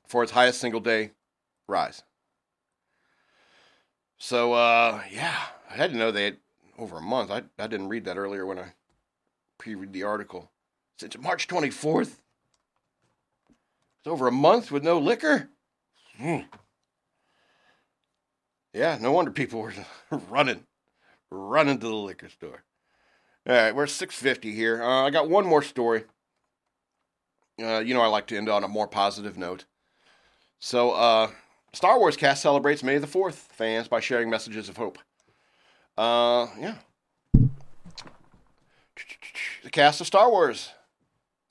for 0.07 0.23
its 0.23 0.33
highest 0.33 0.61
single 0.61 0.81
day 0.81 1.13
rise. 1.67 2.03
So, 4.25 4.55
uh, 4.55 5.03
yeah, 5.13 5.37
I 5.71 5.75
had 5.75 5.91
to 5.91 5.99
know 5.99 6.11
they 6.11 6.25
had 6.25 6.39
over 6.79 6.97
a 6.97 7.03
month. 7.03 7.31
I, 7.31 7.43
I 7.59 7.67
didn't 7.67 7.91
read 7.91 8.07
that 8.07 8.17
earlier 8.17 8.47
when 8.47 8.59
I 8.59 8.73
previewed 9.61 9.93
the 9.93 10.05
article. 10.05 10.51
Since 10.99 11.19
March 11.19 11.47
24th, 11.47 12.21
it's 13.99 14.07
over 14.07 14.27
a 14.27 14.33
month 14.33 14.71
with 14.71 14.83
no 14.83 14.99
liquor. 14.99 15.51
Mm. 16.19 16.47
Yeah, 18.73 18.97
no 18.99 19.13
wonder 19.13 19.31
people 19.31 19.61
were 19.61 19.75
running, 20.31 20.65
running 21.31 21.79
to 21.81 21.87
the 21.87 21.95
liquor 21.95 22.31
store. 22.31 22.65
All 23.47 23.55
right, 23.55 23.77
we're 23.77 23.87
650 23.87 24.55
here. 24.55 24.83
Uh, 24.83 25.07
I 25.07 25.11
got 25.11 25.29
one 25.29 25.45
more 25.45 25.63
story. 25.63 26.05
Uh, 27.63 27.81
you 27.81 27.93
know, 27.93 28.01
I 28.01 28.07
like 28.07 28.29
to 28.29 28.39
end 28.39 28.49
on 28.49 28.65
a 28.65 28.69
more 28.69 28.89
positive 28.89 29.37
note. 29.37 29.67
So, 30.61 30.93
uh, 30.93 31.31
Star 31.75 31.99
Wars 31.99 32.17
cast 32.17 32.41
celebrates 32.41 32.85
May 32.85 32.99
the 32.99 33.07
4th 33.07 33.35
fans 33.35 33.89
by 33.89 33.99
sharing 33.99 34.31
messages 34.31 34.69
of 34.69 34.77
hope. 34.77 34.99
Uh, 35.99 36.47
yeah. 36.59 36.77
The 39.63 39.71
cast 39.71 40.01
of 40.01 40.07
Star 40.07 40.31
Wars 40.31 40.71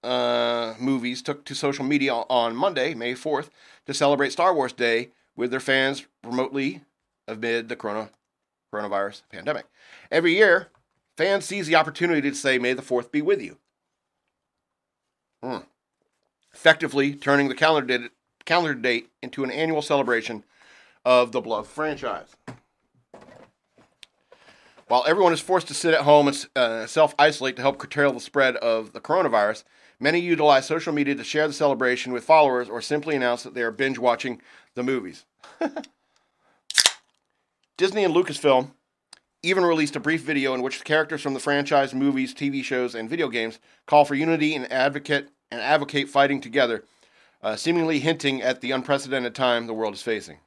uh, 0.01 0.75
movies 0.79 1.21
took 1.21 1.43
to 1.45 1.53
social 1.53 1.83
media 1.83 2.13
on 2.13 2.55
Monday, 2.55 2.93
May 2.93 3.15
4th, 3.15 3.49
to 3.85 3.93
celebrate 3.93 4.31
Star 4.31 4.53
Wars 4.53 4.71
Day 4.71 5.09
with 5.35 5.51
their 5.51 5.59
fans 5.59 6.05
remotely 6.23 6.81
amid 7.27 7.67
the 7.67 7.75
corona, 7.75 8.09
coronavirus 8.73 9.23
pandemic. 9.29 9.65
Every 10.09 10.35
year, 10.35 10.69
fans 11.17 11.43
seize 11.43 11.67
the 11.67 11.75
opportunity 11.75 12.29
to 12.29 12.35
say, 12.35 12.57
May 12.57 12.73
the 12.73 12.81
4th 12.81 13.11
be 13.11 13.21
with 13.21 13.41
you. 13.41 13.57
Hmm. 15.43 15.57
Effectively 16.53 17.13
turning 17.13 17.49
the 17.49 17.55
calendar 17.55 18.09
calendar 18.45 18.73
date 18.73 19.09
into 19.21 19.43
an 19.43 19.51
annual 19.51 19.81
celebration 19.81 20.43
of 21.05 21.31
the 21.31 21.41
Beloved 21.41 21.69
franchise. 21.69 22.35
While 24.87 25.05
everyone 25.07 25.33
is 25.33 25.39
forced 25.39 25.67
to 25.69 25.73
sit 25.73 25.93
at 25.93 26.01
home 26.01 26.27
and 26.27 26.45
uh, 26.55 26.85
self 26.85 27.15
isolate 27.17 27.55
to 27.55 27.61
help 27.61 27.77
curtail 27.77 28.11
the 28.11 28.19
spread 28.19 28.57
of 28.57 28.93
the 28.93 29.01
coronavirus, 29.01 29.63
many 29.99 30.19
utilize 30.19 30.67
social 30.67 30.93
media 30.93 31.15
to 31.15 31.23
share 31.23 31.47
the 31.47 31.53
celebration 31.53 32.11
with 32.11 32.23
followers 32.25 32.69
or 32.69 32.81
simply 32.81 33.15
announce 33.15 33.43
that 33.43 33.53
they 33.53 33.61
are 33.61 33.71
binge 33.71 33.97
watching 33.97 34.41
the 34.75 34.83
movies. 34.83 35.25
Disney 37.77 38.03
and 38.03 38.13
Lucasfilm 38.13 38.71
even 39.41 39.65
released 39.65 39.95
a 39.95 39.99
brief 39.99 40.21
video 40.21 40.53
in 40.53 40.61
which 40.61 40.79
the 40.79 40.85
characters 40.85 41.21
from 41.21 41.33
the 41.33 41.39
franchise, 41.39 41.93
movies, 41.93 42.33
TV 42.33 42.63
shows, 42.63 42.95
and 42.95 43.09
video 43.09 43.27
games 43.27 43.59
call 43.85 44.05
for 44.05 44.15
unity 44.15 44.55
and 44.55 44.71
advocate 44.71 45.29
and 45.51 45.59
advocate 45.61 46.09
fighting 46.09 46.39
together, 46.39 46.83
uh, 47.43 47.55
seemingly 47.55 47.99
hinting 47.99 48.41
at 48.41 48.61
the 48.61 48.71
unprecedented 48.71 49.35
time 49.35 49.67
the 49.67 49.73
world 49.73 49.93
is 49.93 50.01
facing. 50.01 50.39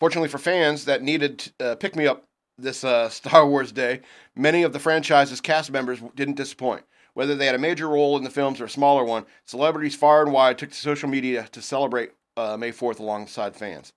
Fortunately 0.00 0.28
for 0.28 0.38
fans 0.38 0.86
that 0.86 1.02
needed 1.02 1.52
uh, 1.60 1.74
pick 1.74 1.94
me 1.94 2.06
up 2.06 2.24
this 2.56 2.82
uh, 2.82 3.08
Star 3.10 3.46
Wars 3.46 3.70
day, 3.70 4.00
many 4.34 4.62
of 4.62 4.72
the 4.72 4.80
franchise's 4.80 5.40
cast 5.40 5.70
members 5.70 6.00
didn't 6.16 6.36
disappoint. 6.36 6.84
Whether 7.14 7.34
they 7.34 7.46
had 7.46 7.54
a 7.54 7.58
major 7.58 7.88
role 7.88 8.16
in 8.16 8.24
the 8.24 8.30
films 8.30 8.60
or 8.60 8.66
a 8.66 8.70
smaller 8.70 9.04
one, 9.04 9.26
celebrities 9.44 9.96
far 9.96 10.22
and 10.22 10.32
wide 10.32 10.56
took 10.56 10.70
to 10.70 10.76
social 10.76 11.08
media 11.08 11.48
to 11.52 11.60
celebrate 11.60 12.12
uh, 12.36 12.56
May 12.56 12.70
4th 12.70 13.00
alongside 13.00 13.56
fans. 13.56 13.92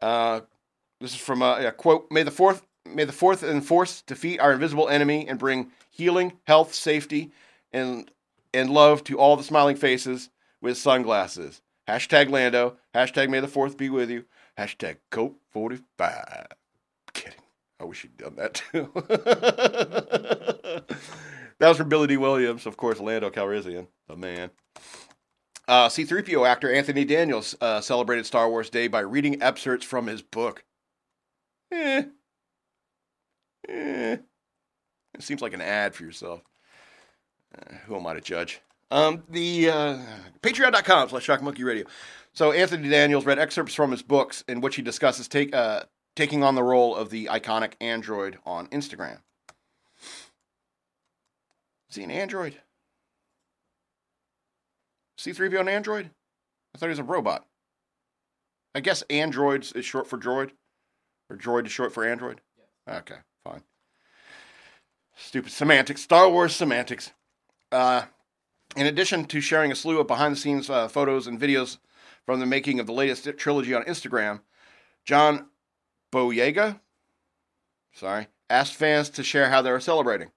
Uh, 0.00 0.40
this 1.00 1.12
is 1.12 1.18
from 1.18 1.40
a, 1.40 1.66
a 1.66 1.72
quote: 1.72 2.06
"May 2.10 2.22
the 2.22 2.30
fourth, 2.30 2.66
may 2.84 3.04
the 3.04 3.12
fourth 3.12 3.42
and 3.42 3.64
force 3.64 4.02
defeat 4.02 4.40
our 4.40 4.52
invisible 4.52 4.88
enemy 4.88 5.26
and 5.26 5.38
bring 5.38 5.70
healing, 5.90 6.34
health, 6.46 6.74
safety, 6.74 7.32
and 7.72 8.10
and 8.52 8.70
love 8.70 9.04
to 9.04 9.18
all 9.18 9.36
the 9.36 9.42
smiling 9.42 9.76
faces 9.76 10.30
with 10.60 10.76
sunglasses." 10.76 11.62
Hashtag 11.88 12.30
Lando. 12.30 12.76
Hashtag 12.94 13.28
May 13.28 13.40
the 13.40 13.48
fourth 13.48 13.76
be 13.76 13.90
with 13.90 14.10
you. 14.10 14.24
Hashtag 14.58 14.98
Colt 15.10 15.36
forty 15.50 15.78
five. 15.98 16.46
Kidding. 17.12 17.40
I 17.80 17.84
wish 17.84 18.02
he'd 18.02 18.16
done 18.16 18.36
that 18.36 18.54
too. 18.54 18.90
that 21.58 21.68
was 21.68 21.78
from 21.78 21.88
Billy 21.88 22.06
Dee 22.06 22.16
Williams, 22.16 22.66
of 22.66 22.76
course. 22.76 23.00
Lando 23.00 23.30
Calrissian, 23.30 23.86
the 24.06 24.16
man. 24.16 24.50
Uh, 25.66 25.88
C3PO 25.88 26.46
actor 26.48 26.72
Anthony 26.72 27.04
Daniels 27.04 27.54
uh, 27.60 27.80
celebrated 27.80 28.26
Star 28.26 28.50
Wars 28.50 28.70
Day 28.70 28.88
by 28.88 29.00
reading 29.00 29.40
excerpts 29.42 29.86
from 29.86 30.08
his 30.08 30.20
book. 30.20 30.64
Eh. 31.70 32.02
Eh. 33.68 34.16
It 35.14 35.22
seems 35.22 35.40
like 35.40 35.54
an 35.54 35.60
ad 35.60 35.94
for 35.94 36.02
yourself. 36.02 36.42
Uh, 37.56 37.74
who 37.86 37.96
am 37.96 38.06
I 38.06 38.14
to 38.14 38.20
judge? 38.20 38.60
Um, 38.90 39.22
the 39.28 39.70
uh, 39.70 39.98
patreon.com 40.42 41.08
slash 41.08 41.24
shock 41.24 41.42
monkey 41.42 41.64
radio. 41.64 41.86
So 42.32 42.52
Anthony 42.52 42.88
Daniels 42.88 43.24
read 43.24 43.38
excerpts 43.38 43.74
from 43.74 43.90
his 43.90 44.02
books 44.02 44.44
in 44.48 44.60
which 44.60 44.76
he 44.76 44.82
discusses 44.82 45.28
take, 45.28 45.54
uh, 45.54 45.82
taking 46.16 46.42
on 46.42 46.54
the 46.54 46.62
role 46.62 46.94
of 46.94 47.10
the 47.10 47.26
iconic 47.26 47.72
android 47.80 48.38
on 48.44 48.66
Instagram. 48.68 49.18
Is 51.88 51.96
he 51.96 52.04
an 52.04 52.10
android? 52.10 52.56
C3PO 55.18 55.60
an 55.60 55.68
android? 55.68 56.10
I 56.74 56.78
thought 56.78 56.86
he 56.86 56.90
was 56.90 56.98
a 57.00 57.04
robot. 57.04 57.46
I 58.74 58.80
guess 58.80 59.02
androids 59.10 59.72
is 59.72 59.84
short 59.84 60.06
for 60.06 60.16
droid. 60.16 60.52
Or 61.28 61.36
droid 61.36 61.66
is 61.66 61.72
short 61.72 61.92
for 61.92 62.04
android? 62.04 62.40
Okay, 62.88 63.16
fine. 63.44 63.62
Stupid 65.16 65.52
semantics. 65.52 66.02
Star 66.02 66.28
Wars 66.30 66.54
semantics. 66.54 67.12
Uh, 67.72 68.02
in 68.76 68.86
addition 68.86 69.24
to 69.26 69.40
sharing 69.40 69.72
a 69.72 69.76
slew 69.76 70.00
of 70.00 70.06
behind 70.06 70.34
the 70.34 70.38
scenes 70.38 70.70
uh, 70.70 70.88
photos 70.88 71.26
and 71.26 71.40
videos 71.40 71.78
from 72.24 72.40
the 72.40 72.46
making 72.46 72.80
of 72.80 72.86
the 72.86 72.92
latest 72.92 73.28
trilogy 73.36 73.74
on 73.74 73.82
Instagram, 73.84 74.40
John 75.04 75.46
Boyega, 76.12 76.80
sorry, 77.92 78.28
asked 78.48 78.74
fans 78.74 79.10
to 79.10 79.22
share 79.22 79.50
how 79.50 79.62
they 79.62 79.70
were 79.70 79.80
celebrating. 79.80 80.30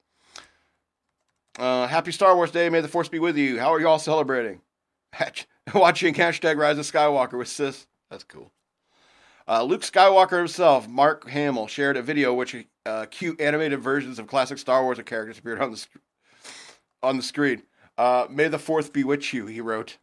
Uh, 1.57 1.88
happy 1.88 2.11
Star 2.11 2.36
Wars 2.36 2.51
Day. 2.51 2.69
May 2.69 2.81
the 2.81 2.88
Force 2.88 3.09
be 3.09 3.19
with 3.19 3.38
you. 3.38 3.59
How 3.59 3.71
are 3.73 3.79
you 3.79 3.88
all 3.88 3.99
celebrating? 3.99 4.61
Watching 5.75 6.13
hashtag 6.15 6.57
Rise 6.57 6.79
of 6.79 6.86
Skywalker 6.86 7.38
with 7.38 7.47
Sis. 7.47 7.86
That's 8.09 8.23
cool. 8.23 8.51
Uh, 9.47 9.63
Luke 9.63 9.81
Skywalker 9.81 10.38
himself, 10.38 10.88
Mark 10.88 11.29
Hamill, 11.29 11.67
shared 11.67 11.97
a 11.97 12.01
video 12.01 12.34
which 12.34 12.55
uh, 12.86 13.05
cute 13.11 13.39
animated 13.39 13.79
versions 13.81 14.17
of 14.17 14.27
classic 14.27 14.57
Star 14.57 14.84
Wars 14.84 14.99
characters 15.05 15.38
appeared 15.38 15.61
on 15.61 15.71
the 15.71 15.86
on 17.04 17.18
the 17.18 17.24
screen. 17.24 17.64
Uh, 17.97 18.26
May 18.30 18.47
the 18.47 18.58
Fourth 18.58 18.93
bewitch 18.93 19.34
you, 19.34 19.45
he 19.45 19.62
wrote. 19.62 19.97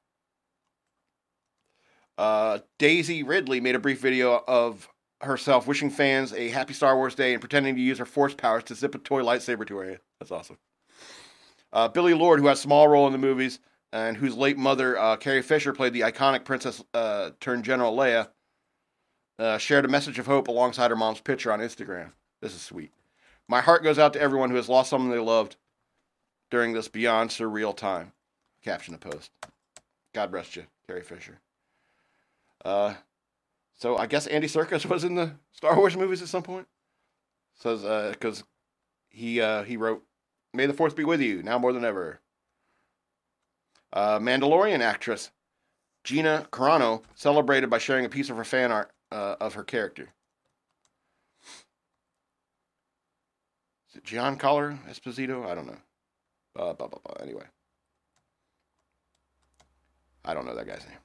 Uh, 2.16 2.58
Daisy 2.78 3.22
Ridley 3.22 3.60
made 3.60 3.74
a 3.74 3.80
brief 3.80 4.00
video 4.00 4.44
of 4.46 4.88
herself 5.22 5.66
wishing 5.66 5.90
fans 5.90 6.32
a 6.32 6.48
happy 6.48 6.74
Star 6.74 6.96
Wars 6.96 7.14
day 7.14 7.32
and 7.32 7.40
pretending 7.40 7.74
to 7.74 7.80
use 7.80 7.98
her 7.98 8.06
force 8.06 8.34
powers 8.34 8.64
to 8.64 8.74
zip 8.74 8.94
a 8.94 8.98
toy 8.98 9.22
lightsaber 9.22 9.66
to 9.66 9.78
her. 9.78 10.00
That's 10.18 10.30
awesome. 10.30 10.58
Uh, 11.72 11.88
Billie 11.88 12.14
Lourd, 12.14 12.40
who 12.40 12.46
has 12.46 12.58
a 12.58 12.62
small 12.62 12.88
role 12.88 13.06
in 13.06 13.12
the 13.12 13.18
movies 13.18 13.58
and 13.92 14.16
whose 14.16 14.36
late 14.36 14.58
mother, 14.58 14.98
uh, 14.98 15.16
Carrie 15.16 15.42
Fisher, 15.42 15.72
played 15.72 15.92
the 15.92 16.02
iconic 16.02 16.44
Princess 16.44 16.82
uh, 16.94 17.30
turned 17.40 17.64
General 17.64 17.96
Leia, 17.96 18.28
uh, 19.38 19.58
shared 19.58 19.84
a 19.84 19.88
message 19.88 20.18
of 20.18 20.26
hope 20.26 20.48
alongside 20.48 20.90
her 20.90 20.96
mom's 20.96 21.20
picture 21.20 21.52
on 21.52 21.60
Instagram. 21.60 22.12
This 22.42 22.54
is 22.54 22.60
sweet. 22.60 22.92
My 23.48 23.60
heart 23.60 23.82
goes 23.82 23.98
out 23.98 24.12
to 24.12 24.20
everyone 24.20 24.50
who 24.50 24.56
has 24.56 24.68
lost 24.68 24.90
someone 24.90 25.10
they 25.10 25.18
loved 25.18 25.56
during 26.50 26.72
this 26.72 26.88
beyond 26.88 27.30
surreal 27.30 27.76
time. 27.76 28.12
Caption 28.62 28.92
the 28.92 28.98
post. 28.98 29.30
God 30.12 30.32
rest 30.32 30.56
you, 30.56 30.64
Carrie 30.86 31.02
Fisher. 31.02 31.40
Uh, 32.64 32.94
so 33.74 33.96
I 33.96 34.06
guess 34.06 34.26
Andy 34.26 34.48
Serkis 34.48 34.84
was 34.90 35.04
in 35.04 35.14
the 35.14 35.32
Star 35.52 35.76
Wars 35.76 35.96
movies 35.96 36.22
at 36.22 36.28
some 36.28 36.42
point. 36.42 36.66
Says 37.54 37.82
because 38.12 38.42
uh, 38.42 38.44
he 39.08 39.40
uh, 39.40 39.62
he 39.64 39.76
wrote, 39.76 40.02
"May 40.52 40.66
the 40.66 40.72
Fourth 40.72 40.96
be 40.96 41.04
with 41.04 41.20
you 41.20 41.42
now 41.42 41.58
more 41.58 41.72
than 41.72 41.84
ever." 41.84 42.20
Uh, 43.92 44.18
Mandalorian 44.18 44.80
actress 44.80 45.30
Gina 46.04 46.46
Carano 46.50 47.02
celebrated 47.14 47.68
by 47.68 47.78
sharing 47.78 48.04
a 48.04 48.08
piece 48.08 48.30
of 48.30 48.36
her 48.36 48.44
fan 48.44 48.72
art 48.72 48.90
uh, 49.10 49.36
of 49.40 49.54
her 49.54 49.64
character. 49.64 50.14
Is 53.90 53.96
it 53.96 54.04
Giancarlo 54.04 54.78
Esposito? 54.88 55.46
I 55.46 55.54
don't 55.54 55.66
know. 55.66 55.78
Uh, 56.56 56.72
blah, 56.72 56.88
blah, 56.88 57.00
blah. 57.04 57.22
Anyway. 57.22 57.44
I 60.24 60.34
don't 60.34 60.46
know 60.46 60.54
that 60.54 60.66
guy's 60.66 60.86
name. 60.86 60.98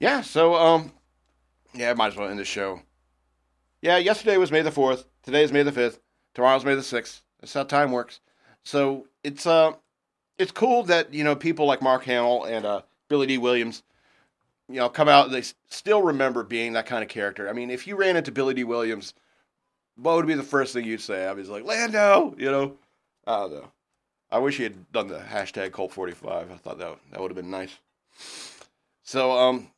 Yeah, 0.00 0.22
so, 0.22 0.54
um, 0.54 0.92
yeah, 1.74 1.90
I 1.90 1.94
might 1.94 2.08
as 2.08 2.16
well 2.16 2.28
end 2.28 2.38
the 2.38 2.44
show. 2.44 2.80
Yeah, 3.80 3.98
yesterday 3.98 4.36
was 4.36 4.50
May 4.50 4.62
the 4.62 4.70
4th. 4.70 5.04
Today 5.22 5.42
is 5.42 5.52
May 5.52 5.62
the 5.62 5.72
5th. 5.72 5.98
Tomorrow's 6.34 6.64
May 6.64 6.74
the 6.74 6.80
6th. 6.80 7.22
That's 7.40 7.52
how 7.52 7.64
time 7.64 7.92
works. 7.92 8.20
So 8.64 9.06
it's, 9.22 9.46
uh, 9.46 9.72
it's 10.38 10.52
cool 10.52 10.82
that, 10.84 11.12
you 11.12 11.22
know, 11.22 11.36
people 11.36 11.66
like 11.66 11.82
Mark 11.82 12.04
Hamill 12.04 12.44
and, 12.44 12.64
uh, 12.64 12.82
Billy 13.08 13.26
Dee 13.26 13.38
Williams, 13.38 13.82
you 14.68 14.76
know, 14.76 14.88
come 14.88 15.08
out, 15.08 15.30
they 15.30 15.42
still 15.68 16.02
remember 16.02 16.42
being 16.42 16.72
that 16.72 16.86
kind 16.86 17.02
of 17.02 17.08
character. 17.08 17.48
I 17.48 17.52
mean, 17.52 17.70
if 17.70 17.86
you 17.86 17.96
ran 17.96 18.16
into 18.16 18.32
Billy 18.32 18.54
Dee 18.54 18.64
Williams, 18.64 19.14
what 19.96 20.16
would 20.16 20.26
be 20.26 20.34
the 20.34 20.42
first 20.42 20.72
thing 20.72 20.84
you'd 20.84 21.00
say? 21.00 21.26
I 21.26 21.32
was 21.32 21.48
like, 21.48 21.64
Lando, 21.64 22.34
you 22.38 22.50
know? 22.50 22.78
I 23.26 23.36
don't 23.40 23.52
know. 23.52 23.72
I 24.30 24.38
wish 24.38 24.56
he 24.56 24.64
had 24.64 24.90
done 24.92 25.08
the 25.08 25.18
hashtag 25.18 25.72
Colt 25.72 25.92
45. 25.92 26.50
I 26.50 26.56
thought 26.56 26.78
that, 26.78 26.98
that 27.10 27.20
would 27.20 27.30
have 27.30 27.36
been 27.36 27.50
nice. 27.50 27.78
So, 29.02 29.32
um, 29.32 29.68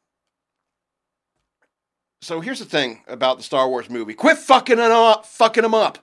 so 2.23 2.41
here's 2.41 2.61
the 2.61 2.65
thing 2.65 3.03
about 3.07 3.37
the 3.37 3.43
Star 3.43 3.69
Wars 3.69 3.91
movie. 3.91 4.15
Quit 4.15 4.39
fucking 4.39 4.79
them 4.79 4.93
up, 4.93 5.27
fucking 5.27 5.63
them 5.63 5.75
up. 5.75 5.99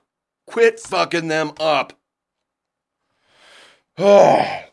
Quit 0.46 0.78
fucking 0.78 1.28
them 1.28 1.52
up. 1.58 1.94
Oh. 3.98 4.60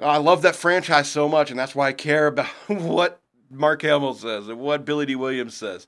I 0.00 0.18
love 0.18 0.42
that 0.42 0.54
franchise 0.54 1.08
so 1.08 1.28
much, 1.28 1.50
and 1.50 1.58
that's 1.58 1.74
why 1.74 1.88
I 1.88 1.92
care 1.92 2.28
about 2.28 2.46
what 2.68 3.20
Mark 3.50 3.82
Hamill 3.82 4.14
says 4.14 4.48
and 4.48 4.58
what 4.58 4.84
Billy 4.84 5.06
Dee 5.06 5.16
Williams 5.16 5.54
says. 5.54 5.86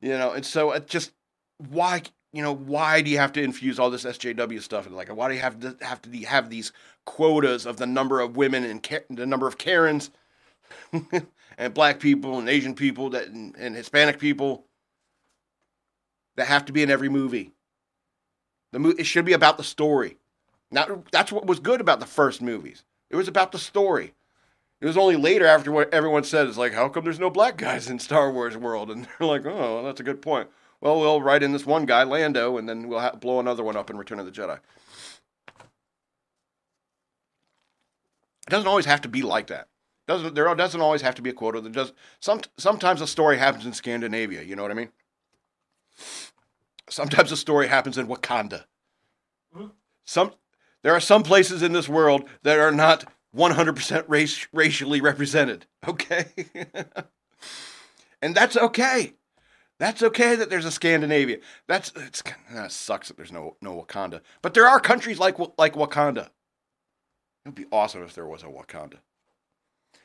You 0.00 0.10
know, 0.10 0.32
and 0.32 0.46
so 0.46 0.72
it 0.72 0.86
just 0.86 1.12
why 1.58 2.02
you 2.32 2.42
know 2.42 2.54
why 2.54 3.02
do 3.02 3.10
you 3.10 3.18
have 3.18 3.32
to 3.32 3.42
infuse 3.42 3.78
all 3.78 3.90
this 3.90 4.04
SJW 4.04 4.62
stuff 4.62 4.86
and 4.86 4.96
like 4.96 5.14
why 5.14 5.28
do 5.28 5.34
you 5.34 5.40
have 5.40 5.60
to 5.60 5.76
have 5.82 6.00
to 6.02 6.10
have 6.24 6.50
these 6.50 6.72
quotas 7.04 7.66
of 7.66 7.76
the 7.76 7.86
number 7.86 8.20
of 8.20 8.36
women 8.36 8.64
and 8.64 8.82
the 9.10 9.26
number 9.26 9.46
of 9.46 9.58
Karens 9.58 10.10
and 11.58 11.74
black 11.74 12.00
people 12.00 12.38
and 12.38 12.48
Asian 12.48 12.74
people 12.74 13.10
that 13.10 13.28
and, 13.28 13.54
and 13.56 13.76
Hispanic 13.76 14.18
people 14.18 14.64
that 16.36 16.46
have 16.46 16.64
to 16.66 16.72
be 16.72 16.82
in 16.82 16.90
every 16.90 17.10
movie. 17.10 17.52
The 18.72 18.78
mo- 18.78 18.94
it 18.98 19.04
should 19.04 19.26
be 19.26 19.34
about 19.34 19.58
the 19.58 19.64
story. 19.64 20.16
Now 20.70 21.04
that's 21.12 21.32
what 21.32 21.46
was 21.46 21.60
good 21.60 21.80
about 21.80 22.00
the 22.00 22.06
first 22.06 22.40
movies. 22.40 22.84
It 23.10 23.16
was 23.16 23.28
about 23.28 23.52
the 23.52 23.58
story. 23.58 24.14
It 24.80 24.86
was 24.86 24.96
only 24.96 25.16
later 25.16 25.46
after 25.46 25.70
what 25.70 25.92
everyone 25.94 26.24
said 26.24 26.48
is 26.48 26.58
like, 26.58 26.72
how 26.72 26.88
come 26.88 27.04
there's 27.04 27.20
no 27.20 27.30
black 27.30 27.56
guys 27.56 27.88
in 27.88 28.00
Star 28.00 28.32
Wars 28.32 28.56
world? 28.56 28.90
And 28.90 29.06
they're 29.18 29.28
like, 29.28 29.46
oh, 29.46 29.82
that's 29.84 30.00
a 30.00 30.04
good 30.04 30.22
point. 30.22 30.48
Well, 30.82 30.98
we'll 30.98 31.22
write 31.22 31.44
in 31.44 31.52
this 31.52 31.64
one 31.64 31.86
guy, 31.86 32.02
Lando, 32.02 32.58
and 32.58 32.68
then 32.68 32.88
we'll 32.88 32.98
ha- 32.98 33.14
blow 33.14 33.38
another 33.38 33.62
one 33.62 33.76
up 33.76 33.88
in 33.88 33.96
Return 33.96 34.18
of 34.18 34.26
the 34.26 34.32
Jedi. 34.32 34.58
It 38.48 38.50
doesn't 38.50 38.66
always 38.66 38.86
have 38.86 39.00
to 39.02 39.08
be 39.08 39.22
like 39.22 39.46
that. 39.46 39.68
Doesn't 40.08 40.34
there 40.34 40.52
doesn't 40.56 40.80
always 40.80 41.02
have 41.02 41.14
to 41.14 41.22
be 41.22 41.30
a 41.30 41.32
quota. 41.32 41.60
There 41.60 41.70
does 41.70 41.92
some 42.18 42.40
sometimes 42.58 43.00
a 43.00 43.06
story 43.06 43.38
happens 43.38 43.64
in 43.64 43.72
Scandinavia. 43.72 44.42
You 44.42 44.56
know 44.56 44.62
what 44.62 44.72
I 44.72 44.74
mean? 44.74 44.88
Sometimes 46.90 47.30
a 47.30 47.36
story 47.36 47.68
happens 47.68 47.96
in 47.96 48.08
Wakanda. 48.08 48.64
Some 50.04 50.32
there 50.82 50.92
are 50.92 51.00
some 51.00 51.22
places 51.22 51.62
in 51.62 51.72
this 51.72 51.88
world 51.88 52.28
that 52.42 52.58
are 52.58 52.72
not 52.72 53.04
100% 53.36 54.04
race, 54.08 54.48
racially 54.52 55.00
represented. 55.00 55.66
Okay? 55.86 56.26
and 58.22 58.34
that's 58.34 58.56
okay. 58.56 59.14
That's 59.82 60.00
okay 60.00 60.36
that 60.36 60.48
there's 60.48 60.64
a 60.64 60.70
Scandinavia. 60.70 61.38
That's 61.66 61.90
it's 61.96 62.22
that 62.52 62.70
sucks 62.70 63.08
that 63.08 63.16
there's 63.16 63.32
no 63.32 63.56
no 63.60 63.82
Wakanda. 63.82 64.20
But 64.40 64.54
there 64.54 64.68
are 64.68 64.78
countries 64.78 65.18
like 65.18 65.40
like 65.58 65.74
Wakanda. 65.74 66.26
It 66.26 67.46
would 67.46 67.56
be 67.56 67.66
awesome 67.72 68.04
if 68.04 68.14
there 68.14 68.28
was 68.28 68.44
a 68.44 68.46
Wakanda. 68.46 68.98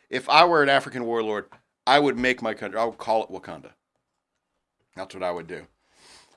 If 0.09 0.27
I 0.29 0.45
were 0.45 0.63
an 0.63 0.69
African 0.69 1.05
warlord, 1.05 1.45
I 1.85 1.99
would 1.99 2.17
make 2.17 2.41
my 2.41 2.55
country. 2.55 2.79
I 2.79 2.85
would 2.85 2.97
call 2.97 3.23
it 3.23 3.29
Wakanda. 3.29 3.73
That's 4.95 5.13
what 5.13 5.21
I 5.21 5.29
would 5.29 5.45
do. 5.45 5.67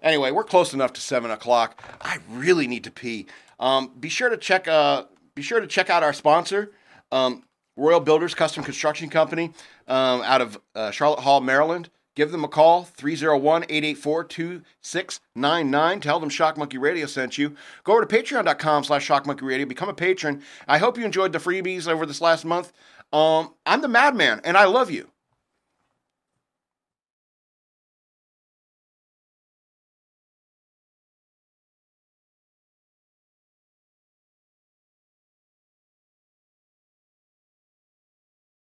Anyway, 0.03 0.33
we're 0.33 0.45
close 0.45 0.75
enough 0.75 0.93
to 0.93 1.01
seven 1.01 1.31
o'clock. 1.31 1.83
I 2.03 2.19
really 2.29 2.67
need 2.67 2.85
to 2.85 2.91
pee. 2.91 3.25
Um, 3.59 3.91
be 3.99 4.11
sure 4.11 4.29
to 4.29 4.37
check. 4.37 4.69
Uh, 4.69 5.05
be 5.35 5.41
sure 5.41 5.61
to 5.61 5.67
check 5.67 5.89
out 5.89 6.03
our 6.03 6.13
sponsor, 6.13 6.73
um, 7.11 7.45
Royal 7.75 8.01
Builders 8.01 8.35
Custom 8.35 8.63
Construction 8.63 9.09
Company, 9.09 9.55
um, 9.89 10.21
out 10.27 10.43
of 10.43 10.61
uh, 10.75 10.91
Charlotte 10.91 11.21
Hall, 11.21 11.41
Maryland. 11.41 11.89
Give 12.21 12.33
them 12.33 12.45
a 12.45 12.49
call, 12.49 12.85
301 12.85 13.63
884 13.63 14.25
2699. 14.25 16.01
Tell 16.03 16.21
them 16.21 16.29
Shock 16.29 16.59
Monkey 16.59 16.77
Radio 16.77 17.07
sent 17.07 17.39
you. 17.39 17.57
Go 17.83 17.95
over 17.95 18.05
to 18.05 18.15
patreon.com 18.15 18.85
slash 18.85 19.07
Shock 19.07 19.27
Monkey 19.27 19.47
Radio. 19.47 19.65
Become 19.65 19.89
a 19.89 19.95
patron. 19.95 20.43
I 20.69 20.77
hope 20.77 20.99
you 20.99 21.07
enjoyed 21.07 21.33
the 21.33 21.39
freebies 21.39 21.89
over 21.89 22.05
this 22.05 22.21
last 22.21 22.45
month. 22.45 22.75
Um, 23.11 23.55
I'm 23.65 23.81
the 23.81 23.89
madman, 23.89 24.43
and 24.45 24.59
I 24.59 24.67
love 24.67 24.91
you. 24.91 25.10